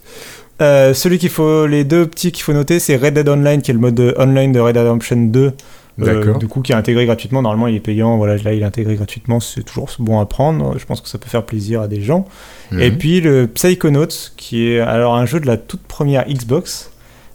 celui 0.60 1.18
qu'il 1.18 1.28
faut, 1.28 1.66
les 1.66 1.82
deux 1.82 2.06
petits 2.06 2.30
qu'il 2.30 2.44
faut 2.44 2.52
noter, 2.52 2.78
c'est 2.78 2.94
Red 2.94 3.14
Dead 3.14 3.28
Online, 3.28 3.60
qui 3.62 3.72
est 3.72 3.74
le 3.74 3.80
mode 3.80 4.14
online 4.16 4.52
de 4.52 4.60
Red 4.60 4.74
Dead 4.74 4.84
Redemption 4.84 5.16
2. 5.16 5.52
Du 5.98 6.48
coup, 6.48 6.62
qui 6.62 6.72
est 6.72 6.74
intégré 6.74 7.06
gratuitement. 7.06 7.42
Normalement, 7.42 7.68
il 7.68 7.76
est 7.76 7.80
payant. 7.80 8.16
Voilà, 8.16 8.36
là, 8.36 8.52
il 8.52 8.62
est 8.62 8.64
intégré 8.64 8.94
gratuitement. 8.96 9.40
C'est 9.40 9.62
toujours 9.62 9.90
bon 9.98 10.20
à 10.20 10.26
prendre. 10.26 10.78
Je 10.78 10.84
pense 10.84 11.00
que 11.00 11.08
ça 11.08 11.18
peut 11.18 11.28
faire 11.28 11.44
plaisir 11.44 11.80
à 11.82 11.88
des 11.88 12.00
gens. 12.00 12.26
Et 12.72 12.90
mhm. 12.90 12.98
puis 12.98 13.20
le 13.20 13.46
Psychonauts, 13.46 14.30
qui 14.36 14.68
est 14.68 14.80
alors 14.80 15.14
un 15.14 15.26
jeu 15.26 15.40
de 15.40 15.46
la 15.46 15.56
toute 15.56 15.82
première 15.82 16.26
Xbox, 16.26 16.90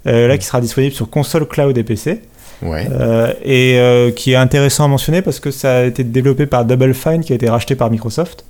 euh, 0.08 0.28
là 0.28 0.38
qui 0.38 0.46
sera 0.46 0.62
disponible 0.62 0.94
sur 0.94 1.10
console, 1.10 1.48
cloud 1.48 1.78
et 1.78 1.84
PC. 1.84 2.22
Ouais. 2.64 2.88
Euh, 2.92 3.34
et 3.44 3.78
euh, 3.78 4.10
qui 4.12 4.32
est 4.32 4.36
intéressant 4.36 4.86
à 4.86 4.88
mentionner 4.88 5.22
parce 5.22 5.40
que 5.40 5.52
ça 5.52 5.78
a 5.78 5.84
été 5.84 6.04
développé 6.04 6.48
par 6.48 6.66
Double 6.66 6.96
Fine 6.96 7.24
qui 7.24 7.34
a 7.34 7.36
été 7.36 7.48
racheté 7.50 7.76
par 7.76 7.92
Microsoft. 7.92 8.46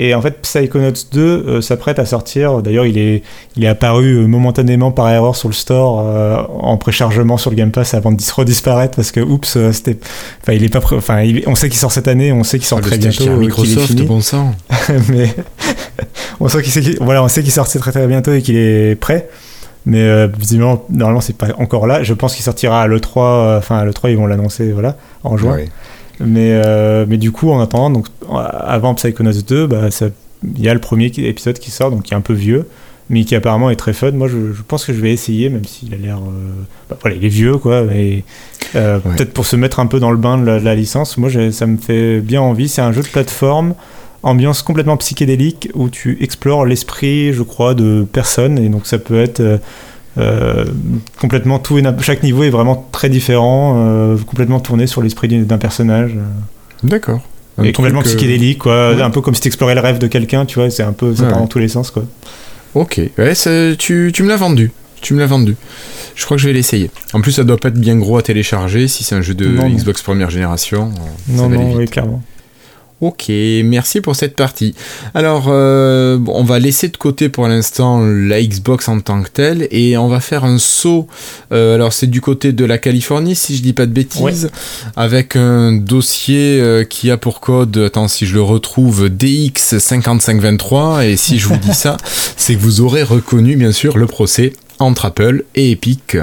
Et 0.00 0.14
en 0.14 0.22
fait, 0.22 0.40
Psychonauts 0.42 0.92
2 1.12 1.60
s'apprête 1.60 1.98
à 1.98 2.06
sortir. 2.06 2.62
D'ailleurs, 2.62 2.86
il 2.86 2.96
est, 2.98 3.22
il 3.56 3.64
est 3.64 3.68
apparu 3.68 4.26
momentanément 4.28 4.92
par 4.92 5.10
erreur 5.10 5.34
sur 5.34 5.48
le 5.48 5.54
store 5.54 6.48
en 6.62 6.76
préchargement 6.76 7.36
sur 7.36 7.50
le 7.50 7.56
Game 7.56 7.72
Pass 7.72 7.94
avant 7.94 8.12
de 8.12 8.22
redisparaître 8.32 8.94
parce 8.94 9.10
que, 9.10 9.18
oups, 9.18 9.58
c'était. 9.72 9.96
Enfin, 10.40 10.52
il 10.52 10.62
est 10.62 10.68
pas. 10.68 10.80
Enfin, 10.92 11.24
on 11.48 11.56
sait 11.56 11.68
qu'il 11.68 11.80
sort 11.80 11.90
cette 11.90 12.06
année, 12.06 12.30
on 12.30 12.44
sait 12.44 12.58
qu'il 12.58 12.68
sort 12.68 12.78
ah, 12.80 12.86
très 12.86 12.98
bientôt. 12.98 13.36
Microsoft, 13.36 14.00
bon 14.04 14.20
sang. 14.20 14.54
mais 15.08 15.34
on 16.40 16.48
sait 16.48 16.62
qu'il 16.62 16.98
voilà, 17.00 17.22
on 17.22 17.28
sait 17.28 17.42
qu'il 17.42 17.52
sortira 17.52 17.82
très 17.82 17.92
très 17.92 18.06
bientôt 18.06 18.32
et 18.32 18.42
qu'il 18.42 18.56
est 18.56 18.94
prêt. 18.94 19.28
Mais 19.86 20.02
euh, 20.02 20.28
visiblement, 20.38 20.84
normalement, 20.90 21.20
c'est 21.20 21.36
pas 21.36 21.48
encore 21.58 21.86
là. 21.86 22.02
Je 22.02 22.12
pense 22.12 22.34
qu'il 22.34 22.44
sortira 22.44 22.82
à 22.82 22.86
l'E3. 22.86 23.18
Euh, 23.18 23.58
enfin, 23.58 23.78
à 23.78 23.84
l'E3, 23.86 24.10
ils 24.10 24.16
vont 24.16 24.26
l'annoncer 24.26 24.70
voilà, 24.70 24.96
en 25.24 25.36
juin. 25.36 25.56
Mais, 26.20 26.60
euh, 26.64 27.06
mais 27.08 27.16
du 27.16 27.30
coup, 27.30 27.50
en 27.50 27.60
attendant, 27.60 27.90
donc, 27.90 28.06
avant 28.30 28.94
Psychonauts 28.94 29.42
2, 29.46 29.66
bah, 29.66 29.88
il 30.56 30.62
y 30.62 30.68
a 30.68 30.74
le 30.74 30.80
premier 30.80 31.06
épisode 31.06 31.58
qui 31.58 31.70
sort, 31.70 31.90
donc 31.90 32.02
qui 32.02 32.14
est 32.14 32.16
un 32.16 32.20
peu 32.20 32.32
vieux, 32.32 32.66
mais 33.10 33.24
qui 33.24 33.34
apparemment 33.34 33.70
est 33.70 33.76
très 33.76 33.92
fun. 33.92 34.10
Moi, 34.12 34.28
je, 34.28 34.62
pense 34.66 34.84
que 34.84 34.92
je 34.92 35.00
vais 35.00 35.12
essayer, 35.12 35.48
même 35.48 35.64
s'il 35.64 35.94
a 35.94 35.96
l'air. 35.96 36.18
Bah, 36.90 36.96
voilà, 37.00 37.16
il 37.16 37.24
est 37.24 37.28
vieux, 37.28 37.56
quoi. 37.56 37.82
Mais 37.82 38.24
peut-être 38.72 39.32
pour 39.32 39.46
se 39.46 39.56
mettre 39.56 39.80
un 39.80 39.86
peu 39.86 40.00
dans 40.00 40.10
le 40.10 40.16
bain 40.16 40.38
de 40.38 40.44
la, 40.44 40.58
de 40.58 40.64
la 40.64 40.74
licence. 40.74 41.16
Moi, 41.18 41.30
ça 41.52 41.66
me 41.66 41.76
fait 41.76 42.20
bien 42.20 42.40
envie. 42.40 42.68
C'est 42.68 42.82
un 42.82 42.92
jeu 42.92 43.02
de 43.02 43.08
plateforme 43.08 43.74
ambiance 44.24 44.62
complètement 44.62 44.96
psychédélique 44.96 45.70
où 45.74 45.88
tu 45.88 46.18
explores 46.20 46.66
l'esprit, 46.66 47.32
je 47.32 47.42
crois, 47.42 47.74
de 47.74 48.06
personnes. 48.12 48.58
Et 48.58 48.68
donc 48.68 48.86
ça 48.86 48.98
peut 48.98 49.20
être 49.20 49.60
euh, 50.18 50.64
euh, 50.64 50.64
complètement 51.20 51.58
tout 51.58 51.78
et 51.78 51.82
chaque 52.00 52.22
niveau 52.22 52.42
est 52.42 52.50
vraiment 52.50 52.88
très 52.92 53.08
différent, 53.08 53.74
euh, 53.76 54.16
complètement 54.26 54.60
tourné 54.60 54.86
sur 54.86 55.02
l'esprit 55.02 55.28
d'un 55.28 55.58
personnage. 55.58 56.16
D'accord. 56.82 57.20
Et 57.62 57.72
complètement 57.72 58.02
psychédélique, 58.02 58.58
quoi. 58.58 59.02
Un 59.02 59.10
peu 59.10 59.20
comme 59.20 59.34
si 59.34 59.40
tu 59.40 59.48
explorais 59.48 59.74
le 59.74 59.80
rêve 59.80 59.98
de 59.98 60.06
quelqu'un, 60.06 60.46
tu 60.46 60.60
vois. 60.60 60.70
C'est 60.70 60.84
un 60.84 60.92
peu, 60.92 61.14
ça 61.14 61.24
part 61.24 61.38
dans 61.38 61.46
tous 61.46 61.58
les 61.58 61.68
sens, 61.68 61.90
quoi. 61.90 62.04
Ok. 62.74 63.00
Ouais, 63.18 63.32
tu, 63.76 64.12
tu 64.14 64.22
me 64.22 64.28
l'as 64.28 64.36
vendu. 64.36 64.70
Tu 65.00 65.14
me 65.14 65.20
l'as 65.20 65.26
vendu. 65.26 65.56
Je 66.14 66.24
crois 66.24 66.36
que 66.36 66.42
je 66.42 66.48
vais 66.48 66.54
l'essayer. 66.54 66.90
En 67.14 67.20
plus, 67.20 67.32
ça 67.32 67.44
doit 67.44 67.56
pas 67.56 67.68
être 67.68 67.80
bien 67.80 67.96
gros 67.96 68.16
à 68.16 68.22
télécharger 68.22 68.88
si 68.88 69.04
c'est 69.04 69.14
un 69.14 69.22
jeu 69.22 69.34
de 69.34 69.46
Xbox 69.46 70.02
première 70.02 70.30
génération. 70.30 70.92
Non, 71.28 71.48
non, 71.48 71.74
oui, 71.74 71.86
clairement. 71.86 72.22
Ok, 73.00 73.26
merci 73.64 74.00
pour 74.00 74.16
cette 74.16 74.34
partie. 74.34 74.74
Alors, 75.14 75.44
euh, 75.46 76.18
on 76.26 76.42
va 76.42 76.58
laisser 76.58 76.88
de 76.88 76.96
côté 76.96 77.28
pour 77.28 77.46
l'instant 77.46 78.04
la 78.04 78.42
Xbox 78.42 78.88
en 78.88 78.98
tant 78.98 79.22
que 79.22 79.28
telle 79.28 79.68
et 79.70 79.96
on 79.96 80.08
va 80.08 80.18
faire 80.18 80.44
un 80.44 80.58
saut. 80.58 81.06
Euh, 81.52 81.76
alors, 81.76 81.92
c'est 81.92 82.08
du 82.08 82.20
côté 82.20 82.52
de 82.52 82.64
la 82.64 82.76
Californie, 82.76 83.36
si 83.36 83.56
je 83.56 83.62
dis 83.62 83.72
pas 83.72 83.86
de 83.86 83.92
bêtises, 83.92 84.50
avec 84.96 85.36
un 85.36 85.70
dossier 85.74 86.60
euh, 86.60 86.82
qui 86.82 87.12
a 87.12 87.16
pour 87.16 87.38
code, 87.38 87.76
attends, 87.78 88.08
si 88.08 88.26
je 88.26 88.34
le 88.34 88.42
retrouve, 88.42 89.06
DX5523. 89.06 91.04
Et 91.06 91.16
si 91.16 91.38
je 91.38 91.46
vous 91.46 91.56
dis 91.56 91.74
ça, 91.74 91.98
c'est 92.36 92.56
que 92.56 92.60
vous 92.60 92.80
aurez 92.80 93.04
reconnu, 93.04 93.54
bien 93.54 93.70
sûr, 93.70 93.96
le 93.96 94.06
procès 94.06 94.54
entre 94.78 95.06
Apple 95.06 95.44
et 95.54 95.72
Epic. 95.72 96.16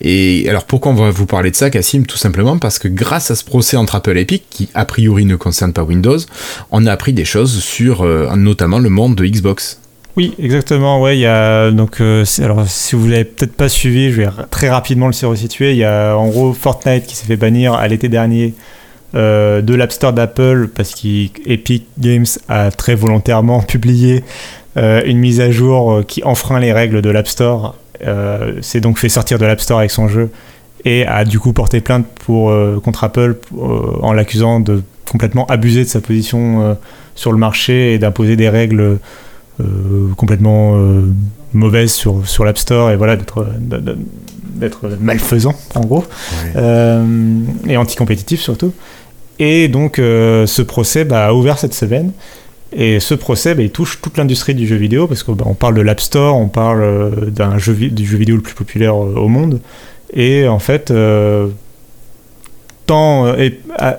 Et 0.00 0.48
alors 0.48 0.64
pourquoi 0.64 0.92
on 0.92 0.94
va 0.94 1.10
vous 1.10 1.26
parler 1.26 1.50
de 1.50 1.56
ça, 1.56 1.70
Cassim? 1.70 2.04
Tout 2.04 2.16
simplement 2.16 2.58
parce 2.58 2.78
que 2.78 2.88
grâce 2.88 3.30
à 3.30 3.34
ce 3.34 3.44
procès 3.44 3.76
entre 3.76 3.94
Apple 3.94 4.16
et 4.16 4.22
Epic, 4.22 4.44
qui 4.50 4.68
a 4.74 4.84
priori 4.84 5.24
ne 5.24 5.36
concerne 5.36 5.72
pas 5.72 5.82
Windows, 5.82 6.18
on 6.70 6.86
a 6.86 6.92
appris 6.92 7.12
des 7.12 7.24
choses 7.24 7.60
sur 7.60 8.02
euh, 8.02 8.34
notamment 8.36 8.78
le 8.78 8.90
monde 8.90 9.14
de 9.14 9.24
Xbox. 9.24 9.80
Oui, 10.16 10.34
exactement. 10.38 11.00
Ouais, 11.00 11.16
il 11.16 11.20
y 11.20 11.26
a 11.26 11.70
donc 11.70 12.00
euh, 12.00 12.24
alors 12.40 12.68
si 12.68 12.96
vous 12.96 13.06
l'avez 13.06 13.24
peut-être 13.24 13.54
pas 13.54 13.68
suivi, 13.68 14.10
je 14.10 14.22
vais 14.22 14.28
très 14.50 14.68
rapidement 14.68 15.08
le 15.08 15.26
resituer. 15.26 15.72
Il 15.72 15.78
y 15.78 15.84
a 15.84 16.16
en 16.16 16.28
gros 16.28 16.52
Fortnite 16.52 17.06
qui 17.06 17.14
s'est 17.14 17.26
fait 17.26 17.36
bannir 17.36 17.74
à 17.74 17.86
l'été 17.86 18.08
dernier 18.08 18.54
euh, 19.14 19.62
de 19.62 19.74
l'App 19.74 19.92
Store 19.92 20.12
d'Apple 20.12 20.68
parce 20.74 20.94
qu'Epic 20.94 21.86
Games 21.98 22.26
a 22.48 22.70
très 22.72 22.96
volontairement 22.96 23.60
publié 23.62 24.24
une 24.76 25.18
mise 25.18 25.40
à 25.40 25.50
jour 25.50 26.02
qui 26.06 26.22
enfreint 26.22 26.60
les 26.60 26.72
règles 26.72 27.02
de 27.02 27.10
l'App 27.10 27.26
Store 27.26 27.74
s'est 28.62 28.80
donc 28.80 28.98
fait 28.98 29.08
sortir 29.08 29.38
de 29.38 29.46
l'App 29.46 29.60
Store 29.60 29.78
avec 29.78 29.90
son 29.90 30.08
jeu 30.08 30.30
et 30.84 31.06
a 31.06 31.24
du 31.24 31.38
coup 31.38 31.52
porté 31.52 31.80
plainte 31.80 32.06
pour, 32.24 32.50
euh, 32.50 32.80
contre 32.82 33.04
Apple 33.04 33.36
euh, 33.56 33.58
en 34.02 34.12
l'accusant 34.12 34.60
de 34.60 34.82
complètement 35.08 35.46
abuser 35.46 35.84
de 35.84 35.88
sa 35.88 36.00
position 36.00 36.76
sur 37.14 37.32
le 37.32 37.38
marché 37.38 37.94
et 37.94 37.98
d'imposer 37.98 38.36
des 38.36 38.50
règles 38.50 38.98
complètement 40.18 40.78
mauvaises 41.54 41.92
sur, 41.92 42.28
sur 42.28 42.44
l'App 42.44 42.58
Store 42.58 42.90
et 42.90 42.96
voilà 42.96 43.16
d'être 43.16 43.46
d'être 43.58 44.90
malfaisant 45.00 45.54
en 45.74 45.80
gros. 45.80 46.04
Et 46.54 47.76
anticompétitif 47.78 48.42
surtout. 48.42 48.74
Et 49.38 49.68
donc 49.68 49.94
ce 49.96 50.60
procès 50.60 51.06
bah, 51.06 51.28
a 51.28 51.32
ouvert 51.32 51.58
cette 51.58 51.72
semaine 51.72 52.12
et 52.72 53.00
ce 53.00 53.14
procès, 53.14 53.54
bah, 53.54 53.62
il 53.62 53.70
touche 53.70 54.00
toute 54.00 54.16
l'industrie 54.18 54.54
du 54.54 54.66
jeu 54.66 54.76
vidéo, 54.76 55.06
parce 55.06 55.22
qu'on 55.22 55.32
bah, 55.32 55.46
parle 55.58 55.74
de 55.74 55.80
l'App 55.80 56.00
Store, 56.00 56.36
on 56.36 56.48
parle 56.48 56.82
euh, 56.82 57.10
d'un 57.30 57.58
jeu, 57.58 57.74
du 57.74 58.06
jeu 58.06 58.18
vidéo 58.18 58.36
le 58.36 58.42
plus 58.42 58.54
populaire 58.54 58.94
euh, 58.94 59.14
au 59.14 59.28
monde. 59.28 59.60
Et 60.12 60.46
en 60.46 60.58
fait, 60.58 60.90
euh, 60.90 61.48
tant 62.86 63.34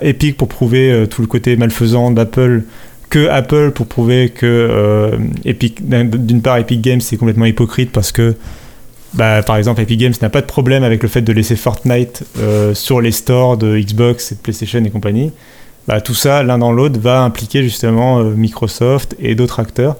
Epic 0.01 0.37
pour 0.37 0.47
prouver 0.47 1.05
tout 1.07 1.21
le 1.21 1.27
côté 1.27 1.55
malfaisant 1.55 2.09
d'Apple, 2.09 2.63
que 3.11 3.27
Apple 3.27 3.71
pour 3.71 3.85
prouver 3.85 4.29
que 4.29 5.11
d'une 5.45 6.41
part, 6.41 6.57
Epic 6.57 6.81
Games 6.81 7.01
c'est 7.01 7.17
complètement 7.17 7.45
hypocrite 7.45 7.91
parce 7.91 8.11
que, 8.11 8.35
bah, 9.13 9.43
par 9.43 9.57
exemple, 9.57 9.81
Epic 9.81 9.99
Games 9.99 10.13
n'a 10.23 10.29
pas 10.29 10.41
de 10.41 10.47
problème 10.47 10.83
avec 10.83 11.03
le 11.03 11.09
fait 11.09 11.21
de 11.21 11.31
laisser 11.31 11.55
Fortnite 11.55 12.23
sur 12.73 13.01
les 13.01 13.11
stores 13.11 13.57
de 13.57 13.77
Xbox 13.77 14.31
et 14.31 14.35
de 14.35 14.39
PlayStation 14.39 14.83
et 14.83 14.89
compagnie. 14.89 15.31
Bah, 15.89 16.01
tout 16.01 16.13
ça, 16.13 16.43
l'un 16.43 16.59
dans 16.59 16.71
l'autre, 16.71 16.99
va 16.99 17.21
impliquer 17.23 17.63
justement 17.63 18.19
euh, 18.19 18.35
Microsoft 18.35 19.15
et 19.17 19.33
d'autres 19.33 19.59
acteurs. 19.59 19.97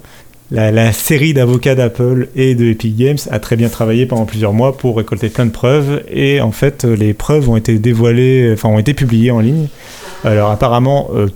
La, 0.51 0.93
série 0.93 1.33
d'avocats 1.33 1.73
d'Apple 1.73 2.27
et 2.35 2.53
de 2.53 2.65
Epic 2.65 2.95
Games 2.95 3.17
a 3.31 3.39
très 3.39 3.55
bien 3.55 3.69
travaillé 3.69 4.05
pendant 4.05 4.25
plusieurs 4.25 4.53
mois 4.53 4.77
pour 4.77 4.97
récolter 4.97 5.29
plein 5.29 5.47
de 5.47 5.51
preuves 5.51 6.03
et 6.11 6.41
en 6.41 6.51
fait 6.51 6.85
les 6.85 7.15
preuves 7.15 7.49
ont 7.49 7.55
été 7.55 7.79
dévoilées, 7.79 8.51
enfin 8.53 8.69
ont 8.69 8.77
été 8.77 8.93
publiées 8.93 9.31
en 9.31 9.39
ligne. 9.39 9.67
Alors 10.23 10.51
apparemment 10.51 11.09
euh, 11.15 11.27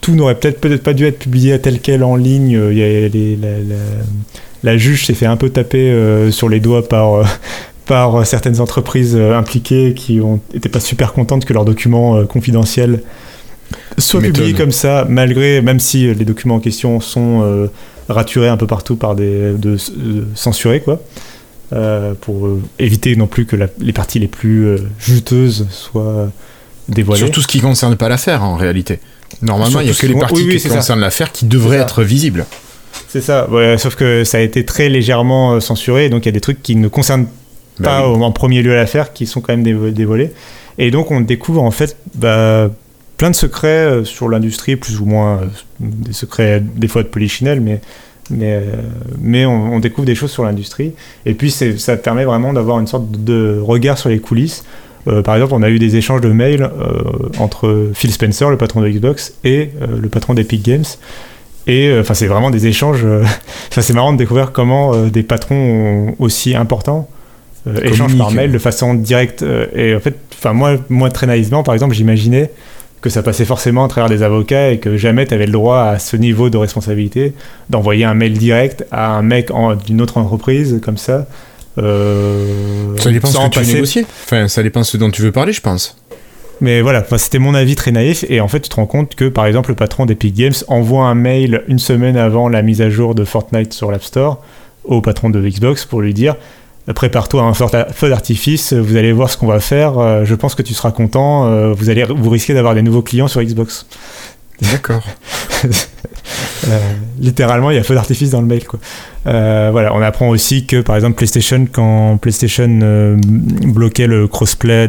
tout 0.00 0.14
n'aurait 0.14 0.36
peut-être 0.36 0.82
pas 0.82 0.94
dû 0.94 1.04
être 1.04 1.18
publié 1.18 1.58
tel 1.58 1.80
quel 1.80 2.04
en 2.04 2.16
ligne. 2.16 2.58
La, 4.62 4.78
juge 4.78 5.04
s'est 5.06 5.14
fait 5.14 5.26
un 5.26 5.36
peu 5.36 5.50
taper 5.50 5.90
euh, 5.90 6.30
sur 6.30 6.48
les 6.48 6.60
doigts 6.60 6.88
par 6.88 7.26
par 7.84 8.26
certaines 8.26 8.60
entreprises 8.62 9.14
impliquées 9.14 9.92
qui 9.92 10.20
été 10.54 10.70
pas 10.70 10.80
super 10.80 11.12
contentes 11.12 11.44
que 11.44 11.52
leurs 11.52 11.66
documents 11.66 12.24
confidentiels 12.24 13.00
soit 13.98 14.20
publié 14.20 14.52
comme 14.54 14.72
ça, 14.72 15.06
malgré, 15.08 15.62
même 15.62 15.80
si 15.80 16.12
les 16.14 16.24
documents 16.24 16.56
en 16.56 16.60
question 16.60 17.00
sont 17.00 17.42
euh, 17.42 17.66
raturés 18.08 18.48
un 18.48 18.56
peu 18.56 18.66
partout 18.66 18.96
par 18.96 19.14
des 19.14 19.52
de, 19.52 19.76
censurés 20.34 20.80
quoi, 20.80 21.00
euh, 21.72 22.14
pour 22.20 22.46
euh, 22.46 22.62
éviter 22.78 23.16
non 23.16 23.26
plus 23.26 23.46
que 23.46 23.56
les 23.78 23.92
parties 23.92 24.18
les 24.18 24.28
plus 24.28 24.78
juteuses 24.98 25.66
soient 25.70 26.30
dévoilées. 26.88 27.20
Surtout 27.20 27.42
ce 27.42 27.46
qui 27.46 27.60
concerne 27.60 27.96
pas 27.96 28.08
l'affaire 28.08 28.42
en 28.42 28.56
réalité. 28.56 29.00
Normalement, 29.42 29.80
il 29.80 29.86
n'y 29.86 29.90
a 29.90 29.94
que 29.94 30.06
les 30.06 30.14
parties 30.14 30.46
qui 30.48 30.68
concernent 30.68 31.00
l'affaire 31.00 31.32
qui 31.32 31.46
devraient 31.46 31.78
être 31.78 32.02
visibles. 32.02 32.46
C'est 33.08 33.20
ça, 33.20 33.48
sauf 33.78 33.96
que 33.96 34.24
ça 34.24 34.38
a 34.38 34.40
été 34.40 34.64
très 34.64 34.88
légèrement 34.88 35.60
censuré, 35.60 36.08
donc 36.08 36.24
il 36.24 36.26
y 36.26 36.28
a 36.28 36.32
des 36.32 36.40
trucs 36.40 36.62
qui 36.62 36.76
ne 36.76 36.88
concernent 36.88 37.26
bah 37.80 38.02
pas 38.02 38.08
en 38.08 38.30
premier 38.30 38.62
lieu 38.62 38.74
l'affaire 38.74 39.12
qui 39.12 39.26
sont 39.26 39.40
quand 39.40 39.56
même 39.56 39.92
dévoilés. 39.92 40.32
Et 40.78 40.90
donc 40.90 41.10
on 41.10 41.20
découvre 41.20 41.62
en 41.62 41.70
fait 41.70 41.96
bah, 42.14 42.70
plein 43.16 43.30
de 43.30 43.36
secrets 43.36 43.68
euh, 43.68 44.04
sur 44.04 44.28
l'industrie, 44.28 44.76
plus 44.76 45.00
ou 45.00 45.06
moins 45.06 45.38
euh, 45.38 45.46
des 45.80 46.12
secrets 46.12 46.60
des 46.60 46.88
fois 46.88 47.02
de 47.02 47.08
polichinelle, 47.08 47.60
mais 47.60 47.80
mais, 48.30 48.54
euh, 48.54 48.62
mais 49.18 49.44
on, 49.44 49.78
découvre 49.80 50.06
des 50.06 50.14
choses 50.14 50.30
sur 50.30 50.44
l'industrie. 50.44 50.94
Et 51.26 51.34
puis 51.34 51.50
ça 51.50 51.96
permet 51.98 52.24
vraiment 52.24 52.54
d'avoir 52.54 52.80
une 52.80 52.86
sorte 52.86 53.10
de 53.10 53.60
regard 53.62 53.98
sur 53.98 54.08
les 54.08 54.18
coulisses. 54.18 54.64
par 55.26 55.34
exemple, 55.34 55.52
on 55.52 55.62
a 55.62 55.68
eu 55.68 55.78
des 55.78 55.96
échanges 55.96 56.22
de 56.22 56.30
mails 56.30 56.70
entre 57.38 57.90
Phil 57.92 58.10
Spencer, 58.10 58.48
le 58.48 58.56
patron 58.56 58.80
de 58.80 58.88
Xbox, 58.88 59.34
et 59.44 59.72
le 59.86 60.08
patron 60.08 60.32
d'Epic 60.32 60.64
Games. 60.64 60.86
Et 61.66 61.94
enfin, 62.00 62.14
c'est 62.14 62.26
vraiment 62.26 62.50
des 62.50 62.66
échanges. 62.66 63.04
Enfin, 63.70 63.82
c'est 63.82 63.92
marrant 63.92 64.14
de 64.14 64.18
découvrir 64.18 64.52
comment 64.52 64.96
des 65.08 65.22
patrons 65.22 66.14
aussi 66.18 66.56
importants 66.56 67.10
échangent 67.82 68.16
par 68.16 68.30
mail 68.30 68.52
de 68.52 68.58
façon 68.58 68.94
directe. 68.94 69.44
et 69.74 69.94
en 69.94 70.00
fait, 70.00 70.16
enfin 70.32 70.54
moi, 70.54 70.76
moi 70.88 71.10
très 71.10 71.26
naïvement, 71.26 71.62
par 71.62 71.74
exemple, 71.74 71.94
j'imaginais 71.94 72.50
que 73.04 73.10
ça 73.10 73.22
passait 73.22 73.44
forcément 73.44 73.84
à 73.84 73.88
travers 73.88 74.08
des 74.08 74.22
avocats 74.22 74.70
et 74.70 74.78
que 74.78 74.96
jamais 74.96 75.26
tu 75.26 75.34
avais 75.34 75.44
le 75.44 75.52
droit 75.52 75.80
à 75.82 75.98
ce 75.98 76.16
niveau 76.16 76.48
de 76.48 76.56
responsabilité 76.56 77.34
d'envoyer 77.68 78.06
un 78.06 78.14
mail 78.14 78.32
direct 78.32 78.86
à 78.90 79.10
un 79.10 79.20
mec 79.20 79.50
d'une 79.84 80.00
autre 80.00 80.16
entreprise 80.16 80.80
comme 80.82 80.96
ça. 80.96 81.26
Euh, 81.76 82.96
ça 82.96 83.10
dépend 83.10 83.28
ce 83.28 83.36
que 83.36 83.60
tu 83.60 83.74
négocier. 83.74 84.06
Enfin, 84.24 84.48
ça 84.48 84.62
dépend 84.62 84.82
ce 84.84 84.96
dont 84.96 85.10
tu 85.10 85.20
veux 85.20 85.32
parler, 85.32 85.52
je 85.52 85.60
pense. 85.60 85.98
Mais 86.62 86.80
voilà, 86.80 87.04
c'était 87.18 87.38
mon 87.38 87.54
avis 87.54 87.74
très 87.74 87.92
naïf. 87.92 88.24
Et 88.30 88.40
en 88.40 88.48
fait, 88.48 88.60
tu 88.60 88.70
te 88.70 88.76
rends 88.76 88.86
compte 88.86 89.14
que, 89.16 89.28
par 89.28 89.44
exemple, 89.44 89.68
le 89.68 89.76
patron 89.76 90.06
d'Epic 90.06 90.34
Games 90.34 90.54
envoie 90.68 91.04
un 91.04 91.14
mail 91.14 91.62
une 91.68 91.78
semaine 91.78 92.16
avant 92.16 92.48
la 92.48 92.62
mise 92.62 92.80
à 92.80 92.88
jour 92.88 93.14
de 93.14 93.26
Fortnite 93.26 93.74
sur 93.74 93.90
l'App 93.90 94.04
Store 94.04 94.42
au 94.84 95.02
patron 95.02 95.28
de 95.28 95.46
Xbox 95.46 95.84
pour 95.84 96.00
lui 96.00 96.14
dire 96.14 96.36
prépare-toi 96.92 97.42
à 97.42 97.44
un 97.46 97.54
feu 97.54 98.10
d'artifice, 98.10 98.74
vous 98.74 98.96
allez 98.96 99.12
voir 99.12 99.30
ce 99.30 99.38
qu'on 99.38 99.46
va 99.46 99.60
faire, 99.60 99.98
euh, 99.98 100.24
je 100.24 100.34
pense 100.34 100.54
que 100.54 100.60
tu 100.60 100.74
seras 100.74 100.90
content, 100.90 101.46
euh, 101.46 101.72
vous, 101.72 101.88
allez, 101.88 102.04
vous 102.04 102.28
risquez 102.28 102.52
d'avoir 102.52 102.74
des 102.74 102.82
nouveaux 102.82 103.00
clients 103.00 103.28
sur 103.28 103.42
Xbox. 103.42 103.86
D'accord. 104.60 105.04
Euh, 106.68 106.78
littéralement, 107.20 107.70
il 107.70 107.76
y 107.76 107.78
a 107.78 107.82
feu 107.82 107.94
d'artifice 107.94 108.30
dans 108.30 108.40
le 108.40 108.46
mail. 108.46 108.64
Quoi. 108.64 108.78
voilà, 109.24 109.92
on 109.94 110.00
apprend 110.00 110.28
aussi 110.28 110.64
que 110.64 110.80
par 110.80 110.96
exemple 110.96 111.16
PlayStation, 111.16 111.66
quand 111.70 112.16
PlayStation 112.16 113.18
bloquait 113.66 114.06
le 114.06 114.28
crossplay, 114.28 114.88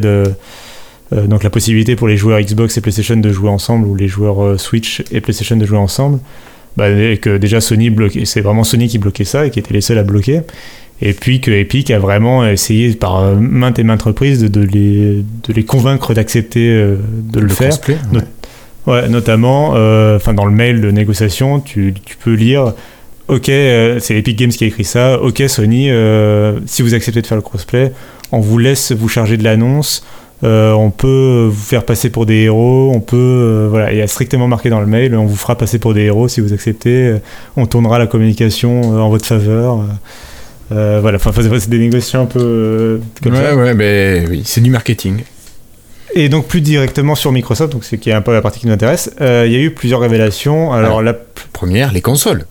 donc 1.12 1.42
la 1.42 1.50
possibilité 1.50 1.94
pour 1.94 2.08
les 2.08 2.16
joueurs 2.16 2.40
Xbox 2.40 2.78
et 2.78 2.80
PlayStation 2.80 3.16
de 3.16 3.30
jouer 3.30 3.50
ensemble, 3.50 3.86
ou 3.86 3.94
les 3.94 4.08
joueurs 4.08 4.58
Switch 4.58 5.02
et 5.10 5.20
PlayStation 5.20 5.56
de 5.56 5.66
jouer 5.66 5.76
ensemble, 5.76 6.20
bah, 6.78 6.88
que 7.16 7.36
déjà 7.36 7.60
Sony 7.60 7.90
bloquait, 7.90 8.24
c'est 8.24 8.40
vraiment 8.40 8.64
Sony 8.64 8.88
qui 8.88 8.98
bloquait 8.98 9.24
ça 9.24 9.46
et 9.46 9.50
qui 9.50 9.58
était 9.58 9.74
les 9.74 9.82
seuls 9.82 9.98
à 9.98 10.02
bloquer 10.02 10.42
et 11.02 11.12
puis 11.12 11.40
que 11.40 11.50
Epic 11.50 11.90
a 11.90 11.98
vraiment 11.98 12.46
essayé 12.46 12.94
par 12.94 13.18
euh, 13.18 13.34
maintes 13.36 13.78
et 13.78 13.84
maintes 13.84 14.02
reprises 14.02 14.40
de, 14.42 14.60
les, 14.62 15.22
de 15.46 15.52
les 15.52 15.64
convaincre 15.64 16.14
d'accepter 16.14 16.68
euh, 16.70 16.96
de 17.12 17.40
le, 17.40 17.48
faire. 17.48 17.76
ouais. 18.86 19.08
notamment, 19.08 19.72
euh, 19.74 20.16
enfin 20.16 20.32
dans 20.32 20.46
le 20.46 20.52
mail 20.52 20.80
de 20.80 20.90
négociation, 20.90 21.60
tu, 21.60 21.94
tu 22.04 22.16
peux 22.16 22.32
lire 22.34 22.72
Ok, 23.28 23.46
c'est 23.46 24.10
Epic 24.10 24.38
Games 24.38 24.50
qui 24.52 24.62
a 24.62 24.68
écrit 24.68 24.84
ça. 24.84 25.20
Ok, 25.20 25.42
Sony, 25.48 25.90
si 26.66 26.82
vous 26.82 26.94
acceptez 26.94 27.20
de 27.22 27.26
faire 27.26 27.36
le 27.36 27.42
crossplay, 27.42 27.92
on 28.30 28.38
vous 28.38 28.56
laisse 28.56 28.92
vous 28.92 29.08
charger 29.08 29.36
de 29.36 29.42
l'annonce. 29.42 30.06
on 30.44 30.92
peut 30.96 31.48
vous 31.50 31.64
faire 31.64 31.84
passer 31.84 32.08
pour 32.08 32.24
des 32.24 32.42
héros. 32.44 32.92
On 32.94 33.00
peut, 33.00 33.66
voilà, 33.68 33.92
il 33.92 33.98
y 33.98 34.00
a 34.00 34.06
strictement 34.06 34.46
marqué 34.46 34.70
dans 34.70 34.78
le 34.78 34.86
mail. 34.86 35.16
On 35.16 35.26
vous 35.26 35.34
fera 35.34 35.58
passer 35.58 35.80
pour 35.80 35.92
des 35.92 36.02
héros 36.02 36.28
si 36.28 36.40
vous 36.40 36.52
acceptez. 36.52 37.16
on 37.56 37.66
tournera 37.66 37.98
la 37.98 38.06
communication 38.06 38.82
en 38.82 39.08
votre 39.08 39.26
faveur. 39.26 39.80
Euh, 40.72 40.98
voilà, 41.00 41.16
enfin, 41.16 41.30
c'est 41.32 41.70
des 41.70 41.78
négociations 41.78 42.22
un 42.22 42.26
peu 42.26 42.40
euh, 42.40 42.98
comme 43.22 43.34
ouais, 43.34 43.52
Ouais, 43.52 43.74
mais 43.74 44.24
oui, 44.28 44.42
c'est 44.44 44.60
du 44.60 44.70
marketing. 44.70 45.22
Et 46.14 46.28
donc 46.28 46.46
plus 46.46 46.60
directement 46.60 47.14
sur 47.14 47.30
Microsoft, 47.30 47.72
donc 47.72 47.84
ce 47.84 47.94
qui 47.94 48.10
est 48.10 48.14
un 48.14 48.22
peu 48.22 48.32
la 48.32 48.40
partie 48.40 48.60
qui 48.60 48.66
nous 48.66 48.72
intéresse, 48.72 49.10
euh, 49.20 49.44
il 49.46 49.52
y 49.52 49.56
a 49.56 49.60
eu 49.60 49.70
plusieurs 49.70 50.00
révélations. 50.00 50.72
Alors, 50.72 51.02
la 51.02 51.14
première, 51.52 51.92
les 51.92 52.00
consoles. 52.00 52.46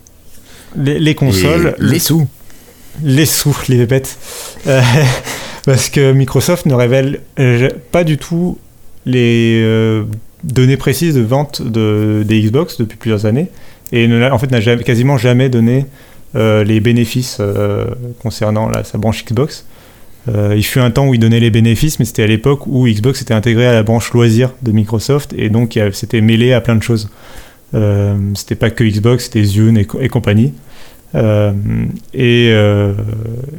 Les, 0.78 1.16
consoles. 1.16 1.76
les 1.80 2.00
sous. 2.00 2.28
Les 3.02 3.26
sous, 3.26 3.58
les 3.70 3.86
bêtes. 3.86 4.18
parce 5.66 5.90
que 5.90 6.12
Microsoft 6.12 6.66
ne 6.66 6.74
révèle 6.74 7.22
pas 7.92 8.04
du 8.04 8.18
tout 8.18 8.58
les 9.06 9.64
données 10.44 10.78
précises 10.78 11.16
de 11.16 11.22
vente 11.22 11.62
de, 11.62 12.24
des 12.26 12.42
Xbox 12.42 12.78
depuis 12.78 12.98
plusieurs 12.98 13.26
années 13.26 13.50
et 13.92 14.08
en 14.30 14.38
fait 14.38 14.52
n'a 14.52 14.62
quasiment 14.78 15.18
jamais 15.18 15.50
donné 15.50 15.86
les 16.36 16.80
bénéfices 16.80 17.42
concernant 18.22 18.70
sa 18.84 18.98
branche 18.98 19.24
Xbox. 19.26 19.66
il 20.28 20.64
fut 20.64 20.80
un 20.80 20.92
temps 20.92 21.08
où 21.08 21.14
il 21.14 21.20
donnait 21.20 21.40
les 21.40 21.50
bénéfices, 21.50 21.98
mais 22.00 22.06
c'était 22.06 22.24
à 22.24 22.28
l'époque 22.28 22.68
où 22.68 22.88
Xbox 22.88 23.22
était 23.22 23.34
intégré 23.34 23.66
à 23.66 23.74
la 23.74 23.84
branche 23.84 24.12
loisirs 24.12 24.52
de 24.62 24.72
Microsoft 24.72 25.34
et 25.38 25.50
donc 25.50 25.80
c'était 25.94 26.22
mêlé 26.22 26.52
à 26.52 26.62
plein 26.62 26.76
de 26.76 26.84
choses. 26.84 27.10
c'était 28.36 28.56
pas 28.56 28.70
que 28.70 28.84
Xbox, 28.84 29.26
c'était 29.26 29.44
Zune 29.44 29.78
et 29.78 30.10
compagnie. 30.10 30.54
Euh, 31.16 31.54
euh, 32.16 32.94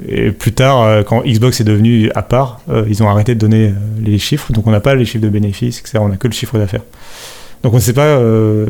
et, 0.09 0.31
plus 0.33 0.53
tard, 0.53 0.83
euh, 0.83 1.03
quand 1.03 1.23
Xbox 1.25 1.61
est 1.61 1.65
devenu 1.65 2.11
à 2.15 2.23
part, 2.23 2.61
ils 2.89 3.03
ont 3.03 3.09
arrêté 3.09 3.35
de 3.35 3.41
donner 3.41 3.73
les 4.01 4.19
chiffres, 4.19 4.53
donc 4.53 4.67
on 4.67 4.71
n'a 4.71 4.81
pas 4.81 4.95
les 4.95 5.05
chiffres 5.05 5.25
de 5.25 5.29
bénéfices, 5.29 5.81
etc. 5.81 5.99
On 6.01 6.09
n'a 6.09 6.17
que 6.17 6.29
le 6.29 6.33
chiffre 6.33 6.59
d'affaires. 6.59 6.83
Donc 7.63 7.73
on 7.73 7.77
ne 7.77 7.83
sait 7.83 7.95
pas 7.95 8.21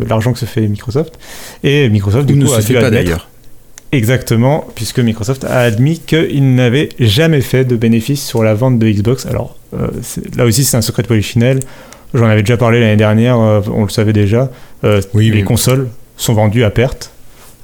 l'argent 0.08 0.32
que 0.32 0.38
se 0.38 0.44
fait 0.44 0.66
Microsoft. 0.68 1.18
Et 1.64 1.88
Microsoft, 1.88 2.26
du 2.26 2.34
coup, 2.34 2.40
ne 2.40 2.46
se 2.46 2.60
fait 2.60 2.74
pas 2.74 2.90
d'ailleurs. 2.90 3.28
Exactement, 3.96 4.66
puisque 4.74 4.98
Microsoft 4.98 5.44
a 5.44 5.60
admis 5.60 6.00
qu'il 6.00 6.54
n'avait 6.54 6.90
jamais 6.98 7.40
fait 7.40 7.64
de 7.64 7.76
bénéfices 7.76 8.24
sur 8.24 8.42
la 8.42 8.54
vente 8.54 8.78
de 8.78 8.88
Xbox. 8.88 9.26
Alors 9.26 9.56
là 10.36 10.44
aussi, 10.44 10.64
c'est 10.64 10.76
un 10.76 10.82
secret 10.82 11.02
de 11.02 11.08
polichinelle. 11.08 11.60
J'en 12.14 12.26
avais 12.26 12.42
déjà 12.42 12.56
parlé 12.56 12.80
l'année 12.80 12.96
dernière, 12.96 13.38
on 13.38 13.82
le 13.84 13.88
savait 13.88 14.12
déjà. 14.12 14.50
les 15.14 15.42
consoles 15.42 15.88
sont 16.16 16.34
vendues 16.34 16.64
à 16.64 16.70
perte. 16.70 17.10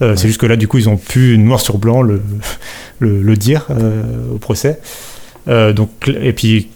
Euh, 0.02 0.16
c'est 0.16 0.26
juste 0.26 0.40
que 0.40 0.46
là, 0.46 0.56
du 0.56 0.68
coup, 0.68 0.78
ils 0.78 0.88
ont 0.88 0.96
pu 0.96 1.38
noir 1.38 1.60
sur 1.60 1.78
blanc 1.78 2.02
le, 2.02 2.20
le, 2.98 3.36
dire 3.36 3.66
euh, 3.70 4.02
au 4.34 4.38
procès. 4.38 4.80
Euh, 5.48 5.72
donc, 5.72 5.90
et 6.08 6.32
puis, 6.32 6.68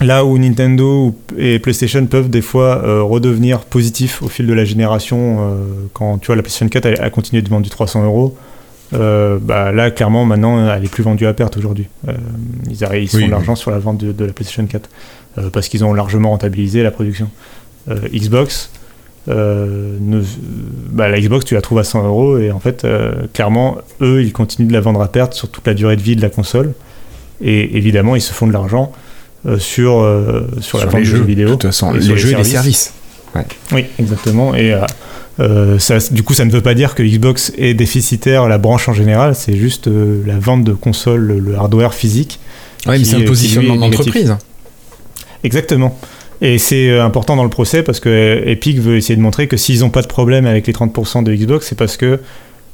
là 0.00 0.24
où 0.24 0.36
Nintendo 0.36 1.14
et 1.38 1.58
PlayStation 1.58 2.04
peuvent 2.06 2.28
des 2.28 2.42
fois 2.42 3.02
redevenir 3.02 3.60
positifs 3.60 4.22
au 4.22 4.28
fil 4.28 4.46
de 4.46 4.52
la 4.52 4.64
génération, 4.64 5.56
quand 5.92 6.18
tu 6.18 6.26
vois 6.26 6.36
la 6.36 6.42
PlayStation 6.42 6.68
4 6.68 7.00
a, 7.00 7.10
continué 7.10 7.42
de 7.42 7.48
vendre 7.48 7.62
du 7.62 7.70
300 7.70 8.04
euros. 8.04 8.36
Bah 8.92 9.72
là, 9.72 9.90
clairement, 9.90 10.24
maintenant, 10.24 10.72
elle 10.74 10.84
est 10.84 10.88
plus 10.88 11.02
vendue 11.02 11.26
à 11.26 11.34
perte 11.34 11.56
aujourd'hui. 11.56 11.88
ils, 12.68 12.72
ils 12.72 13.08
font 13.08 13.26
de 13.26 13.30
l'argent 13.30 13.56
sur 13.56 13.70
la 13.70 13.78
vente 13.78 13.98
de, 13.98 14.12
de 14.12 14.24
la 14.24 14.32
PlayStation 14.32 14.66
4 14.66 15.50
parce 15.50 15.68
qu'ils 15.68 15.84
ont 15.84 15.94
largement 15.94 16.30
rentabilisé 16.30 16.82
la 16.82 16.90
production. 16.90 17.30
Xbox, 17.88 18.70
euh, 19.28 19.96
bah, 20.90 21.08
la 21.08 21.20
Xbox, 21.20 21.44
tu 21.44 21.54
la 21.54 21.60
trouves 21.60 21.78
à 21.78 21.84
100 21.84 22.06
euros 22.06 22.38
et 22.38 22.50
en 22.50 22.60
fait, 22.60 22.84
euh, 22.84 23.12
clairement, 23.32 23.78
eux, 24.00 24.22
ils 24.22 24.32
continuent 24.32 24.68
de 24.68 24.72
la 24.72 24.80
vendre 24.80 25.00
à 25.00 25.08
perte 25.08 25.34
sur 25.34 25.48
toute 25.48 25.66
la 25.66 25.74
durée 25.74 25.96
de 25.96 26.02
vie 26.02 26.16
de 26.16 26.22
la 26.22 26.30
console. 26.30 26.72
Et 27.40 27.76
évidemment, 27.76 28.16
ils 28.16 28.20
se 28.20 28.32
font 28.32 28.46
de 28.46 28.52
l'argent 28.52 28.92
euh, 29.46 29.58
sur, 29.58 30.06
sur, 30.60 30.78
la 30.78 30.86
vente 30.86 31.00
les 31.00 31.04
jeux 31.04 31.22
vidéo. 31.22 31.48
De 31.48 31.52
toute 31.52 31.62
façon, 31.64 31.92
les, 31.92 32.00
jeux 32.00 32.32
et 32.32 32.36
les 32.36 32.44
services. 32.44 32.94
Oui, 33.72 33.86
exactement. 33.98 34.54
Et 34.54 34.74
ça, 35.78 35.98
du 36.10 36.22
coup, 36.22 36.34
ça 36.34 36.44
ne 36.44 36.50
veut 36.50 36.60
pas 36.60 36.74
dire 36.74 36.94
que 36.94 37.02
Xbox 37.02 37.52
est 37.56 37.74
déficitaire, 37.74 38.48
la 38.48 38.58
branche 38.58 38.88
en 38.88 38.92
général, 38.92 39.34
c'est 39.34 39.56
juste 39.56 39.88
la 39.88 40.38
vente 40.38 40.64
de 40.64 40.72
consoles, 40.72 41.38
le 41.38 41.54
hardware 41.56 41.94
physique. 41.94 42.38
Oui, 42.86 42.98
mais 42.98 43.04
c'est 43.04 43.16
un 43.16 43.24
positionnement 43.24 43.76
d'entreprise. 43.76 44.36
Exactement. 45.44 45.98
Et 46.40 46.58
c'est 46.58 46.90
euh, 46.90 47.04
important 47.04 47.36
dans 47.36 47.44
le 47.44 47.50
procès 47.50 47.82
parce 47.82 48.00
que 48.00 48.08
euh, 48.08 48.50
Epic 48.50 48.78
veut 48.80 48.96
essayer 48.96 49.16
de 49.16 49.20
montrer 49.20 49.46
que 49.46 49.56
s'ils 49.56 49.80
n'ont 49.80 49.90
pas 49.90 50.02
de 50.02 50.08
problème 50.08 50.44
avec 50.44 50.66
les 50.66 50.72
30% 50.72 51.22
de 51.22 51.32
Xbox, 51.32 51.68
c'est 51.68 51.78
parce 51.78 51.96
que 51.96 52.18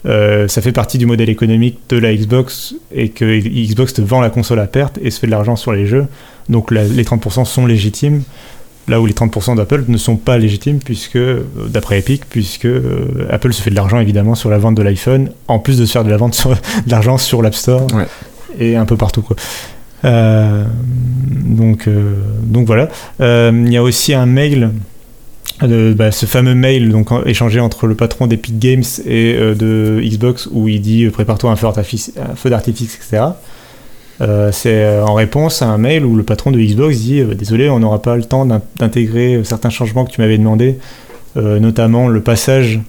euh, 0.07 0.49
ça 0.49 0.63
fait 0.63 0.73
partie 0.73 0.97
du 0.97 1.05
modèle 1.05 1.29
économique 1.29 1.79
de 1.91 1.99
la 1.99 2.15
Xbox 2.15 2.75
et 2.95 3.11
que 3.11 3.39
Xbox 3.39 3.93
te 3.93 4.01
vend 4.01 4.23
la 4.23 4.31
console 4.31 4.61
à 4.61 4.67
perte 4.67 4.99
et 5.03 5.11
se 5.11 5.21
fait 5.21 5.27
de 5.27 5.33
l'argent 5.33 5.55
sur 5.55 5.73
les 5.73 5.87
jeux. 5.87 6.07
Donc 6.49 6.71
les 6.71 7.05
30% 7.05 7.45
sont 7.45 7.67
légitimes, 7.67 8.23
là 8.89 9.01
où 9.01 9.07
les 9.07 9.13
30% 9.13 9.57
d'Apple 9.57 9.85
ne 9.89 9.99
sont 9.99 10.17
pas 10.17 10.39
légitimes, 10.39 10.79
puisque, 10.85 11.19
d'après 11.69 11.99
Epic, 11.99 12.25
puisque 12.29 12.69
Apple 13.31 13.53
se 13.53 13.63
fait 13.63 13.71
de 13.71 13.75
l'argent 13.77 14.01
évidemment 14.01 14.35
sur 14.35 14.51
la 14.51 14.59
vente 14.59 14.75
de 14.75 14.83
l'iPhone, 14.83 15.31
en 15.47 15.59
plus 15.59 15.79
de 15.79 15.87
se 15.87 15.93
faire 15.93 16.05
de 16.05 16.11
la 16.11 16.17
vente 16.17 16.35
sur, 16.35 16.51
de 16.87 16.91
l'argent 16.91 17.19
sur 17.19 17.43
l'App 17.43 17.55
Store 17.55 17.87
et 18.59 18.77
un 18.77 18.87
peu 18.87 18.97
partout. 18.97 19.23
Quoi. 19.23 19.37
Euh, 20.05 20.65
donc, 21.31 21.89
euh, 21.89 22.15
donc 22.43 22.67
voilà. 22.67 22.89
Euh, 23.21 23.65
il 23.67 23.73
y 23.73 23.77
a 23.77 23.83
aussi 23.83 24.15
un 24.15 24.27
mail 24.27 24.73
bah, 25.61 26.13
ce 26.13 26.25
fameux 26.27 26.55
mail 26.55 26.91
donc 26.91 27.09
échangé 27.27 27.59
entre 27.59 27.89
le 27.89 27.97
patron 27.97 28.29
d'Epic 28.29 28.61
Games 28.61 28.85
et 29.05 29.35
de 29.35 30.01
Xbox 30.05 30.49
où 30.53 30.69
il 30.69 30.81
dit 30.81 31.09
prépare-toi 31.09 31.51
un 31.51 31.57
feu 31.57 32.49
d'artifice, 32.49 32.95
etc. 32.95 33.25
c'est 34.53 34.99
en 35.01 35.15
réponse 35.15 35.63
à 35.63 35.67
un 35.67 35.79
mail 35.79 36.05
où 36.05 36.17
le 36.17 36.23
patron 36.23 36.51
de 36.51 36.59
Xbox 36.59 36.99
dit 36.99 37.23
désolé 37.23 37.71
on 37.71 37.79
n'aura 37.79 38.03
pas 38.03 38.17
le 38.17 38.25
temps 38.25 38.47
d'intégrer 38.77 39.41
certains 39.45 39.71
changements 39.71 40.05
que 40.05 40.11
tu 40.11 40.21
m'avais 40.21 40.39
demandé, 40.39 40.79
notamment 41.37 42.09
le 42.09 42.21
passage 42.21 42.81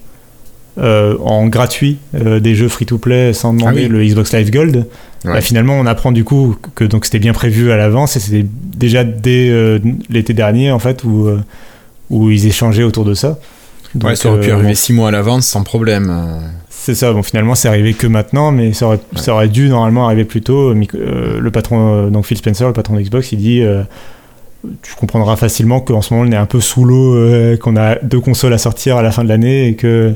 en 0.78 1.48
gratuit 1.48 1.98
des 2.14 2.56
jeux 2.56 2.68
free-to-play 2.68 3.34
sans 3.34 3.54
demander 3.54 3.86
ah 3.86 3.90
le 3.90 4.04
Xbox 4.04 4.34
Live 4.34 4.52
Gold. 4.52 4.88
Bah, 5.26 5.42
finalement, 5.42 5.74
on 5.74 5.86
apprend 5.86 6.12
du 6.12 6.24
coup 6.24 6.56
que 6.76 6.84
donc 6.86 7.06
c'était 7.06 7.20
bien 7.20 7.34
prévu 7.34 7.72
à 7.72 7.78
l'avance 7.78 8.16
et 8.16 8.20
c'était 8.20 8.46
déjà 8.48 9.04
dès 9.04 9.50
euh, 9.50 9.80
l'été 10.10 10.34
dernier 10.34 10.72
en 10.72 10.80
fait 10.80 11.04
où, 11.04 11.28
euh, 11.28 11.40
où 12.10 12.30
ils 12.32 12.48
échangeaient 12.48 12.84
autour 12.84 13.06
de 13.06 13.14
ça. 13.14 13.40
Ouais, 13.96 14.16
ça 14.16 14.30
aurait 14.30 14.42
pu 14.42 14.50
euh, 14.50 14.56
arriver 14.56 14.76
six 14.76 14.94
mois 14.94 15.10
à 15.10 15.12
l'avance 15.12 15.46
sans 15.46 15.64
problème. 15.64 16.14
C'est 16.70 16.96
ça. 16.96 17.12
Bon, 17.12 17.24
finalement, 17.24 17.56
c'est 17.56 17.68
arrivé 17.68 17.94
que 17.94 18.08
maintenant, 18.08 18.52
mais 18.52 18.74
ça 18.74 18.88
aurait, 18.88 19.00
ça 19.16 19.34
aurait 19.34 19.50
dû 19.50 19.70
normalement 19.70 20.06
arriver 20.06 20.26
plus 20.26 20.42
tôt. 20.42 20.74
le 20.74 21.50
patron, 21.52 22.10
donc 22.10 22.26
Phil 22.26 22.38
Spencer, 22.38 22.68
le 22.68 22.74
patron 22.74 22.96
d'Xbox, 22.96 23.32
il 23.32 23.38
dit 23.38 23.64
tu 24.82 24.94
comprendras 24.96 25.38
facilement 25.38 25.80
qu'en 25.80 26.02
ce 26.02 26.14
moment 26.14 26.28
on 26.28 26.32
est 26.34 26.38
un 26.38 26.46
peu 26.46 26.60
sous 26.60 26.84
l'eau, 26.84 27.16
qu'on 27.60 27.78
a 27.78 27.96
deux 27.96 28.20
consoles 28.20 28.54
à 28.54 28.58
sortir 28.58 28.98
à 28.98 29.02
la 29.02 29.12
fin 29.12 29.24
de 29.24 29.30
l'année 29.30 29.70
et 29.70 29.76
que 29.76 30.14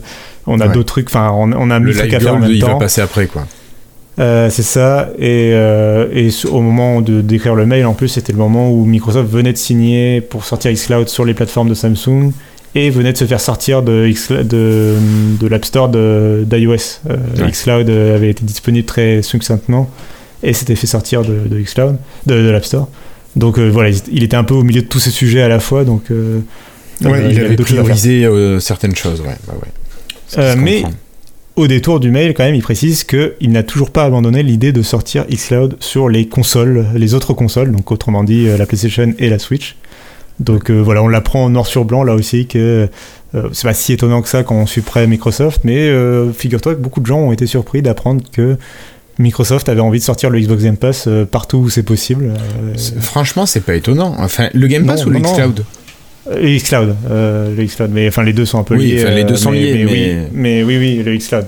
on 0.48 0.60
a 0.60 0.68
d'autres 0.68 0.88
trucs, 0.88 1.08
enfin 1.08 1.32
on, 1.34 1.54
on, 1.54 1.70
a 1.70 1.80
mille 1.80 1.96
trucs 1.96 2.14
à 2.14 2.20
faire 2.20 2.36
en 2.36 2.40
même 2.40 2.52
il 2.52 2.60
temps. 2.60 2.74
va 2.74 2.80
passer 2.80 3.00
après 3.00 3.28
quoi. 3.28 3.46
Euh, 4.20 4.50
c'est 4.50 4.64
ça. 4.64 5.10
Et, 5.18 5.52
euh, 5.54 6.08
et, 6.14 6.30
au 6.48 6.62
moment 6.62 7.02
de 7.02 7.22
d'écrire 7.22 7.56
le 7.56 7.66
mail, 7.66 7.86
en 7.86 7.94
plus, 7.94 8.10
c'était 8.10 8.32
le 8.32 8.38
moment 8.38 8.72
où 8.72 8.86
Microsoft 8.86 9.30
venait 9.30 9.54
de 9.54 9.58
signer 9.58 10.22
pour 10.22 10.46
sortir 10.46 10.72
xCloud 10.72 11.08
sur 11.10 11.26
les 11.26 11.34
plateformes 11.34 11.70
de 11.70 11.74
Samsung 11.74 12.32
et 12.76 12.90
venait 12.90 13.14
de 13.14 13.18
se 13.18 13.26
faire 13.26 13.42
sortir 13.42 13.84
de, 13.84 14.12
de, 14.30 14.96
de 15.40 15.48
l'App 15.48 15.66
Store 15.66 15.90
d'iOS. 15.90 17.02
Euh, 17.10 17.50
xCloud 17.50 17.90
avait 17.90 18.30
été 18.30 18.44
disponible 18.44 18.86
très 18.86 19.22
succinctement 19.22 19.90
et 20.42 20.54
s'était 20.54 20.76
fait 20.76 20.88
sortir 20.88 21.22
de, 21.22 21.48
de 21.48 21.60
xCloud, 21.60 21.98
de, 22.26 22.34
de 22.36 22.50
l'App 22.50 22.66
Store. 22.66 22.90
Donc 23.36 23.58
voilà, 23.60 23.90
il 24.12 24.24
était 24.24 24.38
un 24.38 24.44
peu 24.44 24.54
au 24.54 24.64
milieu 24.64 24.82
de 24.82 24.88
tous 24.88 25.00
ces 25.00 25.10
sujets 25.10 25.42
à 25.42 25.48
la 25.48 25.60
fois. 25.60 25.86
Donc, 25.86 26.04
il, 27.02 27.08
avait 27.08 27.56
priorisé 27.56 28.28
certaines 28.60 28.96
choses. 28.96 29.22
Ouais, 29.22 29.36
bah 29.48 29.56
ouais. 30.38 30.56
mais 30.56 30.84
au 31.56 31.68
détour 31.68 32.00
du 32.00 32.10
mail, 32.10 32.34
quand 32.34 32.44
même, 32.44 32.56
il 32.56 32.64
précise 32.64 33.04
qu'il 33.04 33.52
n'a 33.52 33.62
toujours 33.64 33.92
pas 33.92 34.06
abandonné 34.06 34.42
l'idée 34.42 34.72
de 34.72 34.82
sortir 34.82 35.26
xCloud 35.28 35.78
sur 35.80 36.10
les 36.10 36.28
consoles, 36.28 36.88
les 36.96 37.14
autres 37.14 37.34
consoles, 37.34 37.72
donc 37.72 37.92
autrement 37.92 38.24
dit 38.24 38.48
euh, 38.48 38.58
la 38.58 38.66
PlayStation 38.66 39.14
et 39.20 39.30
la 39.30 39.38
Switch. 39.38 39.76
Donc 40.40 40.70
euh, 40.70 40.80
voilà, 40.80 41.04
on 41.04 41.08
l'apprend 41.08 41.50
noir 41.50 41.66
sur 41.66 41.86
blanc 41.86 42.04
là 42.04 42.14
aussi 42.16 42.48
que 42.48 42.90
euh, 43.36 43.50
c'est 43.52 43.68
pas 43.68 43.74
si 43.74 43.94
étonnant 43.94 44.22
que 44.22 44.30
ça 44.30 44.44
quand 44.44 44.56
on 44.56 44.66
suit 44.66 44.82
près 44.82 45.08
Microsoft, 45.08 45.62
mais 45.64 45.92
figure-toi 46.34 46.76
que 46.76 46.80
beaucoup 46.80 47.00
de 47.00 47.06
gens 47.06 47.20
ont 47.20 47.32
été 47.32 47.46
surpris 47.46 47.82
d'apprendre 47.82 48.24
que 48.32 48.58
Microsoft 49.20 49.70
avait 49.70 49.82
envie 49.82 50.00
de 50.00 50.04
sortir 50.04 50.30
le 50.30 50.40
Xbox 50.40 50.64
Game 50.64 50.78
Pass 50.78 51.08
partout 51.32 51.58
où 51.58 51.70
c'est 51.70 51.84
possible. 51.84 52.34
Franchement, 53.00 53.46
c'est 53.46 53.62
pas 53.62 53.76
étonnant. 53.76 54.16
Enfin, 54.20 54.50
le 54.54 54.68
Game 54.68 54.86
Pass 54.86 55.06
ou 55.06 55.10
le 55.10 55.20
xCloud? 55.20 55.64
Le 56.32 56.58
xCloud, 56.58 56.96
euh, 57.12 57.54
le 57.56 57.66
xCloud, 57.66 57.92
mais 57.92 58.08
enfin 58.08 58.24
les 58.24 58.32
deux 58.32 58.46
sont 58.46 58.58
un 58.58 58.64
peu 58.64 58.76
liés. 58.76 59.04
Oui, 59.06 59.14
les 59.14 59.24
deux 59.26 59.36
sont 59.36 59.52
mais, 59.52 59.60
liés, 59.60 59.86
mais, 59.86 59.92
Oui, 59.92 60.16
mais 60.32 60.64
oui, 60.64 60.78
oui, 60.78 61.04
le 61.04 61.18
xCloud. 61.18 61.46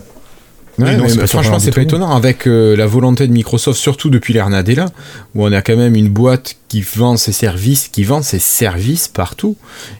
Ouais, 0.77 0.97
non, 0.97 1.07
franchement, 1.27 1.59
c'est 1.59 1.73
pas 1.73 1.81
étonnant 1.81 2.15
avec 2.15 2.47
euh, 2.47 2.75
la 2.75 2.85
volonté 2.85 3.27
de 3.27 3.31
Microsoft, 3.31 3.79
surtout 3.79 4.09
depuis 4.09 4.33
l'ère 4.33 4.49
Nadella, 4.49 4.87
où 5.33 5.45
on 5.45 5.51
a 5.51 5.61
quand 5.61 5.77
même 5.77 5.95
une 5.95 6.09
boîte 6.09 6.55
qui 6.67 6.81
vend 6.81 7.15
ses 7.17 7.31
services, 7.31 7.87
qui 7.87 8.03
vend 8.03 8.21
ses 8.21 8.39
services 8.39 9.07
partout. 9.07 9.55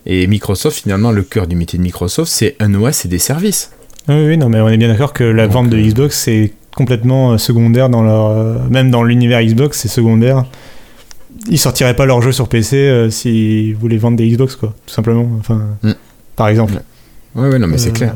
Et 0.06 0.28
Microsoft, 0.28 0.82
finalement, 0.82 1.12
le 1.12 1.24
cœur 1.24 1.48
du 1.48 1.56
métier 1.56 1.78
de 1.78 1.84
Microsoft, 1.84 2.32
c'est 2.32 2.56
un 2.60 2.74
OS 2.76 3.06
et 3.06 3.08
des 3.08 3.20
services. 3.20 3.72
Oui, 4.10 4.26
oui, 4.28 4.38
non, 4.38 4.50
mais 4.50 4.60
on 4.60 4.70
est 4.70 4.78
bien 4.78 4.90
d'accord 4.90 5.14
que 5.14 5.24
la 5.24 5.48
vente 5.48 5.70
de 5.70 5.78
Xbox, 5.78 6.20
c'est 6.20 6.54
complètement 6.76 7.38
secondaire 7.38 7.90
dans 7.90 8.04
leur, 8.04 8.70
même 8.70 8.92
dans 8.92 9.04
l'univers 9.04 9.42
Xbox, 9.42 9.80
c'est 9.80 9.88
secondaire 9.88 10.46
ils 11.50 11.60
sortiraient 11.60 11.96
pas 11.96 12.06
leur 12.06 12.22
jeu 12.22 12.32
sur 12.32 12.48
PC 12.48 12.78
euh, 12.78 13.10
s'ils 13.10 13.76
voulaient 13.76 13.98
vendre 13.98 14.18
des 14.18 14.28
Xbox, 14.28 14.56
quoi, 14.56 14.74
tout 14.86 14.94
simplement. 14.94 15.30
Enfin, 15.40 15.62
mm. 15.84 15.92
par 16.36 16.48
exemple. 16.48 16.74
Ouais, 17.36 17.50
ouais, 17.50 17.60
non, 17.60 17.68
mais 17.68 17.78
c'est 17.78 17.90
euh, 17.90 17.94
clair. 17.94 18.16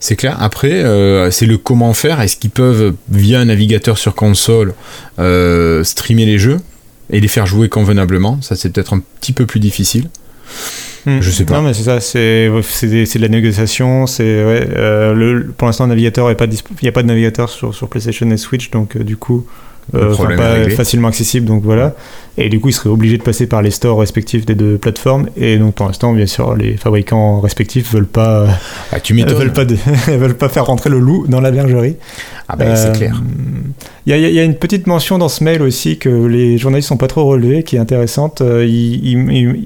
C'est 0.00 0.16
clair. 0.16 0.36
Après, 0.40 0.72
euh, 0.72 1.30
c'est 1.30 1.46
le 1.46 1.56
comment 1.56 1.94
faire. 1.94 2.20
Est-ce 2.20 2.36
qu'ils 2.36 2.50
peuvent, 2.50 2.94
via 3.08 3.40
un 3.40 3.44
navigateur 3.46 3.96
sur 3.96 4.14
console, 4.14 4.74
streamer 5.16 6.26
les 6.26 6.38
jeux 6.38 6.58
et 7.10 7.20
les 7.20 7.28
faire 7.28 7.46
jouer 7.46 7.68
convenablement? 7.68 8.40
Ça, 8.42 8.56
c'est 8.56 8.70
peut-être 8.70 8.94
un 8.94 9.02
petit 9.20 9.32
peu 9.32 9.46
plus 9.46 9.60
difficile. 9.60 10.08
Mm. 11.06 11.20
Je 11.20 11.30
sais 11.30 11.44
pas. 11.44 11.54
Non, 11.54 11.62
mais 11.62 11.74
c'est 11.74 11.84
ça, 11.84 12.00
c'est, 12.00 12.50
c'est, 12.62 12.88
de 12.88 13.22
la 13.22 13.28
négociation. 13.28 14.08
C'est, 14.08 14.44
ouais, 14.44 14.66
le, 15.14 15.52
pour 15.56 15.66
l'instant, 15.66 15.86
navigateur, 15.86 16.26
il 16.26 16.36
n'y 16.82 16.88
a 16.88 16.92
pas 16.92 17.02
de 17.02 17.06
navigateur 17.08 17.48
sur, 17.48 17.72
sur 17.72 17.88
PlayStation 17.88 18.28
et 18.30 18.36
Switch, 18.36 18.70
donc 18.70 18.98
du 18.98 19.16
coup, 19.16 19.46
euh, 19.94 20.14
pas 20.36 20.68
facilement 20.70 21.08
accessible, 21.08 21.46
donc 21.46 21.62
voilà. 21.62 21.94
Et 22.38 22.48
du 22.48 22.60
coup, 22.60 22.68
ils 22.68 22.72
seraient 22.72 22.90
obligés 22.90 23.16
de 23.16 23.22
passer 23.22 23.46
par 23.46 23.62
les 23.62 23.70
stores 23.70 24.00
respectifs 24.00 24.44
des 24.44 24.54
deux 24.54 24.76
plateformes. 24.78 25.28
Et 25.36 25.58
donc, 25.58 25.74
pour 25.74 25.86
l'instant, 25.86 26.12
bien 26.12 26.26
sûr, 26.26 26.54
les 26.54 26.76
fabricants 26.76 27.40
respectifs 27.40 27.92
veulent 27.92 28.06
pas, 28.06 28.48
ah, 28.92 29.00
tu 29.00 29.14
veulent 29.14 29.52
pas, 29.52 29.64
veulent 30.08 30.36
pas 30.36 30.48
faire 30.48 30.66
rentrer 30.66 30.90
le 30.90 30.98
loup 30.98 31.26
dans 31.28 31.40
la 31.40 31.50
bergerie. 31.50 31.96
Ah 32.48 32.56
ben, 32.56 32.76
c'est 32.76 32.92
clair. 32.92 33.22
Il 34.06 34.16
y, 34.16 34.20
y, 34.20 34.38
a 34.38 34.44
une 34.44 34.54
petite 34.54 34.86
mention 34.86 35.18
dans 35.18 35.28
ce 35.28 35.42
mail 35.42 35.62
aussi 35.62 35.98
que 35.98 36.08
les 36.08 36.58
journalistes 36.58 36.88
sont 36.88 36.96
pas 36.96 37.08
trop 37.08 37.24
relevés, 37.24 37.62
qui 37.62 37.76
est 37.76 37.80
intéressante. 37.80 38.42
Il, 38.42 39.30
il, 39.32 39.64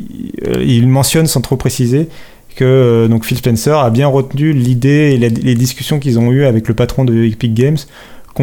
il 0.60 0.88
mentionne 0.88 1.26
sans 1.26 1.40
trop 1.40 1.56
préciser 1.56 2.08
que 2.56 3.06
donc 3.08 3.24
Phil 3.24 3.36
Spencer 3.36 3.78
a 3.78 3.90
bien 3.90 4.06
retenu 4.06 4.52
l'idée 4.52 5.12
et 5.14 5.18
les 5.18 5.54
discussions 5.54 5.98
qu'ils 5.98 6.18
ont 6.18 6.30
eues 6.30 6.44
avec 6.44 6.68
le 6.68 6.74
patron 6.74 7.04
de 7.04 7.24
Epic 7.24 7.54
Games 7.54 7.78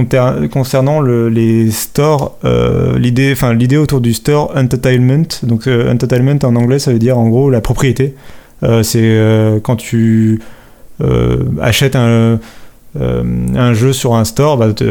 concernant 0.06 1.00
le, 1.00 1.30
les 1.30 1.72
stores, 1.72 2.38
euh, 2.46 2.98
l'idée, 2.98 3.32
enfin 3.32 3.54
l'idée 3.54 3.78
autour 3.78 4.02
du 4.02 4.14
store 4.14 4.54
entertainment. 4.56 5.28
Donc 5.44 5.68
euh, 5.68 5.92
entertainment 5.92 6.40
en 6.44 6.56
anglais, 6.56 6.80
ça 6.80 6.92
veut 6.92 7.00
dire 7.00 7.18
en 7.18 7.30
gros 7.30 7.50
la 7.50 7.62
propriété. 7.62 8.16
Euh, 8.64 8.84
c'est 8.84 9.62
quand 9.64 9.76
tu 9.76 10.42
achètes 11.62 11.96
un 11.96 12.40
un 13.00 13.76
jeu 13.76 13.94
sur 13.94 14.16
un 14.16 14.26
store, 14.26 14.58
bah, 14.58 14.70
tu 14.74 14.84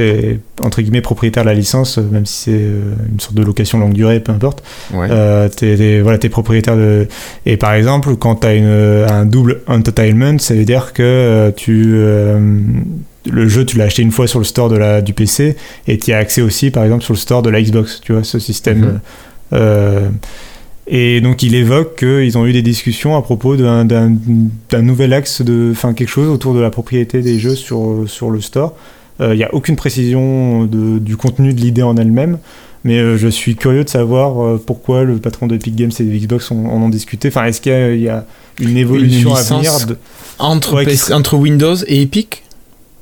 es 0.00 0.40
entre 0.60 0.82
guillemets 0.82 1.00
propriétaire 1.00 1.44
de 1.44 1.48
la 1.48 1.54
licence, 1.54 1.98
même 1.98 2.26
si 2.26 2.50
c'est 2.50 2.50
une 3.12 3.20
sorte 3.20 3.34
de 3.34 3.44
location 3.44 3.78
longue 3.78 3.92
durée, 3.92 4.18
peu 4.18 4.32
importe. 4.32 4.64
Ouais. 4.92 5.08
tu 5.56 5.66
es, 5.66 6.00
voilà, 6.00 6.18
es 6.20 6.28
propriétaire 6.28 6.76
de. 6.76 7.06
Et 7.44 7.56
par 7.56 7.74
exemple, 7.74 8.16
quand 8.16 8.36
tu 8.40 8.48
as 8.48 9.14
un 9.14 9.26
double 9.26 9.60
entertainment, 9.68 10.40
ça 10.40 10.54
veut 10.54 10.64
dire 10.64 10.92
que 10.92 11.52
tu 11.56 12.02
le 13.30 13.48
jeu, 13.48 13.64
tu 13.64 13.76
l'as 13.76 13.84
acheté 13.84 14.02
une 14.02 14.12
fois 14.12 14.26
sur 14.26 14.38
le 14.38 14.44
store 14.44 14.68
de 14.68 14.76
la, 14.76 15.02
du 15.02 15.12
PC 15.12 15.56
et 15.86 15.98
tu 15.98 16.12
as 16.12 16.18
accès 16.18 16.42
aussi, 16.42 16.70
par 16.70 16.84
exemple, 16.84 17.04
sur 17.04 17.14
le 17.14 17.18
store 17.18 17.42
de 17.42 17.50
la 17.50 17.62
Xbox, 17.62 18.00
tu 18.02 18.12
vois, 18.12 18.24
ce 18.24 18.38
système. 18.38 18.78
Mhm. 18.78 19.00
Euh, 19.52 20.08
et 20.86 21.20
donc, 21.20 21.42
il 21.42 21.54
évoque 21.54 21.98
qu'ils 21.98 22.38
ont 22.38 22.46
eu 22.46 22.52
des 22.52 22.62
discussions 22.62 23.16
à 23.16 23.22
propos 23.22 23.56
d'un 23.56 24.82
nouvel 24.82 25.12
axe, 25.12 25.42
de, 25.42 25.70
enfin, 25.72 25.94
quelque 25.94 26.08
chose 26.08 26.28
autour 26.28 26.54
de 26.54 26.60
la 26.60 26.70
propriété 26.70 27.22
des 27.22 27.38
jeux 27.38 27.56
sur, 27.56 28.04
sur 28.06 28.30
le 28.30 28.40
store. 28.40 28.74
Euh, 29.20 29.34
il 29.34 29.38
n'y 29.38 29.44
a 29.44 29.52
aucune 29.54 29.76
précision 29.76 30.64
de, 30.64 30.98
du 30.98 31.16
contenu 31.16 31.54
de 31.54 31.60
l'idée 31.60 31.82
en 31.82 31.96
elle-même. 31.96 32.38
Mais 32.84 32.98
euh, 32.98 33.16
je 33.16 33.26
suis 33.26 33.56
curieux 33.56 33.82
de 33.82 33.88
savoir 33.88 34.60
pourquoi 34.60 35.02
le 35.02 35.16
patron 35.16 35.48
de 35.48 35.56
Epic 35.56 35.74
Games 35.74 35.90
et 35.98 36.04
de 36.04 36.16
Xbox 36.16 36.52
en 36.52 36.56
ont 36.56 36.88
discuté. 36.88 37.28
Enfin, 37.28 37.46
est-ce 37.46 37.60
qu'il 37.60 38.00
y, 38.00 38.08
a 38.08 38.24
une 38.60 38.76
évolution 38.76 39.34
à 39.34 39.42
venir 39.42 39.72
entre, 40.38 41.12
entre 41.12 41.36
Windows 41.36 41.76
et 41.88 42.02
Epic? 42.02 42.44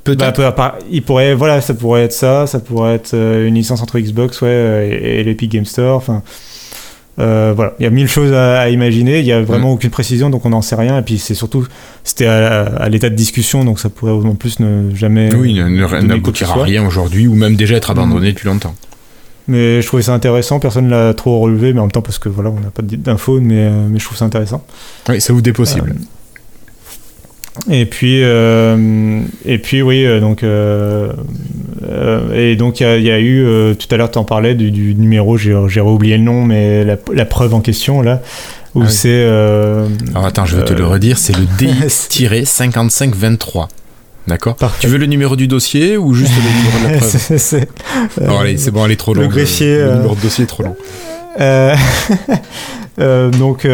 Bah, 0.05 0.79
il 0.91 1.03
pourrait, 1.03 1.35
voilà, 1.35 1.61
ça 1.61 1.75
pourrait 1.75 2.03
être 2.03 2.13
ça, 2.13 2.47
ça 2.47 2.61
pourrait 2.61 2.95
être 2.95 3.15
euh, 3.15 3.47
une 3.47 3.55
licence 3.55 3.83
entre 3.83 3.99
Xbox, 3.99 4.41
ouais, 4.43 4.49
euh, 4.51 4.99
et, 5.03 5.25
l'Epic 5.25 5.51
Game 5.51 5.65
Store. 5.65 5.97
Enfin, 5.97 6.23
euh, 7.19 7.53
voilà, 7.55 7.75
il 7.79 7.85
y 7.85 7.87
a 7.87 7.91
mille 7.91 8.09
choses 8.09 8.33
à, 8.33 8.69
imaginer. 8.69 9.21
Il 9.21 9.27
y 9.27 9.33
a 9.33 9.41
vraiment 9.43 9.73
aucune 9.73 9.91
précision, 9.91 10.31
donc 10.31 10.45
on 10.45 10.51
n'en 10.51 10.63
sait 10.63 10.75
rien. 10.75 10.99
Et 10.99 11.03
puis 11.03 11.19
c'est 11.19 11.35
surtout, 11.35 11.67
c'était 12.03 12.27
à, 12.27 12.89
l'état 12.89 13.09
de 13.09 13.15
discussion, 13.15 13.65
donc 13.65 13.81
ça 13.81 13.89
pourrait 13.89 14.13
en 14.13 14.35
plus 14.35 14.61
ne 14.61 14.95
jamais. 14.95 15.35
Oui, 15.35 15.55
n'aboutira 15.55 16.61
à 16.61 16.65
rien 16.65 16.87
aujourd'hui, 16.87 17.27
ou 17.27 17.35
même 17.35 17.57
déjà 17.57 17.77
être 17.77 17.91
abandonné 17.91 18.33
depuis 18.33 18.47
longtemps. 18.47 18.75
Mais 19.47 19.83
je 19.83 19.87
trouvais 19.87 20.03
ça 20.03 20.15
intéressant. 20.15 20.59
Personne 20.59 20.89
l'a 20.89 21.13
trop 21.13 21.39
relevé, 21.41 21.75
mais 21.75 21.81
en 21.81 21.85
même 21.85 21.93
temps 21.93 22.01
parce 22.01 22.19
que 22.19 22.31
voilà, 22.31 22.51
on 22.51 22.61
n'a 22.61 22.71
pas 22.71 22.83
d'infos, 22.83 23.41
mais, 23.41 23.71
mais 23.71 23.99
je 23.99 24.05
trouve 24.05 24.17
ça 24.17 24.25
intéressant. 24.25 24.65
Oui, 25.09 25.21
ça 25.21 25.33
vous 25.35 25.41
est 25.41 25.53
possible. 25.53 25.95
Et 27.71 27.87
puis, 27.87 28.21
euh, 28.23 29.21
et 29.45 29.59
puis 29.59 29.81
oui, 29.81 30.05
euh, 30.05 30.19
donc, 30.21 30.43
euh, 30.43 31.13
et 32.35 32.57
donc 32.57 32.81
il 32.81 33.03
y, 33.03 33.11
a 33.11 33.21
eu, 33.21 33.75
tout 33.79 33.87
à 33.93 33.97
l'heure 33.97 34.11
tu 34.11 34.19
en 34.19 34.25
parlais 34.25 34.55
du, 34.55 34.95
numéro, 34.97 35.37
j'ai 35.37 35.81
oublié 35.81 36.19
le 36.19 36.25
nom, 36.25 36.45
mais 36.45 36.85
la, 36.85 36.97
preuve 37.25 37.55
en 37.55 37.61
question 37.61 38.03
là, 38.03 38.21
où 38.75 38.83
ah 38.83 38.89
c'est. 38.89 39.25
Alors 39.25 40.27
attends, 40.27 40.47
je 40.47 40.57
vais 40.57 40.65
te 40.65 40.73
le 40.73 40.85
redire, 40.85 41.17
c'est 41.19 41.37
le 41.37 41.45
D-5523. 41.59 43.69
D'accord? 44.27 44.57
Tu 44.81 44.87
veux 44.87 44.97
le 44.97 45.05
numéro 45.05 45.37
du 45.37 45.47
dossier 45.47 45.99
ou 45.99 46.15
juste 46.15 46.33
le 46.35 46.41
numéro 46.43 46.79
de 46.79 46.85
la 46.93 46.99
preuve? 46.99 47.11
C'est, 47.37 47.69
allez, 48.27 48.57
c'est 48.57 48.71
bon, 48.71 48.87
elle 48.87 48.93
est 48.93 48.97
trop 48.97 49.13
longue. 49.13 49.25
Le 49.25 49.29
greffier. 49.29 49.77
Le, 49.77 49.97
numéro 49.97 50.15
de 50.15 50.21
dossier 50.23 50.45
est 50.45 50.47
trop 50.47 50.63
long. 50.63 50.75
donc 53.39 53.67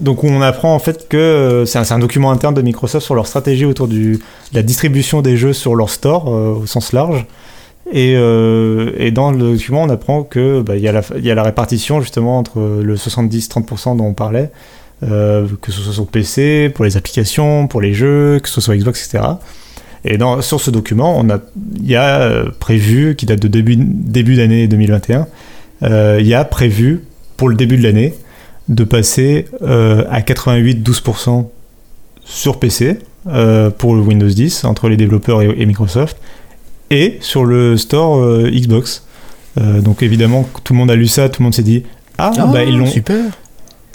donc 0.00 0.24
on 0.24 0.40
apprend 0.42 0.74
en 0.74 0.78
fait 0.78 1.08
que 1.08 1.16
euh, 1.16 1.64
c'est 1.66 1.78
un, 1.78 1.98
document 1.98 2.30
interne 2.30 2.54
de 2.54 2.62
Microsoft 2.62 3.04
sur 3.04 3.14
leur 3.14 3.26
stratégie 3.26 3.64
autour 3.64 3.88
de 3.88 4.18
la 4.52 4.62
distribution 4.62 5.22
des 5.22 5.36
jeux 5.36 5.52
sur 5.52 5.74
leur 5.74 5.90
store 5.90 6.28
euh, 6.28 6.60
au 6.62 6.66
sens 6.66 6.92
large. 6.92 7.26
Euh, 7.94 8.92
et, 8.96 9.10
dans 9.10 9.30
le 9.30 9.38
document, 9.38 9.82
on 9.82 9.90
apprend 9.90 10.22
que 10.22 10.62
bah, 10.62 10.76
il 10.76 10.82
y, 10.82 10.88
a 10.88 11.34
la 11.34 11.42
répartition 11.42 12.00
justement 12.00 12.38
entre 12.38 12.80
le 12.82 12.96
70-30% 12.96 13.98
dont 13.98 14.06
on 14.06 14.14
parlait, 14.14 14.50
que 15.02 15.70
ce 15.70 15.82
soit 15.82 15.92
sur 15.92 16.06
PC, 16.06 16.72
pour 16.74 16.86
les 16.86 16.96
applications, 16.96 17.66
pour 17.66 17.82
les 17.82 17.92
jeux, 17.92 18.40
que 18.42 18.48
ce 18.48 18.62
soit 18.62 18.74
Xbox, 18.74 19.06
etc. 19.06 19.24
Et 20.06 20.16
dans, 20.16 20.40
sur 20.40 20.62
ce 20.62 20.70
document, 20.70 21.14
on 21.18 21.28
a, 21.28 21.40
il 21.76 21.86
y 21.86 21.96
a 21.96 22.44
prévu, 22.58 23.16
qui 23.16 23.26
date 23.26 23.40
de 23.40 23.48
début, 23.48 23.76
début 23.76 24.36
d'année 24.36 24.66
2021, 24.66 25.26
il 25.82 26.26
y 26.26 26.32
a 26.32 26.44
prévu 26.46 27.04
pour 27.36 27.50
le 27.50 27.54
début 27.54 27.76
de 27.76 27.82
l'année 27.82 28.14
de 28.68 28.84
passer 28.84 29.46
euh, 29.62 30.04
à 30.10 30.20
88-12% 30.20 31.46
sur 32.24 32.58
PC 32.58 32.98
euh, 33.26 33.70
pour 33.70 33.94
le 33.94 34.00
Windows 34.00 34.28
10 34.28 34.64
entre 34.64 34.88
les 34.88 34.96
développeurs 34.96 35.42
et, 35.42 35.66
Microsoft 35.66 36.16
et 36.90 37.18
sur 37.20 37.44
le 37.44 37.76
store 37.76 38.18
euh, 38.18 38.50
Xbox. 38.50 39.04
donc 39.56 40.02
évidemment, 40.02 40.48
tout 40.64 40.72
le 40.72 40.78
monde 40.78 40.90
a 40.90 40.96
lu 40.96 41.06
ça, 41.06 41.28
tout 41.28 41.42
le 41.42 41.44
monde 41.44 41.54
s'est 41.54 41.62
dit 41.62 41.84
ah, 42.18 42.32
ah 42.38 42.46
bah 42.46 42.64
ils 42.64 42.76
l'ont 42.78 42.86
super. 42.86 43.24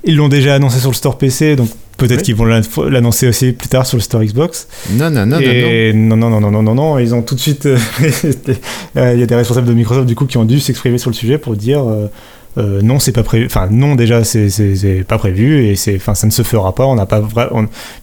Ils 0.06 0.16
l'ont 0.16 0.30
déjà 0.30 0.56
annoncé 0.56 0.80
sur 0.80 0.90
le 0.90 0.96
store 0.96 1.18
PC, 1.18 1.58
donc 1.58 1.70
peut-être 1.98 2.22
qu'ils 2.22 2.36
vont 2.36 2.46
l'annoncer 2.46 3.28
aussi 3.28 3.52
plus 3.52 3.68
tard 3.68 3.86
sur 3.86 3.98
le 3.98 4.02
store 4.02 4.24
Xbox. 4.24 4.68
Non, 4.92 5.10
non, 5.10 5.26
non, 5.26 5.40
et 5.40 5.92
non, 5.94 6.16
non, 6.16 6.30
non, 6.30 6.40
non, 6.40 6.52
non, 6.52 6.64
non, 6.64 6.76
non, 6.76 7.00
ils 7.00 7.14
ont 7.14 7.22
tout 7.22 7.36
de 7.36 7.40
suite. 7.40 7.68
Il 8.96 9.20
y 9.20 9.24
a 9.24 9.26
des 9.26 9.36
responsables 9.36 9.68
de 9.68 9.74
Microsoft 9.74 10.08
du 10.08 10.16
coup 10.16 10.26
qui 10.26 10.38
ont 10.38 10.46
dû 10.46 10.62
s'exprimer 10.62 10.98
sur 10.98 11.10
le 11.10 11.16
sujet 11.16 11.38
pour 11.38 11.56
dire 11.56 11.84
euh, 12.58 12.82
non, 12.82 13.00
c'est 13.00 13.12
pas 13.12 13.24
prévu. 13.24 13.46
Enfin, 13.46 13.68
non, 13.70 13.96
déjà, 13.96 14.24
c'est 14.24 15.06
pas 15.08 15.18
prévu 15.18 15.66
et 15.68 15.76
c'est, 15.76 15.96
enfin, 15.96 16.16
ça 16.16 16.28
ne 16.28 16.32
se 16.32 16.44
fera 16.44 16.74
pas. 16.74 16.86
On 16.86 16.96
n'a 16.96 17.06
pas 17.06 17.22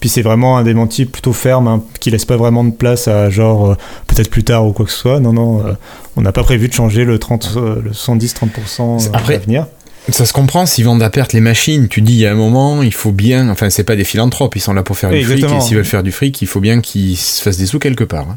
Puis 0.01 0.09
c'est 0.09 0.23
vraiment 0.23 0.57
un 0.57 0.63
démenti 0.65 1.05
plutôt 1.05 1.33
ferme 1.33 1.69
hein, 1.69 1.83
qui 2.01 2.11
laisse 2.11 2.25
pas 2.25 2.37
vraiment 2.37 2.65
de 2.65 2.71
place 2.71 3.09
à 3.09 3.29
genre 3.29 3.73
euh, 3.73 3.77
peut-être 4.07 4.31
plus 4.31 4.45
tard 4.45 4.67
ou 4.67 4.73
quoi 4.73 4.87
que 4.87 4.93
ce 4.93 4.99
soit. 4.99 5.21
Non, 5.21 5.33
non, 5.33 5.67
euh, 5.67 5.73
on 6.17 6.23
n'a 6.23 6.33
pas 6.33 6.43
prévu 6.43 6.69
de 6.69 6.73
changer 6.73 7.05
le 7.05 7.19
30, 7.19 7.57
le 7.57 7.91
110-30% 7.91 9.11
à 9.13 9.39
venir. 9.39 9.67
Ça 10.09 10.25
se 10.25 10.33
comprend 10.33 10.67
s'ils 10.67 10.85
vendent 10.85 11.03
à 11.03 11.11
perte 11.11 11.33
les 11.33 11.41
machines. 11.41 11.89
Tu 11.89 12.01
dis, 12.01 12.13
il 12.13 12.21
y 12.21 12.27
a 12.27 12.31
un 12.31 12.37
moment, 12.37 12.83
il 12.83 12.95
faut 12.95 13.11
bien. 13.11 13.49
Enfin, 13.51 13.71
c'est 13.71 13.83
pas 13.83 13.97
des 13.97 14.05
philanthropes, 14.05 14.55
ils 14.55 14.61
sont 14.61 14.73
là 14.73 14.85
pour 14.85 14.97
faire 14.97 15.11
du 15.11 15.25
fric. 15.25 15.45
Et 15.45 15.61
s'ils 15.61 15.77
veulent 15.77 15.85
faire 15.85 16.05
du 16.05 16.13
fric, 16.13 16.41
il 16.41 16.47
faut 16.47 16.61
bien 16.61 16.81
qu'ils 16.81 17.17
se 17.17 17.43
fassent 17.43 17.59
des 17.59 17.67
sous 17.67 17.81
quelque 17.81 18.05
part. 18.05 18.29
Hein. 18.31 18.37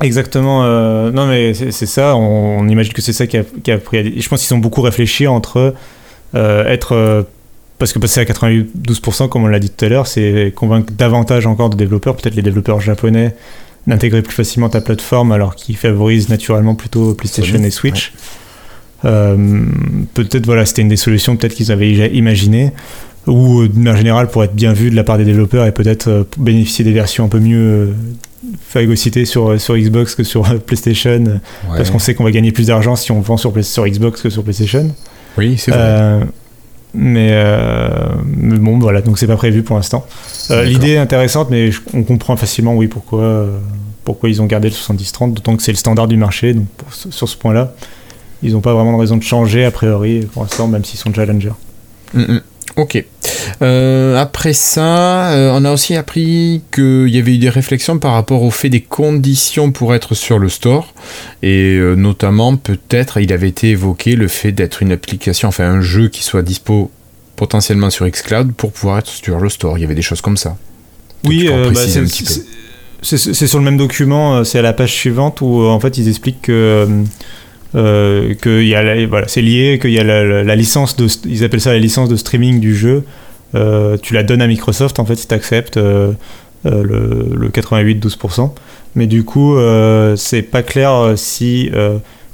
Exactement. 0.00 0.64
Euh, 0.64 1.10
non, 1.10 1.26
mais 1.26 1.54
c'est 1.54 1.86
ça. 1.86 2.16
On, 2.16 2.66
imagine 2.68 2.92
que 2.92 3.02
c'est 3.02 3.12
ça 3.12 3.26
qui 3.26 3.36
a, 3.36 3.42
qui 3.62 3.70
a, 3.70 3.78
pris. 3.78 4.20
Je 4.20 4.28
pense 4.28 4.46
qu'ils 4.46 4.54
ont 4.54 4.60
beaucoup 4.60 4.82
réfléchi 4.82 5.26
entre 5.26 5.74
euh, 6.34 6.64
être. 6.66 6.92
Euh, 6.92 7.22
parce 7.78 7.92
que 7.92 8.00
passer 8.00 8.20
à 8.20 8.24
92%, 8.24 9.28
comme 9.28 9.44
on 9.44 9.46
l'a 9.46 9.60
dit 9.60 9.70
tout 9.70 9.84
à 9.84 9.88
l'heure, 9.88 10.08
c'est 10.08 10.52
convaincre 10.54 10.92
davantage 10.92 11.46
encore 11.46 11.70
de 11.70 11.76
développeurs, 11.76 12.16
peut-être 12.16 12.34
les 12.34 12.42
développeurs 12.42 12.80
japonais, 12.80 13.36
d'intégrer 13.86 14.20
plus 14.20 14.34
facilement 14.34 14.68
ta 14.68 14.80
plateforme 14.80 15.30
alors 15.30 15.54
qu'ils 15.54 15.76
favorisent 15.76 16.28
naturellement 16.28 16.74
plutôt 16.74 17.14
PlayStation 17.14 17.62
et 17.62 17.70
Switch. 17.70 18.12
peut-être 19.02 20.44
voilà, 20.44 20.66
c'était 20.66 20.82
une 20.82 20.88
des 20.88 20.96
solutions 20.96 21.36
peut-être 21.36 21.54
qu'ils 21.54 21.70
avaient 21.70 21.92
imaginé 22.08 22.72
ou 23.28 23.68
d'une 23.68 23.84
manière 23.84 23.96
générale 23.96 24.28
pour 24.28 24.42
être 24.42 24.56
bien 24.56 24.72
vu 24.72 24.90
de 24.90 24.96
la 24.96 25.04
part 25.04 25.16
des 25.16 25.24
développeurs 25.24 25.64
et 25.64 25.70
peut-être 25.70 26.26
bénéficier 26.36 26.84
des 26.84 26.92
versions 26.92 27.26
un 27.26 27.28
peu 27.28 27.38
mieux 27.38 27.94
phagocyté 28.60 29.24
sur, 29.24 29.60
sur 29.60 29.76
Xbox 29.76 30.14
que 30.14 30.22
sur 30.22 30.42
PlayStation, 30.60 31.40
parce 31.68 31.90
qu'on 31.90 31.98
sait 31.98 32.14
qu'on 32.14 32.24
va 32.24 32.30
gagner 32.30 32.52
plus 32.52 32.68
d'argent 32.68 32.96
si 32.96 33.12
on 33.12 33.20
vend 33.20 33.36
sur, 33.36 33.52
sur 33.64 33.86
Xbox 33.86 34.22
que 34.22 34.30
sur 34.30 34.42
PlayStation. 34.42 34.94
Oui, 35.38 35.56
c'est 35.56 35.70
vrai. 35.70 35.80
Euh, 35.80 36.24
mais, 36.94 37.30
euh, 37.32 38.08
mais, 38.24 38.58
bon, 38.58 38.78
voilà, 38.78 39.02
donc 39.02 39.18
c'est 39.18 39.26
pas 39.26 39.36
prévu 39.36 39.62
pour 39.62 39.76
l'instant. 39.76 40.06
Euh, 40.50 40.64
l'idée 40.64 40.92
est 40.92 40.98
intéressante, 40.98 41.48
mais 41.50 41.70
on 41.94 42.02
comprend 42.02 42.36
facilement, 42.36 42.74
oui, 42.74 42.88
pourquoi, 42.88 43.46
pourquoi 44.04 44.28
ils 44.28 44.42
ont 44.42 44.46
gardé 44.46 44.68
le 44.68 44.74
70-30, 44.74 45.34
d'autant 45.34 45.56
que 45.56 45.62
c'est 45.62 45.72
le 45.72 45.76
standard 45.76 46.08
du 46.08 46.16
marché, 46.16 46.54
donc 46.54 46.66
sur 46.90 47.28
ce 47.28 47.36
point-là, 47.36 47.74
ils 48.42 48.52
n'ont 48.52 48.60
pas 48.60 48.72
vraiment 48.72 48.94
de 48.94 49.00
raison 49.00 49.16
de 49.16 49.22
changer 49.22 49.64
a 49.64 49.70
priori 49.70 50.26
pour 50.32 50.42
l'instant, 50.42 50.66
même 50.66 50.84
s'ils 50.84 50.98
sont 50.98 51.12
challenger. 51.12 51.52
Mm, 52.14 52.20
mm. 52.20 52.40
Ok. 52.76 53.04
Euh, 53.62 54.16
après 54.16 54.52
ça, 54.52 55.30
euh, 55.30 55.52
on 55.54 55.64
a 55.64 55.72
aussi 55.72 55.96
appris 55.96 56.62
qu'il 56.72 57.08
y 57.08 57.18
avait 57.18 57.34
eu 57.34 57.38
des 57.38 57.48
réflexions 57.48 57.98
par 57.98 58.12
rapport 58.12 58.42
au 58.42 58.50
fait 58.50 58.68
des 58.68 58.80
conditions 58.80 59.72
pour 59.72 59.94
être 59.94 60.14
sur 60.14 60.38
le 60.38 60.48
store. 60.48 60.94
Et 61.42 61.76
euh, 61.76 61.94
notamment, 61.94 62.56
peut-être, 62.56 63.18
il 63.18 63.32
avait 63.32 63.48
été 63.48 63.70
évoqué 63.70 64.16
le 64.16 64.28
fait 64.28 64.52
d'être 64.52 64.82
une 64.82 64.92
application, 64.92 65.48
enfin 65.48 65.64
un 65.64 65.80
jeu 65.80 66.08
qui 66.08 66.22
soit 66.22 66.42
dispo 66.42 66.90
potentiellement 67.36 67.90
sur 67.90 68.08
Xcloud 68.08 68.52
pour 68.52 68.72
pouvoir 68.72 68.98
être 68.98 69.08
sur 69.08 69.38
le 69.38 69.48
store. 69.48 69.78
Il 69.78 69.82
y 69.82 69.84
avait 69.84 69.94
des 69.94 70.02
choses 70.02 70.20
comme 70.20 70.36
ça. 70.36 70.56
Oui, 71.24 71.48
bah, 71.48 71.80
c'est 73.02 73.46
sur 73.46 73.58
le 73.58 73.64
même 73.64 73.76
document, 73.76 74.44
c'est 74.44 74.58
à 74.58 74.62
la 74.62 74.72
page 74.72 74.92
suivante 74.92 75.40
où 75.40 75.62
en 75.62 75.78
fait 75.78 75.98
ils 75.98 76.08
expliquent 76.08 76.42
que 76.42 76.86
euh, 77.74 78.34
que 78.34 79.06
voilà, 79.06 79.28
c'est 79.28 79.42
lié, 79.42 79.78
qu'il 79.80 79.90
y 79.90 79.98
a 79.98 80.04
la, 80.04 80.56
licence 80.56 80.96
de, 80.96 81.06
ils 81.26 81.44
appellent 81.44 81.60
ça 81.60 81.72
la 81.72 81.78
licence 81.78 82.08
de 82.08 82.16
streaming 82.16 82.60
du 82.60 82.74
jeu. 82.74 83.04
Euh, 83.54 83.96
tu 84.00 84.14
la 84.14 84.22
donnes 84.22 84.42
à 84.42 84.46
Microsoft 84.46 84.98
en 84.98 85.04
fait 85.04 85.16
si 85.16 85.26
tu 85.26 85.34
acceptes 85.34 85.76
euh, 85.76 86.12
le, 86.64 87.34
le 87.34 87.48
88-12%. 87.48 88.50
Mais 88.94 89.06
du 89.06 89.24
coup, 89.24 89.56
c'est 90.16 90.42
pas 90.42 90.62
clair 90.62 91.12
si, 91.16 91.70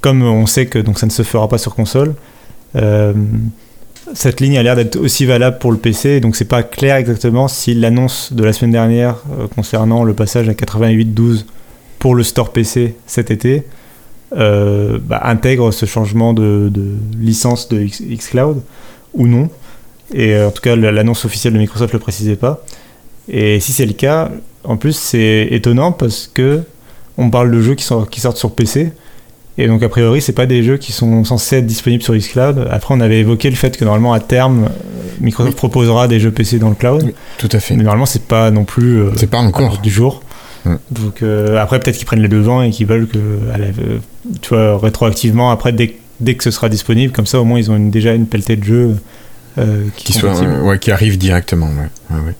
comme 0.00 0.22
on 0.22 0.46
sait 0.46 0.66
que 0.66 0.78
donc 0.78 0.98
ça 0.98 1.06
ne 1.06 1.10
se 1.10 1.22
fera 1.22 1.48
pas 1.48 1.58
sur 1.58 1.74
console, 1.74 2.14
cette 4.14 4.40
ligne 4.40 4.56
a 4.56 4.62
l'air 4.62 4.76
d'être 4.76 4.96
aussi 4.96 5.26
valable 5.26 5.58
pour 5.58 5.72
le 5.72 5.78
PC, 5.78 6.20
donc 6.20 6.36
c'est 6.36 6.44
pas 6.46 6.62
clair 6.62 6.96
exactement 6.96 7.48
si 7.48 7.74
l'annonce 7.74 8.32
de 8.32 8.44
la 8.44 8.52
semaine 8.52 8.70
dernière 8.70 9.16
concernant 9.54 10.04
le 10.04 10.14
passage 10.14 10.48
à 10.48 10.52
88-12 10.52 11.44
pour 11.98 12.14
le 12.14 12.22
store 12.22 12.52
PC 12.52 12.94
cet 13.06 13.30
été 13.30 13.64
euh, 14.36 14.98
bah, 15.00 15.20
intègre 15.24 15.70
ce 15.70 15.86
changement 15.86 16.32
de, 16.32 16.70
licence 17.18 17.68
de 17.68 17.84
xCloud 17.84 18.60
ou 19.14 19.26
non. 19.26 19.48
Et 20.12 20.34
euh, 20.34 20.48
en 20.48 20.50
tout 20.50 20.62
cas, 20.62 20.76
l'annonce 20.76 21.24
officielle 21.24 21.54
de 21.54 21.58
Microsoft 21.58 21.92
ne 21.92 21.98
le 21.98 22.02
précisait 22.02 22.36
pas. 22.36 22.62
Et 23.28 23.60
si 23.60 23.72
c'est 23.72 23.86
le 23.86 23.92
cas, 23.92 24.30
en 24.64 24.76
plus, 24.76 24.96
c'est 24.96 25.48
étonnant 25.50 25.92
parce 25.92 26.30
que 26.32 26.62
on 27.16 27.30
parle 27.30 27.50
de 27.50 27.60
jeux 27.60 27.74
qui, 27.74 27.84
sont, 27.84 28.04
qui 28.04 28.20
sortent 28.20 28.36
sur 28.36 28.54
PC. 28.54 28.92
Et 29.56 29.68
donc, 29.68 29.82
a 29.84 29.88
priori, 29.88 30.20
c'est 30.20 30.32
pas 30.32 30.46
des 30.46 30.64
jeux 30.64 30.78
qui 30.78 30.90
sont 30.90 31.22
censés 31.24 31.58
être 31.58 31.66
disponibles 31.66 32.02
sur 32.02 32.14
xCloud. 32.14 32.66
Après, 32.70 32.92
on 32.92 33.00
avait 33.00 33.20
évoqué 33.20 33.50
le 33.50 33.56
fait 33.56 33.76
que 33.76 33.84
normalement, 33.84 34.12
à 34.12 34.18
terme, 34.18 34.68
Microsoft 35.20 35.56
proposera 35.56 36.08
des 36.08 36.18
jeux 36.18 36.32
PC 36.32 36.58
dans 36.58 36.70
le 36.70 36.74
cloud. 36.74 37.14
tout 37.38 37.48
à 37.52 37.60
fait. 37.60 37.76
Mais 37.76 37.84
normalement, 37.84 38.06
c'est 38.06 38.24
pas 38.24 38.50
non 38.50 38.64
plus. 38.64 39.00
Euh, 39.00 39.10
c'est 39.16 39.30
pas 39.30 39.38
encore. 39.38 39.78
Du 39.78 39.90
jour. 39.90 40.22
Donc 40.90 41.22
euh, 41.22 41.58
après 41.58 41.78
peut-être 41.80 41.96
qu'ils 41.96 42.06
prennent 42.06 42.22
les 42.22 42.28
devants 42.28 42.62
et 42.62 42.70
qu'ils 42.70 42.86
veulent 42.86 43.06
que 43.06 43.18
tu 44.40 44.48
vois 44.48 44.78
rétroactivement 44.78 45.50
après 45.50 45.72
dès, 45.72 45.96
dès, 46.20 46.34
que 46.36 46.44
ce 46.44 46.50
sera 46.50 46.68
disponible 46.68 47.12
comme 47.12 47.26
ça 47.26 47.40
au 47.40 47.44
moins 47.44 47.58
ils 47.58 47.70
ont 47.70 47.78
déjà 47.78 48.14
une 48.14 48.26
pelletée 48.26 48.56
de 48.56 48.64
jeux 48.64 48.96
euh, 49.58 49.84
qui, 49.96 50.12
soit, 50.12 50.40
ouais, 50.40 50.78
qui 50.78 50.90
arrive 50.90 51.18
directement 51.18 51.68
ouais. 52.10 52.34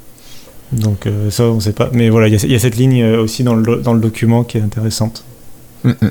donc 0.73 1.07
euh, 1.07 1.31
ça 1.31 1.45
on 1.45 1.61
sait 1.61 1.73
pas. 1.73 1.91
Mais 1.93 2.09
voilà 2.09 2.29
il 2.29 2.43
y, 2.43 2.47
y, 2.47 2.55
a 2.55 2.59
cette 2.59 2.77
ligne 2.77 3.05
aussi 3.05 3.45
dans 3.45 3.55
le, 3.55 3.77
dans 3.77 3.93
le 3.93 4.01
document 4.01 4.43
qui 4.43 4.59
est 4.59 4.63
intéressante. 4.63 5.25
Mm, 5.85 5.91
mm. 5.91 6.11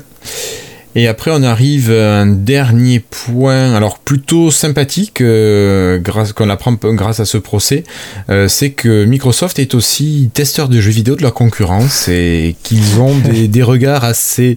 Et 0.96 1.08
après, 1.08 1.32
on 1.34 1.42
arrive 1.42 1.90
à 1.90 2.20
un 2.20 2.26
dernier 2.26 3.00
point, 3.00 3.74
alors 3.74 3.98
plutôt 3.98 4.50
sympathique, 4.52 5.20
euh, 5.20 5.98
grâce 5.98 6.32
qu'on 6.32 6.48
apprend 6.50 6.72
grâce 6.72 7.18
à 7.18 7.24
ce 7.24 7.36
procès, 7.36 7.82
euh, 8.30 8.46
c'est 8.46 8.70
que 8.70 9.04
Microsoft 9.04 9.58
est 9.58 9.74
aussi 9.74 10.30
testeur 10.32 10.68
de 10.68 10.80
jeux 10.80 10.92
vidéo 10.92 11.16
de 11.16 11.22
leur 11.22 11.34
concurrence 11.34 12.08
et 12.08 12.54
qu'ils 12.62 13.00
ont 13.00 13.16
des, 13.48 13.62
regards 13.62 14.04
assez, 14.04 14.56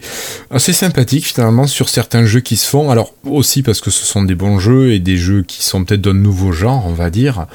assez 0.52 0.74
sympathiques 0.74 1.26
finalement 1.26 1.66
sur 1.66 1.90
certains 1.90 2.26
jeux 2.26 2.42
qui 2.42 2.56
se 2.56 2.68
font. 2.68 2.92
Alors 2.92 3.14
aussi 3.26 3.64
parce 3.64 3.82
que 3.82 3.90
ce 3.90 4.06
sont 4.06 4.24
des 4.24 4.36
bons 4.36 4.60
jeux 4.60 4.94
et 4.94 5.00
des 5.00 5.18
jeux 5.18 5.42
qui 5.42 5.64
sont 5.64 5.84
peut-être 5.84 6.02
d'un 6.02 6.14
nouveau 6.14 6.52
genre, 6.52 6.86
on 6.86 6.94
va 6.94 7.10
dire. 7.10 7.48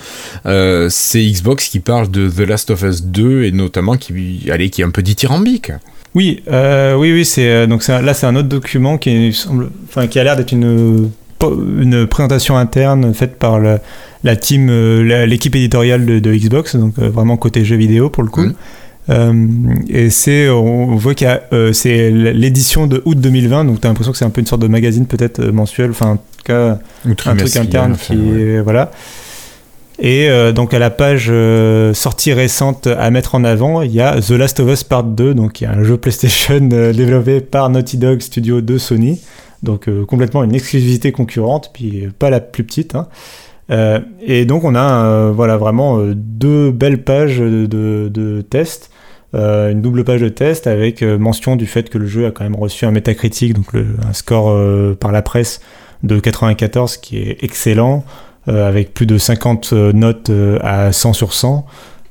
Euh, 0.46 0.88
c'est 0.90 1.22
Xbox 1.22 1.68
qui 1.68 1.78
parle 1.78 2.10
de 2.10 2.28
The 2.28 2.40
Last 2.40 2.70
of 2.70 2.82
Us 2.82 3.04
2 3.04 3.44
et 3.44 3.52
notamment 3.52 3.96
qui, 3.96 4.48
allez, 4.50 4.70
qui 4.70 4.82
est 4.82 4.84
un 4.84 4.90
peu 4.90 5.02
dithyrambique. 5.02 5.70
Oui, 6.14 6.42
euh, 6.50 6.94
oui, 6.94 7.12
oui, 7.12 7.24
c'est 7.24 7.48
euh, 7.48 7.66
donc 7.66 7.86
là 7.88 8.14
c'est 8.14 8.26
un 8.26 8.36
autre 8.36 8.48
document 8.48 8.98
qui 8.98 9.32
semble, 9.32 9.70
enfin 9.88 10.06
qui 10.06 10.18
a 10.18 10.24
l'air 10.24 10.36
d'être 10.36 10.52
une 10.52 11.10
une 11.76 12.06
présentation 12.06 12.56
interne 12.56 13.12
faite 13.14 13.36
par 13.36 13.58
la 13.58 14.36
team, 14.36 14.68
euh, 14.70 15.26
l'équipe 15.26 15.56
éditoriale 15.56 16.06
de, 16.06 16.34
Xbox, 16.34 16.76
donc 16.76 16.96
vraiment 16.98 17.36
côté 17.36 17.64
jeux 17.64 17.74
vidéo 17.74 18.10
pour 18.10 18.22
le 18.22 18.28
coup. 18.28 18.46
et 19.88 20.10
c'est, 20.10 20.48
on 20.48 20.94
voit 20.94 21.14
qu'il 21.14 21.40
c'est 21.72 22.10
l'édition 22.12 22.86
de 22.86 23.02
août 23.06 23.18
2020, 23.18 23.64
donc 23.64 23.80
tu 23.80 23.86
as 23.88 23.90
l'impression 23.90 24.12
que 24.12 24.18
c'est 24.18 24.24
un 24.24 24.30
peu 24.30 24.40
une 24.40 24.46
sorte 24.46 24.62
de 24.62 24.68
magazine 24.68 25.06
peut-être 25.06 25.42
mensuel, 25.46 25.90
enfin 25.90 26.10
en 26.10 26.16
tout 26.16 26.44
cas 26.44 26.78
un 27.06 27.14
truc 27.34 27.56
interne 27.56 27.96
qui, 27.96 28.58
voilà. 28.62 28.92
Et 30.04 30.28
euh, 30.28 30.50
donc 30.50 30.74
à 30.74 30.80
la 30.80 30.90
page 30.90 31.28
euh, 31.30 31.94
sortie 31.94 32.32
récente 32.32 32.88
à 32.88 33.08
mettre 33.12 33.36
en 33.36 33.44
avant, 33.44 33.82
il 33.82 33.92
y 33.92 34.00
a 34.00 34.20
The 34.20 34.32
Last 34.32 34.58
of 34.58 34.68
Us 34.68 34.82
Part 34.82 35.04
2, 35.04 35.32
donc 35.32 35.60
il 35.60 35.64
y 35.64 35.66
a 35.68 35.70
un 35.70 35.84
jeu 35.84 35.96
PlayStation 35.96 36.68
euh, 36.72 36.92
développé 36.92 37.40
par 37.40 37.70
Naughty 37.70 37.98
Dog 37.98 38.20
Studio 38.20 38.60
de 38.60 38.78
Sony, 38.78 39.20
donc 39.62 39.88
complètement 40.06 40.42
une 40.42 40.56
exclusivité 40.56 41.12
concurrente, 41.12 41.70
puis 41.72 42.08
pas 42.18 42.30
la 42.30 42.40
plus 42.40 42.64
petite. 42.64 42.96
Hein. 42.96 43.06
et 44.20 44.44
donc 44.44 44.64
on 44.64 44.74
a 44.74 45.30
voilà 45.30 45.56
vraiment 45.56 46.00
deux 46.16 46.72
belles 46.72 47.04
pages 47.04 47.38
de, 47.38 47.66
de 47.68 48.40
tests. 48.40 48.90
une 49.34 49.80
double 49.80 50.02
page 50.02 50.20
de 50.20 50.28
test 50.28 50.66
avec 50.66 51.00
mention 51.02 51.54
du 51.54 51.66
fait 51.66 51.90
que 51.90 51.98
le 51.98 52.06
jeu 52.06 52.26
a 52.26 52.32
quand 52.32 52.42
même 52.42 52.56
reçu 52.56 52.86
un 52.86 52.90
métacritique, 52.90 53.54
donc 53.54 53.68
un 53.74 54.12
score 54.12 54.52
par 54.96 55.12
la 55.12 55.22
presse 55.22 55.60
de 56.02 56.18
94 56.18 56.96
qui 56.96 57.18
est 57.18 57.44
excellent. 57.44 58.04
Euh, 58.48 58.68
avec 58.68 58.92
plus 58.92 59.06
de 59.06 59.18
50 59.18 59.70
euh, 59.72 59.92
notes 59.92 60.28
euh, 60.30 60.58
à 60.62 60.90
100 60.90 61.12
sur 61.12 61.32
100. 61.32 61.64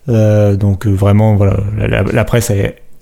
donc 0.08 0.88
vraiment, 0.88 1.36
voilà, 1.36 1.58
la, 1.88 2.24
presse 2.24 2.52
a 2.52 2.56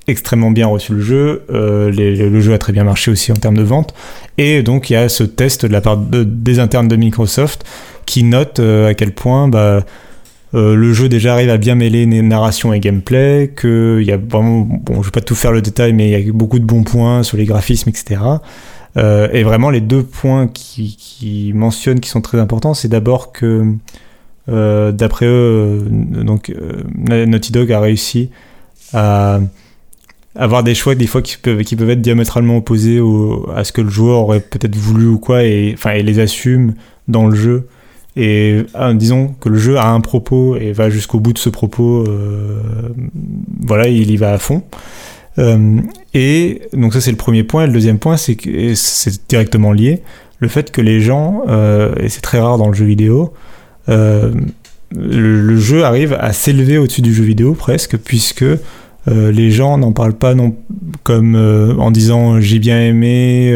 extrêmement 0.07 0.49
bien 0.49 0.65
reçu 0.65 0.93
le 0.93 1.01
jeu. 1.01 1.43
le 1.49 2.39
jeu 2.39 2.53
a 2.53 2.57
très 2.57 2.73
bien 2.73 2.83
marché 2.83 3.11
aussi 3.11 3.31
en 3.31 3.35
termes 3.35 3.57
de 3.57 3.63
vente. 3.63 3.93
Et 4.39 4.63
donc 4.63 4.89
il 4.89 4.93
y 4.93 4.95
a 4.95 5.09
ce 5.09 5.23
test 5.23 5.65
de 5.65 5.71
la 5.71 5.81
part 5.81 5.97
des 5.97 6.59
internes 6.59 6.87
de 6.87 6.95
Microsoft 6.95 7.63
qui 8.05 8.23
note 8.23 8.59
à 8.59 8.93
quel 8.95 9.11
point 9.11 9.47
bah, 9.47 9.85
le 10.53 10.93
jeu 10.93 11.07
déjà 11.07 11.33
arrive 11.33 11.49
à 11.49 11.57
bien 11.57 11.75
mêler 11.75 12.05
narration 12.05 12.73
et 12.73 12.79
gameplay, 12.79 13.53
qu'il 13.59 14.03
y 14.03 14.11
a 14.11 14.17
vraiment, 14.17 14.61
bon, 14.61 15.01
je 15.01 15.07
vais 15.07 15.11
pas 15.11 15.21
tout 15.21 15.35
faire 15.35 15.51
le 15.51 15.61
détail, 15.61 15.93
mais 15.93 16.09
il 16.09 16.27
y 16.27 16.29
a 16.29 16.33
beaucoup 16.33 16.59
de 16.59 16.65
bons 16.65 16.83
points 16.83 17.23
sur 17.23 17.37
les 17.37 17.45
graphismes, 17.45 17.89
etc. 17.89 18.19
Euh, 18.97 19.29
et 19.31 19.43
vraiment, 19.43 19.69
les 19.69 19.81
deux 19.81 20.03
points 20.03 20.47
qui, 20.47 21.51
mentionnent 21.53 21.99
qui 21.99 22.09
sont 22.09 22.21
très 22.21 22.39
importants, 22.39 22.73
c'est 22.73 22.87
d'abord 22.87 23.31
que, 23.31 23.65
euh, 24.49 24.91
d'après 24.91 25.25
eux, 25.25 25.29
euh, 25.91 26.23
donc, 26.23 26.53
Naughty 26.95 27.51
Dog 27.51 27.71
a 27.71 27.79
réussi 27.79 28.29
à 28.93 29.39
avoir 30.35 30.63
des 30.63 30.75
choix 30.75 30.95
des 30.95 31.07
fois 31.07 31.21
qui 31.21 31.37
peuvent, 31.37 31.63
qui 31.63 31.75
peuvent 31.75 31.89
être 31.89 32.01
diamétralement 32.01 32.57
opposés 32.57 33.01
à 33.55 33.63
ce 33.63 33.71
que 33.71 33.81
le 33.81 33.89
joueur 33.89 34.19
aurait 34.19 34.39
peut-être 34.39 34.75
voulu 34.75 35.07
ou 35.07 35.19
quoi, 35.19 35.43
et, 35.43 35.73
enfin, 35.73 35.91
et 35.91 36.03
les 36.03 36.19
assume 36.19 36.73
dans 37.07 37.27
le 37.27 37.35
jeu. 37.35 37.67
Et 38.15 38.65
disons 38.95 39.35
que 39.39 39.49
le 39.49 39.57
jeu 39.57 39.77
a 39.77 39.87
un 39.87 40.01
propos 40.01 40.57
et 40.57 40.73
va 40.73 40.89
jusqu'au 40.89 41.19
bout 41.19 41.31
de 41.31 41.37
ce 41.37 41.49
propos, 41.49 42.05
voilà, 43.61 43.87
il 43.87 44.11
y 44.11 44.17
va 44.17 44.33
à 44.33 44.37
fond. 44.37 44.63
Euh, 45.39 45.81
et 46.13 46.61
donc 46.73 46.93
ça 46.93 47.01
c'est 47.01 47.11
le 47.11 47.17
premier 47.17 47.43
point. 47.43 47.63
Et 47.63 47.67
le 47.67 47.73
deuxième 47.73 47.99
point, 47.99 48.17
c'est 48.17 48.35
que 48.35 48.73
c'est 48.75 49.27
directement 49.27 49.71
lié, 49.71 50.01
le 50.39 50.47
fait 50.47 50.71
que 50.71 50.81
les 50.81 51.01
gens, 51.01 51.43
euh, 51.47 51.93
et 51.99 52.09
c'est 52.09 52.21
très 52.21 52.39
rare 52.39 52.57
dans 52.57 52.67
le 52.67 52.73
jeu 52.73 52.85
vidéo, 52.85 53.33
euh, 53.87 54.33
le, 54.95 55.57
jeu 55.57 55.83
arrive 55.83 56.17
à 56.19 56.33
s'élever 56.33 56.77
au-dessus 56.77 57.01
du 57.01 57.13
jeu 57.13 57.23
vidéo 57.23 57.53
presque, 57.53 57.97
puisque 57.97 58.45
les 59.07 59.49
gens 59.49 59.79
n'en 59.79 59.91
parlent 59.91 60.17
pas 60.17 60.35
non, 60.35 60.55
comme 61.01 61.35
en 61.79 61.89
disant 61.89 62.39
j'ai 62.39 62.59
bien 62.59 62.79
aimé 62.79 63.51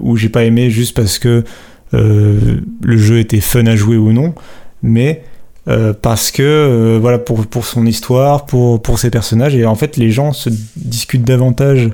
ou 0.00 0.16
j'ai 0.16 0.28
pas 0.28 0.42
aimé 0.42 0.68
juste 0.68 0.96
parce 0.96 1.20
que 1.20 1.44
le 1.92 2.96
jeu 2.96 3.20
était 3.20 3.40
fun 3.40 3.66
à 3.66 3.76
jouer 3.76 3.96
ou 3.96 4.12
non, 4.12 4.34
mais 4.82 5.22
euh, 5.68 5.92
parce 6.00 6.30
que 6.30 6.42
euh, 6.42 6.98
voilà 7.00 7.18
pour, 7.18 7.46
pour 7.46 7.66
son 7.66 7.86
histoire, 7.86 8.46
pour, 8.46 8.80
pour 8.80 8.98
ses 8.98 9.10
personnages 9.10 9.54
et 9.56 9.66
en 9.66 9.74
fait 9.74 9.96
les 9.96 10.10
gens 10.10 10.32
se 10.32 10.50
discutent 10.76 11.24
davantage 11.24 11.90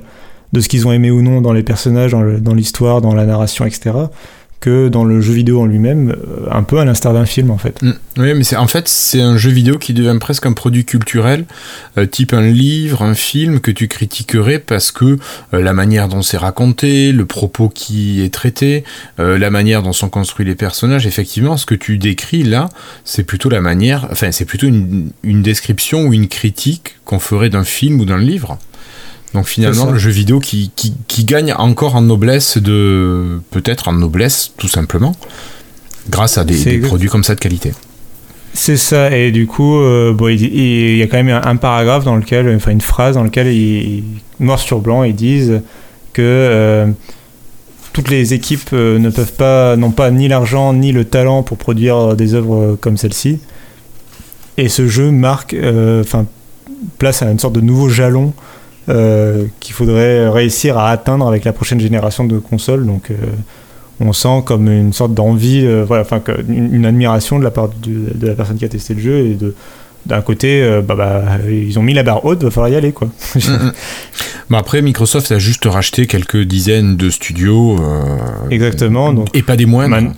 de 0.53 0.59
ce 0.59 0.69
qu'ils 0.69 0.87
ont 0.87 0.91
aimé 0.91 1.09
ou 1.09 1.23
non 1.23 1.41
dans 1.41 1.53
les 1.53 1.63
personnages, 1.63 2.11
dans 2.11 2.53
l'histoire, 2.53 3.01
dans 3.01 3.15
la 3.15 3.25
narration, 3.25 3.65
etc 3.65 3.91
que 4.63 4.87
dans 4.87 5.03
le 5.03 5.19
jeu 5.19 5.33
vidéo 5.33 5.59
en 5.59 5.65
lui-même, 5.65 6.11
euh, 6.11 6.47
un 6.49 6.63
peu 6.63 6.79
à 6.79 6.85
l'instar 6.85 7.13
d'un 7.13 7.25
film 7.25 7.51
en 7.51 7.57
fait. 7.57 7.81
Mm. 7.81 7.91
Oui, 8.15 8.33
mais 8.33 8.45
c'est 8.45 8.55
en 8.55 8.67
fait 8.67 8.87
c'est 8.87 9.19
un 9.19 9.35
jeu 9.35 9.49
vidéo 9.49 9.77
qui 9.77 9.93
devient 9.93 10.17
presque 10.21 10.45
un 10.45 10.53
produit 10.53 10.85
culturel, 10.85 11.43
euh, 11.97 12.05
type 12.05 12.31
un 12.31 12.43
livre, 12.43 13.01
un 13.01 13.13
film 13.13 13.59
que 13.59 13.71
tu 13.71 13.89
critiquerais 13.89 14.59
parce 14.59 14.93
que 14.93 15.17
euh, 15.53 15.61
la 15.61 15.73
manière 15.73 16.07
dont 16.07 16.21
c'est 16.21 16.37
raconté, 16.37 17.11
le 17.11 17.25
propos 17.25 17.67
qui 17.67 18.23
est 18.23 18.33
traité, 18.33 18.85
la 19.17 19.49
manière 19.49 19.83
dont 19.83 19.91
sont 19.91 20.09
construits 20.09 20.45
les 20.45 20.55
personnages. 20.55 21.05
Effectivement, 21.05 21.57
ce 21.57 21.65
que 21.65 21.75
tu 21.75 21.97
décris 21.97 22.43
là, 22.43 22.69
c'est 23.03 23.23
plutôt 23.23 23.49
la 23.49 23.59
manière, 23.59 24.07
enfin 24.11 24.31
c'est 24.31 24.45
plutôt 24.45 24.67
une, 24.67 25.11
une 25.23 25.41
description 25.41 26.05
ou 26.05 26.13
une 26.13 26.29
critique 26.29 26.95
qu'on 27.03 27.19
ferait 27.19 27.49
d'un 27.49 27.65
film 27.65 27.99
ou 27.99 28.05
d'un 28.05 28.17
livre. 28.17 28.57
Donc 29.33 29.47
finalement, 29.47 29.89
le 29.89 29.97
jeu 29.97 30.11
vidéo 30.11 30.39
qui, 30.39 30.71
qui, 30.75 31.25
gagne 31.25 31.53
encore 31.53 31.95
en 31.95 32.01
noblesse 32.01 32.57
de... 32.57 33.41
Peut-être 33.49 33.87
en 33.87 33.93
noblesse, 33.93 34.53
tout 34.57 34.67
simplement, 34.67 35.15
grâce 36.09 36.37
à 36.37 36.43
des, 36.43 36.77
produits 36.79 37.09
comme 37.09 37.23
ça 37.23 37.33
de 37.33 37.39
qualité. 37.39 37.73
C'est 38.53 38.77
ça, 38.77 39.15
et 39.15 39.31
du 39.31 39.47
coup, 39.47 39.77
euh, 39.77 40.13
bon, 40.13 40.27
il, 40.27 40.97
y 40.97 41.01
a 41.01 41.07
quand 41.07 41.21
même 41.21 41.41
un, 41.43 41.55
paragraphe 41.55 42.03
dans 42.03 42.15
lequel, 42.15 42.55
enfin 42.55 42.69
une 42.69 42.81
phrase 42.81 43.15
dans 43.15 43.23
laquelle, 43.23 43.47
ils, 43.47 44.03
noir 44.39 44.59
sur 44.59 44.79
blanc, 44.79 45.03
ils 45.03 45.15
disent 45.15 45.61
que 46.13 46.21
euh, 46.21 46.87
toutes 47.93 48.11
les 48.11 48.35
équipes 48.35 48.69
euh, 48.73 48.99
ne 48.99 49.09
peuvent 49.09 49.33
pas, 49.33 49.75
n'ont 49.75 49.91
pas 49.91 50.11
ni 50.11 50.27
l'argent 50.27 50.73
ni 50.73 50.91
le 50.91 51.05
talent 51.05 51.41
pour 51.41 51.57
produire 51.57 52.15
des 52.15 52.35
œuvres 52.35 52.77
comme 52.79 52.97
celle-ci. 52.97 53.39
Et 54.57 54.69
ce 54.69 54.87
jeu 54.87 55.09
marque, 55.09 55.55
enfin, 56.01 56.27
place 56.99 57.23
à 57.23 57.31
une 57.31 57.39
sorte 57.39 57.55
de 57.55 57.61
nouveau 57.61 57.89
jalon 57.89 58.33
qu'il 58.87 59.73
faudrait 59.73 60.29
réussir 60.29 60.77
à 60.77 60.89
atteindre 60.89 61.27
avec 61.27 61.45
la 61.45 61.53
prochaine 61.53 61.79
génération 61.79 62.25
de 62.25 62.37
consoles. 62.39 62.85
Donc 62.85 63.11
on 63.99 64.11
sent 64.13 64.43
comme 64.45 64.69
une 64.69 64.93
sorte 64.93 65.13
d'envie, 65.13 65.65
voilà, 65.85 66.01
enfin 66.03 66.21
une, 66.49 66.73
une, 66.73 66.85
admiration 66.85 67.39
de 67.39 67.43
la 67.43 67.51
part 67.51 67.69
de 67.69 68.27
la 68.27 68.33
personne 68.33 68.57
qui 68.57 68.65
a 68.65 68.69
testé 68.69 68.93
le 68.93 68.99
jeu 68.99 69.17
et 69.19 69.33
de 69.35 69.55
d'un 70.05 70.21
côté, 70.21 70.81
bah, 70.85 70.95
bah, 70.95 71.23
ils 71.49 71.79
ont 71.79 71.81
mis 71.81 71.93
la 71.93 72.03
barre 72.03 72.25
haute, 72.25 72.43
va 72.43 72.51
falloir 72.51 72.69
y 72.69 72.75
aller 72.75 72.91
quoi. 72.91 73.07
bah 74.49 74.57
après, 74.57 74.81
Microsoft 74.81 75.31
a 75.31 75.39
juste 75.39 75.65
racheté 75.65 76.07
quelques 76.07 76.41
dizaines 76.41 76.97
de 76.97 77.09
studios. 77.09 77.77
Euh, 77.79 78.17
Exactement. 78.49 79.13
Donc, 79.13 79.29
et 79.33 79.43
pas 79.43 79.55
des 79.55 79.65
moindres. 79.65 80.13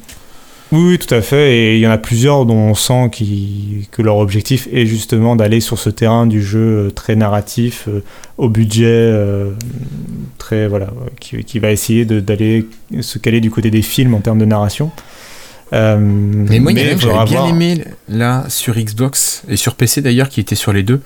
Oui, 0.75 0.91
oui, 0.91 0.99
tout 0.99 1.13
à 1.13 1.21
fait. 1.21 1.55
Et 1.55 1.75
il 1.77 1.81
y 1.81 1.87
en 1.87 1.91
a 1.91 1.97
plusieurs 1.97 2.45
dont 2.45 2.55
on 2.55 2.75
sent 2.75 3.09
qui, 3.11 3.87
que 3.91 4.01
leur 4.01 4.17
objectif 4.17 4.67
est 4.71 4.85
justement 4.85 5.35
d'aller 5.35 5.59
sur 5.61 5.79
ce 5.79 5.89
terrain 5.89 6.27
du 6.27 6.43
jeu 6.43 6.59
euh, 6.59 6.89
très 6.91 7.15
narratif, 7.15 7.85
euh, 7.87 8.03
au 8.37 8.49
budget 8.49 9.13
très 10.37 10.67
voilà, 10.67 10.89
qui, 11.19 11.43
qui 11.43 11.59
va 11.59 11.71
essayer 11.71 12.05
d'aller 12.05 12.67
se 13.01 13.17
caler 13.17 13.39
du 13.41 13.49
côté 13.49 13.71
des 13.71 13.81
films 13.81 14.13
en 14.13 14.19
termes 14.19 14.39
de 14.39 14.45
narration. 14.45 14.91
Euh, 15.73 15.97
mais 15.99 16.59
moi, 16.59 16.71
il 16.71 16.77
y 16.77 16.81
a 16.81 16.97
j'avais 16.97 17.25
bien 17.25 17.47
aimé 17.47 17.83
là 18.07 18.45
sur 18.49 18.75
Xbox 18.75 19.43
et 19.49 19.57
sur 19.57 19.75
PC 19.75 20.01
d'ailleurs, 20.01 20.29
qui 20.29 20.39
était 20.39 20.55
sur 20.55 20.73
les 20.73 20.83
deux. 20.83 21.01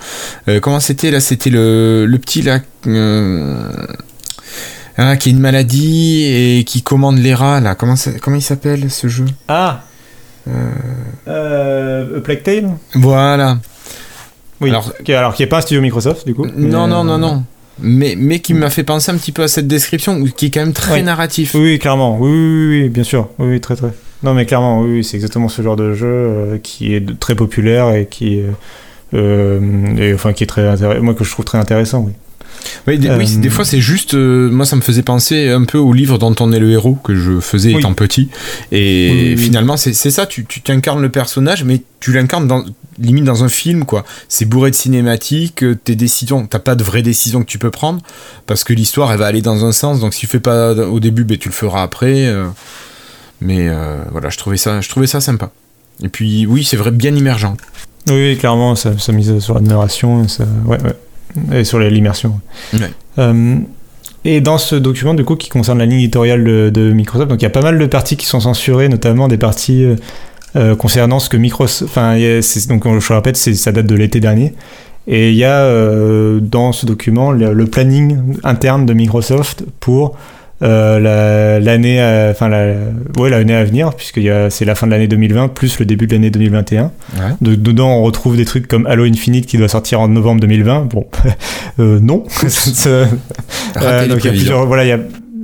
Euh, 0.48 0.60
comment 0.60 0.80
c'était 0.80 1.12
là? 1.12 1.20
C'était 1.20 1.50
le, 1.50 2.06
le, 2.06 2.18
petit 2.18 2.42
là. 2.42 2.60
Euh, 5.00 5.12
hein, 5.12 5.18
qui 5.18 5.30
a 5.30 5.32
une 5.32 5.40
maladie 5.40 6.24
et 6.26 6.64
qui 6.66 6.82
commande 6.82 7.18
les 7.18 7.34
rats 7.34 7.60
là. 7.60 7.76
Comment, 7.76 7.96
comment 8.22 8.36
il 8.36 8.42
s'appelle 8.42 8.90
ce 8.92 9.08
jeu? 9.08 9.26
Ah 9.48 9.84
euh... 11.28 12.20
Plague 12.22 12.44
Tale? 12.44 12.70
Voilà. 12.96 13.60
Oui, 14.62 14.70
alors, 14.70 14.94
qui, 15.04 15.14
alors 15.14 15.34
qui 15.34 15.44
est 15.44 15.48
pas 15.48 15.60
un 15.60 15.62
studio 15.62 15.82
Microsoft 15.82 16.26
du 16.26 16.34
coup 16.34 16.46
Non, 16.46 16.88
non, 16.88 17.04
non, 17.04 17.18
non. 17.18 17.44
Mais, 17.82 18.16
mais 18.18 18.40
qui 18.40 18.54
m'a 18.54 18.70
fait 18.70 18.84
penser 18.84 19.12
un 19.12 19.16
petit 19.16 19.32
peu 19.32 19.44
à 19.44 19.48
cette 19.48 19.68
description, 19.68 20.26
qui 20.26 20.48
est 20.48 20.50
quand 20.50 20.60
même 20.60 20.74
très 20.74 21.02
narratif. 21.02 21.56
Oui, 21.56 21.80
clairement. 21.80 22.18
Oui, 22.20 22.30
oui, 22.30 22.82
oui, 22.82 22.90
bien 22.90 23.04
sûr. 23.04 23.30
Oui, 23.40 23.62
très, 23.62 23.78
très. 23.78 23.92
Non, 24.22 24.34
mais 24.34 24.46
clairement, 24.46 24.82
oui, 24.82 25.04
c'est 25.06 25.16
exactement 25.16 25.48
ce 25.48 25.62
genre 25.62 25.78
de 25.78 25.94
jeu 25.94 26.08
euh, 26.08 26.58
qui 26.58 26.94
est 26.94 27.20
très 27.20 27.36
populaire 27.36 27.94
et 27.94 28.08
qui, 28.08 28.42
euh, 29.14 29.96
et, 29.98 30.14
enfin, 30.14 30.34
qui 30.34 30.44
est 30.44 30.48
très 30.48 30.76
moi 31.00 31.14
que 31.14 31.24
je 31.24 31.32
trouve 31.32 31.46
très 31.46 31.58
intéressant. 31.58 32.04
Oui. 32.06 32.12
Oui, 32.88 32.98
des, 32.98 33.10
des 33.10 33.50
fois 33.50 33.66
c'est 33.66 33.82
juste, 33.82 34.14
euh, 34.14 34.50
moi 34.50 34.66
ça 34.66 34.76
me 34.76 34.82
faisait 34.82 35.04
penser 35.04 35.50
un 35.50 35.64
peu 35.64 35.78
au 35.78 35.94
livre 35.94 36.18
dont 36.18 36.36
on 36.40 36.52
est 36.52 36.60
le 36.60 36.72
héros 36.72 36.96
que 36.96 37.16
je 37.16 37.40
faisais 37.40 37.74
étant 37.74 37.94
petit. 37.94 38.30
Et 38.72 39.36
finalement 39.38 39.78
c'est 39.78 39.94
ça, 39.94 40.26
tu 40.26 40.46
t'incarnes 40.46 41.02
le 41.02 41.10
personnage, 41.10 41.64
mais 41.64 41.82
tu 42.00 42.14
l'incarnes 42.14 42.48
dans, 42.48 42.64
limite 42.98 43.26
dans 43.26 43.44
un 43.44 43.50
film 43.50 43.86
quoi. 43.86 44.06
C'est 44.28 44.46
bourré 44.46 44.72
de 44.72 44.76
cinématiques, 44.76 45.64
tes 45.84 45.96
décisions, 45.96 46.48
t'as 46.48 46.60
pas 46.60 46.76
de 46.76 46.84
vraies 46.84 47.02
décisions 47.02 47.42
que 47.42 47.50
tu 47.50 47.60
peux 47.60 47.72
prendre 47.72 48.02
parce 48.46 48.64
que 48.64 48.74
l'histoire 48.74 49.12
elle 49.12 49.20
va 49.20 49.28
aller 49.28 49.42
dans 49.42 49.66
un 49.66 49.72
sens. 49.72 50.00
Donc 50.00 50.14
si 50.14 50.22
tu 50.22 50.28
fais 50.28 50.40
pas 50.40 50.74
au 50.74 51.00
début, 51.00 51.24
ben, 51.24 51.38
tu 51.38 51.50
le 51.50 51.54
feras 51.54 51.84
après. 51.84 52.34
Mais 53.42 53.68
euh, 53.70 53.98
voilà, 54.12 54.30
je 54.30 54.38
trouvais, 54.38 54.58
ça, 54.58 54.82
je 54.82 54.90
trouvais 54.90 55.08
ça 55.08 55.22
sympa. 55.22 55.52
Et 56.04 56.10
puis, 56.10 56.46
oui, 56.46 56.64
c'est 56.64 56.78
vrai, 56.78 56.92
bien 56.92 57.16
immergent. 57.16 57.56
Oui, 58.08 58.38
clairement, 58.38 58.76
ça, 58.76 58.98
ça 58.98 59.12
mise 59.12 59.40
sur 59.40 59.54
l'admiration 59.54 60.22
ouais, 60.22 60.82
ouais, 60.82 60.96
et 61.54 61.64
sur 61.64 61.80
l'immersion. 61.80 62.40
Euh, 63.18 63.56
et 64.26 64.42
dans 64.42 64.58
ce 64.58 64.76
document, 64.76 65.14
du 65.14 65.24
coup, 65.24 65.36
qui 65.36 65.50
concerne 65.50 65.80
la 65.80 65.86
ligne 65.86 66.00
éditoriale 66.00 66.44
de, 66.44 66.92
Microsoft, 66.94 67.30
donc 67.30 67.42
il 67.42 67.44
y 67.44 67.48
a 67.48 67.52
pas 67.52 67.62
mal 67.62 67.80
de 67.80 67.86
parties 67.86 68.18
qui 68.18 68.26
sont 68.26 68.40
censurées, 68.40 68.90
notamment 68.90 69.28
des 69.28 69.38
parties 69.38 69.86
euh, 70.56 70.76
concernant 70.76 71.20
ce 71.20 71.30
que 71.30 71.38
Microsoft. 71.38 71.90
Enfin, 71.90 72.18
donc 72.70 73.00
je 73.00 73.14
répète, 73.14 73.38
ça 73.38 73.72
date 73.72 73.88
de 73.88 73.96
l'été 73.96 74.20
dernier. 74.20 74.54
Et 75.08 75.30
il 75.32 75.36
y 75.36 75.46
a 75.46 75.72
dans 76.40 76.72
ce 76.72 76.86
document 76.86 77.32
le, 77.32 77.66
planning 77.66 78.20
interne 78.44 78.86
de 78.86 78.94
Microsoft 78.94 79.64
pour 79.80 80.16
euh, 80.62 81.60
l'année 81.60 82.02
enfin 82.32 82.50
la, 82.50 82.74
ouais, 83.18 83.30
l'année 83.30 83.56
à 83.56 83.64
venir 83.64 83.94
puisque 83.94 84.20
c'est 84.50 84.66
la 84.66 84.76
fin 84.76 84.88
de 84.88 84.92
l'année 84.92 85.08
2020 85.08 85.50
plus 85.50 85.80
le 85.80 85.86
début 85.86 86.08
de 86.08 86.14
l'année 86.14 86.32
2021 86.32 86.92
de, 87.42 87.56
dedans 87.56 87.98
on 87.98 88.04
retrouve 88.04 88.36
des 88.36 88.46
trucs 88.46 88.68
comme 88.68 88.86
Halo 88.86 89.06
Infinite 89.06 89.46
qui 89.46 89.58
doit 89.58 89.70
sortir 89.70 90.02
en 90.02 90.10
novembre 90.10 90.42
2020 90.42 90.86
bon 90.86 91.08
euh, 91.80 92.00
non. 92.02 92.24
Euh, 93.82 94.08
donc 94.08 94.24
il 94.26 94.44
y 94.44 94.52
a 94.52 94.66
voilà 94.66 94.84
il 94.84 94.88
y 94.88 94.92
a 94.92 95.00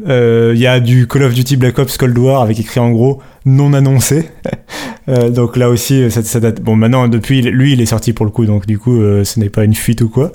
euh, 0.07 0.53
y 0.55 0.67
a 0.67 0.79
du 0.79 1.07
Call 1.07 1.23
of 1.23 1.33
Duty 1.33 1.57
Black 1.57 1.79
Ops 1.79 1.97
Cold 1.97 2.17
War 2.17 2.41
avec 2.41 2.59
écrit 2.59 2.79
en 2.79 2.91
gros 2.91 3.21
non 3.45 3.73
annoncé. 3.73 4.29
Euh, 5.07 5.29
donc 5.29 5.57
là 5.57 5.69
aussi, 5.69 6.09
ça, 6.09 6.23
ça, 6.23 6.39
date. 6.39 6.61
Bon, 6.61 6.75
maintenant, 6.75 7.07
depuis, 7.07 7.41
lui, 7.41 7.73
il 7.73 7.81
est 7.81 7.85
sorti 7.85 8.13
pour 8.13 8.25
le 8.25 8.31
coup, 8.31 8.45
donc 8.45 8.65
du 8.65 8.79
coup, 8.79 9.01
euh, 9.01 9.23
ce 9.23 9.39
n'est 9.39 9.49
pas 9.49 9.63
une 9.63 9.75
fuite 9.75 10.01
ou 10.01 10.09
quoi. 10.09 10.31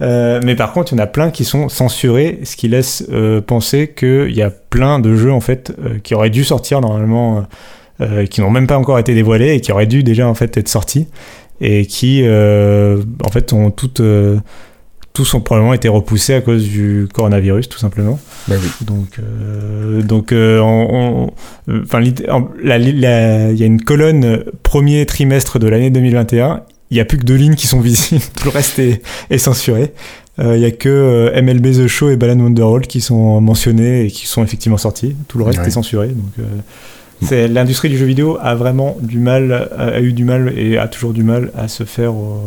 mais 0.00 0.54
par 0.56 0.72
contre, 0.72 0.92
il 0.92 0.96
y 0.96 1.00
en 1.00 1.04
a 1.04 1.06
plein 1.06 1.30
qui 1.30 1.44
sont 1.44 1.68
censurés, 1.68 2.40
ce 2.44 2.56
qui 2.56 2.68
laisse 2.68 3.08
penser 3.46 3.92
qu'il 3.96 4.34
y 4.34 4.42
a 4.42 4.50
plein 4.50 4.98
de 4.98 5.16
jeux 5.16 5.32
en 5.32 5.40
fait 5.40 5.72
qui 6.02 6.14
auraient 6.14 6.30
dû 6.30 6.44
sortir 6.44 6.80
normalement, 6.80 7.44
qui 8.30 8.40
n'ont 8.40 8.50
même 8.50 8.66
pas 8.66 8.78
encore 8.78 8.98
été 8.98 9.14
dévoilés 9.14 9.54
et 9.54 9.60
qui 9.60 9.72
auraient 9.72 9.86
dû 9.86 10.02
déjà 10.02 10.26
en 10.28 10.34
fait 10.34 10.56
être 10.56 10.68
sortis 10.68 11.08
et 11.60 11.86
qui 11.86 12.24
en 12.26 13.30
fait 13.30 13.52
ont 13.52 13.70
toutes 13.70 14.02
tous 15.12 15.34
ont 15.34 15.40
probablement 15.40 15.74
été 15.74 15.88
repoussés 15.88 16.34
à 16.34 16.40
cause 16.40 16.64
du 16.64 17.08
coronavirus, 17.12 17.68
tout 17.68 17.78
simplement. 17.78 18.20
Bah 18.46 18.54
oui. 18.60 18.68
Donc, 18.86 19.18
euh, 19.18 20.02
donc, 20.02 20.32
euh, 20.32 20.60
enfin, 21.82 22.00
il 22.00 23.00
y 23.00 23.06
a 23.06 23.66
une 23.66 23.82
colonne 23.82 24.44
premier 24.62 25.04
trimestre 25.06 25.58
de 25.58 25.68
l'année 25.68 25.90
2021. 25.90 26.62
Il 26.90 26.94
n'y 26.94 27.00
a 27.00 27.04
plus 27.04 27.18
que 27.18 27.24
deux 27.24 27.34
lignes 27.34 27.56
qui 27.56 27.66
sont 27.66 27.80
visibles. 27.82 28.22
Tout 28.36 28.44
le 28.44 28.50
reste 28.50 28.78
est, 28.78 29.38
censuré. 29.38 29.92
Euh, 30.38 30.56
il 30.56 30.60
n'y 30.60 30.66
a 30.66 30.70
que 30.70 31.32
MLB 31.40 31.84
The 31.84 31.86
Show 31.88 32.10
et 32.10 32.16
Balan 32.16 32.38
Wonderworld 32.40 32.86
qui 32.86 33.00
sont 33.00 33.40
mentionnés 33.40 34.06
et 34.06 34.10
qui 34.10 34.26
sont 34.26 34.44
effectivement 34.44 34.78
sortis. 34.78 35.16
Tout 35.26 35.38
le 35.38 35.44
reste 35.44 35.66
est 35.66 35.70
censuré. 35.70 36.08
Donc, 36.08 36.46
c'est 37.22 37.48
l'industrie 37.48 37.90
du 37.90 37.98
jeu 37.98 38.06
vidéo 38.06 38.38
a 38.40 38.54
vraiment 38.54 38.96
du 39.02 39.18
mal, 39.18 39.70
a, 39.76 40.00
eu 40.00 40.12
du 40.12 40.24
mal 40.24 40.54
et 40.56 40.78
a 40.78 40.88
toujours 40.88 41.12
du 41.12 41.22
mal 41.22 41.52
à 41.54 41.68
se 41.68 41.84
faire 41.84 42.14
au 42.14 42.40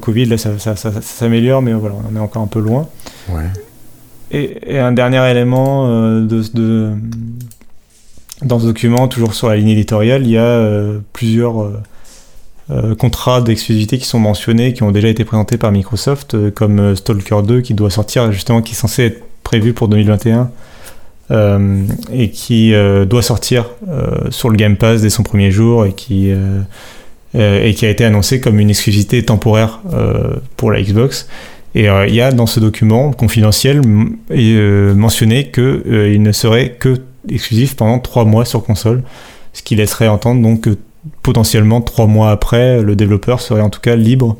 Covid, 0.00 0.26
là, 0.26 0.38
ça, 0.38 0.76
s'améliore, 0.76 1.62
mais 1.62 1.72
voilà, 1.72 1.94
on 1.96 2.12
en 2.12 2.16
est 2.16 2.22
encore 2.22 2.42
un 2.42 2.48
peu 2.48 2.60
loin. 2.60 2.88
Et, 4.30 4.78
un 4.78 4.92
dernier 4.92 5.30
élément 5.30 5.86
euh, 5.88 6.26
de, 6.26 6.92
dans 8.42 8.58
ce 8.58 8.66
document, 8.66 9.08
toujours 9.08 9.34
sur 9.34 9.48
la 9.48 9.56
ligne 9.56 9.68
éditoriale, 9.68 10.22
il 10.24 10.30
y 10.30 10.38
a 10.38 10.42
euh, 10.42 10.98
plusieurs 11.12 11.70
euh, 12.70 12.94
contrats 12.94 13.40
d'exclusivité 13.40 13.98
qui 13.98 14.04
sont 14.04 14.18
mentionnés, 14.18 14.74
qui 14.74 14.82
ont 14.82 14.90
déjà 14.90 15.08
été 15.08 15.24
présentés 15.24 15.56
par 15.56 15.72
Microsoft, 15.72 16.50
comme 16.50 16.94
Stalker 16.94 17.42
2, 17.46 17.60
qui 17.60 17.74
doit 17.74 17.90
sortir, 17.90 18.30
justement, 18.32 18.60
qui 18.60 18.72
est 18.72 18.76
censé 18.76 19.04
être 19.04 19.22
prévu 19.42 19.72
pour 19.72 19.88
2021. 19.88 20.50
et 22.12 22.30
qui 22.30 22.74
doit 23.06 23.22
sortir 23.22 23.70
sur 24.30 24.50
le 24.50 24.56
Game 24.56 24.76
Pass 24.76 25.02
dès 25.02 25.10
son 25.10 25.22
premier 25.22 25.50
jour 25.50 25.86
et 25.86 25.92
qui 25.92 26.30
et 27.34 27.74
qui 27.74 27.84
a 27.84 27.90
été 27.90 28.04
annoncé 28.04 28.40
comme 28.40 28.58
une 28.58 28.70
exclusivité 28.70 29.22
temporaire 29.22 29.80
euh, 29.92 30.36
pour 30.56 30.72
la 30.72 30.80
Xbox. 30.80 31.28
Et 31.74 31.88
euh, 31.88 32.06
il 32.06 32.14
y 32.14 32.20
a 32.20 32.32
dans 32.32 32.46
ce 32.46 32.60
document 32.60 33.12
confidentiel 33.12 33.82
mentionné 33.82 35.50
qu'il 35.50 36.22
ne 36.22 36.32
serait 36.32 36.70
que 36.70 36.96
exclusif 37.28 37.76
pendant 37.76 37.98
trois 37.98 38.24
mois 38.24 38.44
sur 38.44 38.64
console, 38.64 39.02
ce 39.52 39.62
qui 39.62 39.76
laisserait 39.76 40.08
entendre 40.08 40.40
donc 40.40 40.62
que 40.62 40.78
potentiellement 41.22 41.82
trois 41.82 42.06
mois 42.06 42.30
après, 42.30 42.82
le 42.82 42.96
développeur 42.96 43.40
serait 43.40 43.60
en 43.60 43.70
tout 43.70 43.80
cas 43.80 43.96
libre 43.96 44.36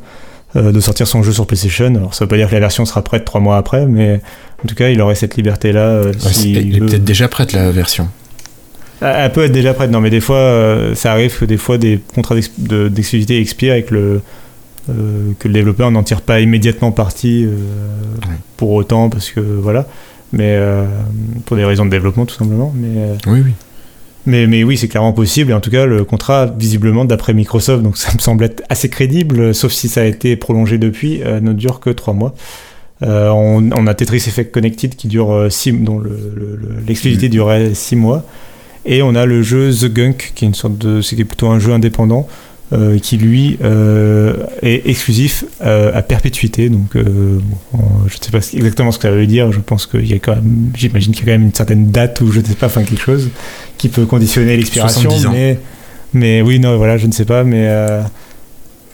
de 0.55 0.81
sortir 0.81 1.07
son 1.07 1.23
jeu 1.23 1.33
sur 1.33 1.47
PlayStation. 1.47 1.95
Alors 1.95 2.15
ça 2.15 2.25
veut 2.25 2.29
pas 2.29 2.37
dire 2.37 2.49
que 2.49 2.55
la 2.55 2.61
version 2.61 2.87
sera 2.87 3.03
prête 3.03 3.27
trois 3.27 3.43
mois 3.43 3.59
après, 3.59 3.85
mais 3.85 4.21
en 4.65 4.67
tout 4.67 4.75
cas 4.75 4.89
il 4.89 5.01
aurait 5.03 5.15
cette 5.15 5.37
liberté-là. 5.37 6.05
il 6.43 6.77
est 6.77 6.81
peut-être 6.81 7.05
déjà 7.05 7.29
prête 7.29 7.53
la 7.53 7.71
version. 7.71 8.09
Elle 9.01 9.33
peut 9.33 9.45
être 9.45 9.53
déjà 9.53 9.75
prête, 9.75 9.91
non, 9.91 10.01
mais 10.01 10.11
des 10.11 10.21
fois, 10.21 10.37
euh, 10.37 10.95
ça 10.95 11.13
arrive 11.13 11.39
que 11.39 11.45
des 11.45 11.57
fois 11.57 11.79
des 11.79 12.01
contrats 12.15 12.35
d'exclusivité 12.35 13.41
expirent 13.41 13.75
et 13.75 13.85
que 13.85 13.95
le, 13.95 14.21
euh, 14.91 15.33
que 15.39 15.47
le 15.47 15.55
développeur 15.55 15.91
n'en 15.91 16.03
tire 16.03 16.21
pas 16.21 16.41
immédiatement 16.41 16.91
parti 16.91 17.45
euh, 17.45 17.57
pour 18.57 18.73
autant, 18.73 19.09
parce 19.09 19.31
que 19.31 19.41
voilà, 19.41 19.87
mais 20.33 20.59
pour 21.47 21.57
des 21.57 21.65
raisons 21.65 21.85
de 21.85 21.91
développement 21.91 22.27
tout 22.27 22.35
simplement. 22.35 22.73
Mais, 22.75 23.17
oui, 23.27 23.43
oui. 23.45 23.53
Mais, 24.27 24.47
mais 24.47 24.63
oui, 24.63 24.77
c'est 24.77 24.89
clairement 24.89 25.13
possible, 25.13 25.53
et 25.53 25.55
en 25.55 25.61
tout 25.61 25.71
cas, 25.71 25.87
le 25.87 26.05
contrat, 26.05 26.47
visiblement, 26.47 27.05
d'après 27.05 27.33
Microsoft, 27.35 27.83
donc 27.83 27.97
ça 27.97 28.13
me 28.13 28.19
semble 28.19 28.45
être 28.45 28.63
assez 28.69 28.89
crédible, 28.89 29.55
sauf 29.55 29.73
si 29.73 29.89
ça 29.89 30.03
a 30.03 30.05
été 30.05 30.35
prolongé 30.37 30.77
depuis, 30.77 31.21
ne 31.21 31.53
dure 31.53 31.79
que 31.79 31.91
trois 31.91 32.15
mois. 32.15 32.35
on, 33.01 33.71
on, 33.73 33.87
a 33.87 33.95
Tetris 33.95 34.25
Effect 34.27 34.53
Connected 34.53 34.97
qui 34.97 35.07
dure 35.07 35.47
6 35.49 35.73
dont 35.85 36.03
l'exclusivité 36.85 37.29
mm. 37.29 37.31
durait 37.31 37.75
6 37.75 37.95
mois. 37.95 38.25
Et 38.91 39.03
on 39.03 39.15
a 39.15 39.27
le 39.27 39.43
jeu 39.43 39.71
The 39.71 39.93
Gunk, 39.93 40.33
qui 40.35 40.47
est 40.47 40.49
une 40.49 40.55
sorte 40.55 40.79
de, 40.79 41.03
c'est 41.03 41.23
plutôt 41.23 41.49
un 41.49 41.59
jeu 41.59 41.73
indépendant, 41.73 42.27
euh, 42.73 42.99
qui 42.99 43.19
lui 43.19 43.59
euh, 43.63 44.35
est 44.63 44.89
exclusif 44.89 45.45
euh, 45.61 45.91
à 45.95 46.01
perpétuité. 46.01 46.71
Donc, 46.71 46.93
je 46.95 47.01
ne 47.01 48.11
sais 48.19 48.31
pas 48.31 48.39
exactement 48.55 48.91
ce 48.91 48.99
que 48.99 49.03
ça 49.03 49.11
veut 49.11 49.27
dire. 49.27 49.53
Je 49.53 49.61
pense 49.61 49.87
qu'il 49.87 50.07
y 50.07 50.15
a 50.15 50.19
quand 50.19 50.35
même, 50.35 50.71
j'imagine 50.75 51.13
qu'il 51.13 51.27
y 51.27 51.29
a 51.29 51.33
quand 51.33 51.39
même 51.39 51.49
une 51.49 51.55
certaine 51.55 51.91
date 51.91 52.23
ou 52.23 52.33
je 52.33 52.41
ne 52.41 52.47
sais 52.47 52.55
pas, 52.55 52.67
enfin 52.67 52.83
quelque 52.83 53.03
chose 53.03 53.29
qui 53.77 53.91
peut 53.91 54.07
conditionner 54.07 54.57
l'expiration. 54.57 55.11
Mais, 55.31 55.59
mais 56.15 56.41
oui, 56.41 56.59
non, 56.59 56.79
voilà, 56.79 56.97
je 56.97 57.07
ne 57.07 57.13
sais 57.13 57.27
pas, 57.27 57.45
mais 57.45 57.71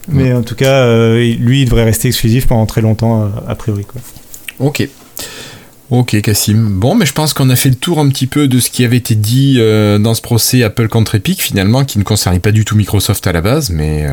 Mais 0.08 0.32
en 0.32 0.42
tout 0.42 0.56
cas, 0.56 1.14
lui, 1.14 1.62
il 1.62 1.64
devrait 1.66 1.84
rester 1.84 2.08
exclusif 2.08 2.48
pendant 2.48 2.66
très 2.66 2.80
longtemps, 2.80 3.30
a 3.46 3.54
priori. 3.54 3.84
Quoi. 3.84 4.00
Ok. 4.58 4.88
Ok, 5.90 6.20
Cassim. 6.22 6.68
Bon, 6.70 6.94
mais 6.94 7.06
je 7.06 7.12
pense 7.12 7.34
qu'on 7.34 7.50
a 7.50 7.56
fait 7.56 7.68
le 7.68 7.74
tour 7.74 7.98
un 7.98 8.08
petit 8.08 8.26
peu 8.26 8.48
de 8.48 8.58
ce 8.58 8.70
qui 8.70 8.84
avait 8.84 8.96
été 8.96 9.14
dit 9.14 9.58
dans 9.58 10.14
ce 10.14 10.22
procès 10.22 10.62
Apple 10.62 10.88
contre 10.88 11.14
Epic, 11.14 11.42
finalement, 11.42 11.84
qui 11.84 11.98
ne 11.98 12.04
concernait 12.04 12.40
pas 12.40 12.52
du 12.52 12.64
tout 12.64 12.74
Microsoft 12.74 13.26
à 13.26 13.32
la 13.32 13.42
base, 13.42 13.70
mais. 13.70 14.06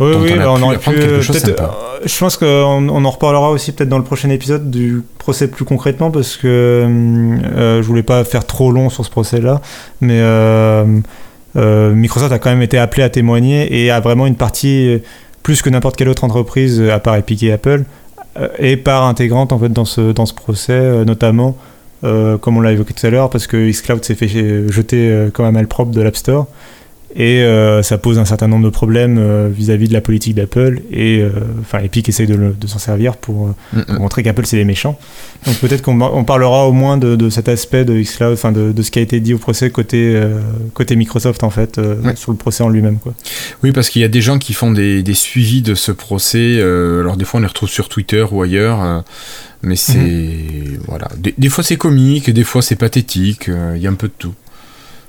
Oui, 0.00 0.12
oui, 0.16 0.32
on, 0.38 0.48
on 0.48 0.62
aurait 0.62 0.78
pu. 0.78 0.92
je 0.92 2.18
pense 2.18 2.36
qu'on 2.36 2.46
on 2.88 3.04
en 3.04 3.10
reparlera 3.10 3.50
aussi 3.50 3.72
peut-être 3.72 3.88
dans 3.88 3.98
le 3.98 4.04
prochain 4.04 4.30
épisode 4.30 4.70
du 4.70 5.02
procès 5.18 5.48
plus 5.48 5.64
concrètement 5.64 6.10
parce 6.10 6.36
que 6.36 6.46
euh, 6.46 7.82
je 7.82 7.86
voulais 7.86 8.04
pas 8.04 8.22
faire 8.24 8.46
trop 8.46 8.70
long 8.70 8.90
sur 8.90 9.04
ce 9.04 9.10
procès-là, 9.10 9.60
mais 10.00 10.20
euh, 10.20 11.00
euh, 11.56 11.92
Microsoft 11.94 12.32
a 12.32 12.38
quand 12.38 12.50
même 12.50 12.62
été 12.62 12.78
appelé 12.78 13.02
à 13.02 13.08
témoigner 13.08 13.82
et 13.82 13.90
a 13.90 13.98
vraiment 13.98 14.26
une 14.26 14.36
partie 14.36 15.00
plus 15.42 15.62
que 15.62 15.70
n'importe 15.70 15.96
quelle 15.96 16.08
autre 16.08 16.24
entreprise 16.24 16.80
à 16.80 17.00
part 17.00 17.16
Epic 17.16 17.42
et 17.42 17.50
Apple 17.50 17.84
et 18.58 18.76
part 18.76 19.04
intégrante 19.04 19.52
en 19.52 19.58
fait 19.58 19.70
dans 19.70 19.84
ce 19.84 20.12
dans 20.12 20.26
ce 20.26 20.34
procès 20.34 21.04
notamment. 21.04 21.56
comme 22.02 22.56
on 22.56 22.60
l'a 22.60 22.72
évoqué 22.72 22.94
tout 22.94 23.06
à 23.06 23.10
l'heure, 23.10 23.30
parce 23.30 23.46
que 23.46 23.70
xCloud 23.70 24.04
s'est 24.04 24.14
fait 24.14 24.28
jeter 24.28 25.28
comme 25.32 25.46
un 25.46 25.52
malpropre 25.52 25.90
de 25.90 26.00
l'App 26.00 26.16
Store. 26.16 26.46
Et 27.16 27.42
euh, 27.42 27.82
ça 27.82 27.96
pose 27.96 28.18
un 28.18 28.26
certain 28.26 28.48
nombre 28.48 28.64
de 28.64 28.70
problèmes 28.70 29.16
euh, 29.18 29.48
vis-à-vis 29.50 29.88
de 29.88 29.94
la 29.94 30.02
politique 30.02 30.34
d'Apple. 30.34 30.82
Et 30.90 31.20
euh, 31.20 31.30
enfin, 31.60 31.78
Epic 31.78 32.08
essaye 32.08 32.26
de, 32.26 32.54
s'en 32.66 32.78
servir 32.78 33.16
pour, 33.16 33.54
mm, 33.72 33.78
mm. 33.78 33.98
montrer 33.98 34.22
qu'Apple 34.22 34.44
c'est 34.44 34.58
des 34.58 34.64
méchants. 34.64 34.98
Donc 35.46 35.56
peut-être 35.56 35.80
qu'on 35.82 36.24
parlera 36.24 36.68
au 36.68 36.72
moins 36.72 36.98
de, 36.98 37.30
cet 37.30 37.48
aspect 37.48 37.84
de 37.84 37.98
xCloud, 37.98 38.34
enfin 38.34 38.52
de, 38.52 38.72
de, 38.72 38.82
ce 38.82 38.90
qui 38.90 38.98
a 38.98 39.02
été 39.02 39.20
dit 39.20 39.32
au 39.32 39.38
procès 39.38 39.70
côté, 39.70 40.20
côté 40.74 40.96
Microsoft 40.96 41.44
en 41.44 41.50
fait, 41.50 41.80
sur 42.16 42.32
le 42.32 42.38
procès 42.38 42.62
en 42.62 42.68
lui-même. 42.68 42.98
Oui, 43.62 43.72
parce 43.72 43.88
qu'il 43.88 44.02
y 44.02 44.04
a 44.04 44.08
des 44.08 44.20
gens 44.20 44.38
qui 44.38 44.52
font 44.52 44.70
des, 44.72 45.04
suivis 45.14 45.62
de 45.62 45.74
ce 45.74 45.92
procès. 45.92 46.60
alors 46.60 47.16
des 47.16 47.24
fois 47.24 47.38
on 47.38 47.42
les 47.42 47.48
retrouve 47.48 47.68
sur 47.68 47.88
Twitter 47.88 48.24
ou 48.30 48.42
ailleurs. 48.42 49.04
mais 49.62 49.76
c'est. 49.76 49.94
Mm-hmm. 49.94 50.78
Voilà. 50.88 51.08
des 51.16 51.48
fois 51.48 51.64
c'est 51.64 51.76
comique, 51.76 52.30
des 52.30 52.44
fois 52.44 52.60
c'est 52.60 52.76
pathétique. 52.76 53.48
Il 53.76 53.80
y 53.80 53.86
a 53.86 53.90
un 53.90 53.94
peu 53.94 54.08
de 54.08 54.14
tout. 54.18 54.34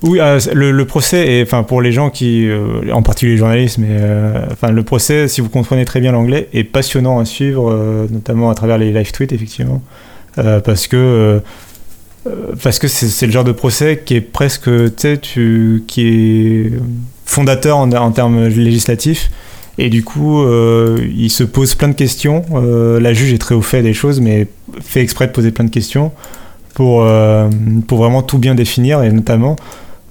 Oui, 0.02 0.20
euh, 0.22 0.40
le, 0.54 0.86
procès, 0.86 1.28
est, 1.28 1.44
enfin 1.44 1.64
pour 1.64 1.82
les 1.82 1.92
gens 1.92 2.10
qui, 2.10 2.48
euh, 2.48 2.92
en 2.94 3.02
particulier 3.02 3.34
les 3.34 3.38
journalistes, 3.38 3.78
mais 3.80 3.88
euh, 3.90 4.46
le 4.72 4.84
procès, 4.84 5.28
si 5.28 5.42
vous 5.42 5.50
comprenez 5.50 5.84
très 5.84 6.00
bien 6.00 6.14
l'anglais, 6.14 6.48
est 6.54 6.64
passionnant 6.64 7.20
à 7.20 7.26
suivre, 7.26 8.08
notamment 8.10 8.50
à 8.50 8.56
travers 8.56 8.78
les 8.78 8.94
live 8.94 9.12
tweets 9.12 9.34
effectivement, 9.34 9.82
parce 10.36 10.88
que 10.88 11.42
parce 12.62 12.80
que 12.80 12.88
c'est 12.88 13.26
le 13.26 13.32
genre 13.32 13.44
de 13.44 13.52
procès 13.52 14.04
qui 14.06 14.16
est 14.16 14.22
presque, 14.22 14.66
tu 14.66 14.92
sais, 14.98 15.20
qui 15.88 16.08
est 16.08 16.72
fondateur 17.26 17.78
en, 17.78 17.92
en, 17.92 18.12
termes 18.12 18.48
législatifs. 18.48 19.32
Et 19.78 19.90
du 19.90 20.04
coup, 20.04 20.46
il 20.46 21.30
se 21.30 21.44
pose 21.44 21.76
plein 21.76 21.88
de 21.90 21.94
questions. 21.94 22.44
la 23.00 23.14
juge 23.14 23.34
est 23.34 23.38
très 23.38 23.56
au 23.56 23.62
fait 23.62 23.82
des 23.82 23.94
choses, 23.94 24.22
mais 24.22 24.48
fait 24.82 25.02
exprès 25.02 25.28
de 25.28 25.32
poser 25.32 25.52
plein 25.52 25.66
de 25.66 25.72
questions 25.72 26.12
pour, 26.74 27.06
pour 27.88 27.98
vraiment 27.98 28.22
tout 28.22 28.38
bien 28.38 28.56
définir, 28.56 29.04
et 29.04 29.12
notamment 29.12 29.56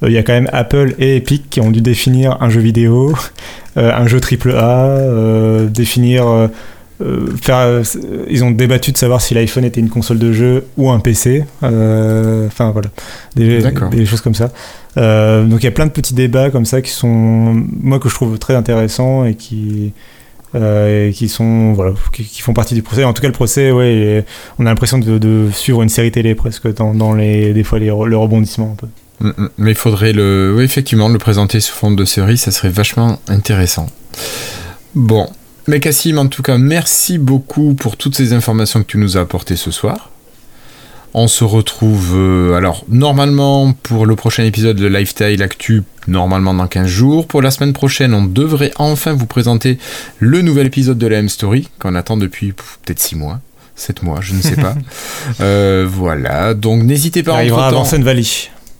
il 0.07 0.13
y 0.13 0.19
a 0.19 0.23
quand 0.23 0.33
même 0.33 0.49
Apple 0.53 0.95
et 0.99 1.17
Epic 1.17 1.51
qui 1.51 1.61
ont 1.61 1.71
dû 1.71 1.81
définir 1.81 2.39
un 2.41 2.51
jeu 2.51 2.61
vidéo, 2.61 3.15
euh, 3.77 3.93
un 3.93 4.07
jeu 4.07 4.21
AAA, 4.21 4.55
euh, 4.55 5.67
définir. 5.67 6.49
faire, 7.41 7.83
ils 8.29 8.43
ont 8.43 8.51
débattu 8.51 8.91
de 8.93 8.97
savoir 8.97 9.21
si 9.21 9.35
l'iPhone 9.35 9.65
était 9.65 9.81
une 9.81 9.89
console 9.89 10.19
de 10.19 10.33
jeu 10.33 10.67
ou 10.77 10.91
un 10.91 11.01
PC. 11.01 11.45
Enfin 11.63 12.71
voilà, 12.71 12.89
des, 13.37 13.63
des, 13.91 14.07
choses 14.07 14.21
comme 14.21 14.35
ça. 14.35 14.49
donc 14.97 15.63
il 15.63 15.65
y 15.65 15.69
a 15.69 15.73
plein 15.73 15.87
de 15.87 15.93
petits 15.93 16.15
débats 16.15 16.51
comme 16.51 16.65
ça 16.65 16.83
qui 16.83 16.91
sont, 16.91 17.65
moi 17.83 17.99
que 17.99 18.09
je 18.09 18.15
trouve 18.15 18.39
très 18.39 18.55
intéressants 18.55 19.25
et 19.25 19.35
qui, 19.35 19.93
et 20.55 21.13
qui 21.15 21.29
sont 21.29 21.73
voilà 21.73 21.93
qui, 22.13 22.41
font 22.41 22.55
partie 22.55 22.75
du 22.75 22.83
procès 22.83 23.05
en 23.05 23.13
tout 23.13 23.23
cas 23.23 23.29
le 23.29 23.33
procès 23.33 23.71
ouais 23.71 24.25
on 24.59 24.67
a 24.67 24.71
l'impression 24.71 24.99
de, 24.99 25.51
suivre 25.53 25.83
une 25.83 25.89
série 25.89 26.11
télé 26.11 26.35
presque 26.35 26.75
dans, 26.75 26.95
dans 26.95 27.13
les 27.13 27.53
des 27.53 27.63
fois 27.63 27.79
les, 27.79 27.87
le 27.87 28.17
rebondissement 28.17 28.73
un 28.73 28.77
peu. 28.77 28.89
Mais 29.21 29.73
il 29.73 29.77
faudrait 29.77 30.13
le, 30.13 30.55
oui, 30.57 30.65
effectivement, 30.65 31.09
le 31.09 31.19
présenter 31.19 31.61
sous 31.61 31.75
forme 31.75 31.97
de 31.97 32.05
série, 32.05 32.39
ça 32.39 32.51
serait 32.51 32.69
vachement 32.69 33.21
intéressant. 33.29 33.89
Bon, 34.95 35.29
mais 35.67 35.81
Cassim, 35.81 36.19
en 36.19 36.27
tout 36.29 36.43
cas, 36.43 36.57
merci 36.57 37.19
beaucoup 37.19 37.75
pour 37.75 37.97
toutes 37.97 38.17
ces 38.17 38.33
informations 38.33 38.83
que 38.83 38.87
tu 38.87 38.99
nous 38.99 39.17
as 39.17 39.21
apportées 39.21 39.57
ce 39.57 39.71
soir. 39.71 40.11
On 41.15 41.27
se 41.27 41.43
retrouve, 41.43 42.13
euh, 42.15 42.55
alors, 42.55 42.85
normalement, 42.89 43.73
pour 43.73 44.07
le 44.07 44.15
prochain 44.15 44.45
épisode 44.45 44.77
de 44.77 44.87
Lifestyle 44.87 45.43
Actu, 45.43 45.83
normalement 46.07 46.55
dans 46.55 46.67
15 46.67 46.87
jours. 46.87 47.27
Pour 47.27 47.43
la 47.43 47.51
semaine 47.51 47.73
prochaine, 47.73 48.15
on 48.15 48.25
devrait 48.25 48.73
enfin 48.77 49.13
vous 49.15 49.27
présenter 49.27 49.79
le 50.19 50.43
nouvel 50.43 50.67
épisode 50.67 50.99
de 50.99 51.07
la 51.07 51.19
M-Story, 51.19 51.69
qu'on 51.79 51.95
attend 51.95 52.17
depuis 52.17 52.53
peut-être 52.53 53.01
6 53.01 53.17
mois. 53.17 53.41
7 53.75 54.03
mois, 54.03 54.21
je 54.21 54.35
ne 54.35 54.43
sais 54.43 54.57
pas. 54.57 54.75
Euh, 55.41 55.87
voilà, 55.89 56.55
donc 56.55 56.83
n'hésitez 56.83 57.23
pas 57.23 57.35
à 57.35 57.37
arrivera 57.37 57.69
avant 57.69 57.85
Valley. 57.85 58.23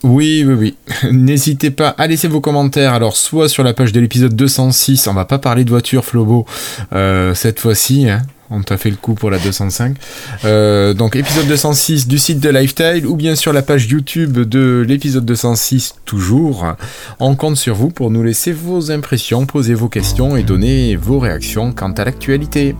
Oui, 0.03 0.45
oui, 0.47 0.55
oui. 0.55 0.77
N'hésitez 1.13 1.71
pas 1.71 1.89
à 1.89 2.07
laisser 2.07 2.29
vos 2.29 2.41
commentaires. 2.41 2.93
Alors, 2.93 3.17
soit 3.17 3.49
sur 3.49 3.65
la 3.65 3.75
page 3.75 3.93
de 3.93 4.01
l'épisode 4.01 4.35
206, 4.35 5.07
on 5.07 5.15
va 5.15 5.25
pas 5.25 5.39
parler 5.39 5.65
de 5.65 5.71
voiture, 5.71 6.05
Flobo, 6.05 6.47
euh, 6.93 7.35
cette 7.35 7.61
fois-ci. 7.61 8.09
Hein. 8.09 8.23
On 8.51 8.63
t'a 8.63 8.79
fait 8.79 8.91
le 8.91 8.97
coup 8.97 9.15
pour 9.15 9.31
la 9.31 9.39
205. 9.39 9.97
Euh, 10.45 10.95
donc, 10.95 11.17
épisode 11.17 11.47
206 11.47 12.09
du 12.09 12.19
site 12.19 12.41
de 12.41 12.49
Lifestyle 12.49 13.07
ou 13.07 13.15
bien 13.17 13.35
sur 13.35 13.53
la 13.53 13.63
page 13.63 13.87
YouTube 13.87 14.39
de 14.39 14.85
l'épisode 14.87 15.25
206, 15.25 15.97
toujours. 16.05 16.67
On 17.21 17.35
compte 17.35 17.57
sur 17.57 17.75
vous 17.75 17.91
pour 17.91 18.11
nous 18.11 18.23
laisser 18.23 18.53
vos 18.53 18.91
impressions, 18.91 19.45
poser 19.45 19.75
vos 19.75 19.89
questions 19.89 20.37
et 20.37 20.45
donner 20.45 20.97
vos 20.97 21.19
réactions 21.19 21.73
quant 21.73 21.93
à 21.93 22.05
l'actualité. 22.05 22.75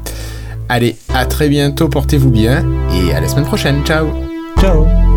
Allez, 0.71 0.97
à 1.15 1.27
très 1.27 1.49
bientôt, 1.49 1.89
portez-vous 1.89 2.31
bien 2.31 2.65
et 2.95 3.13
à 3.13 3.21
la 3.21 3.29
semaine 3.29 3.47
prochaine. 3.47 3.85
Ciao 3.85 4.09
Ciao 4.61 5.08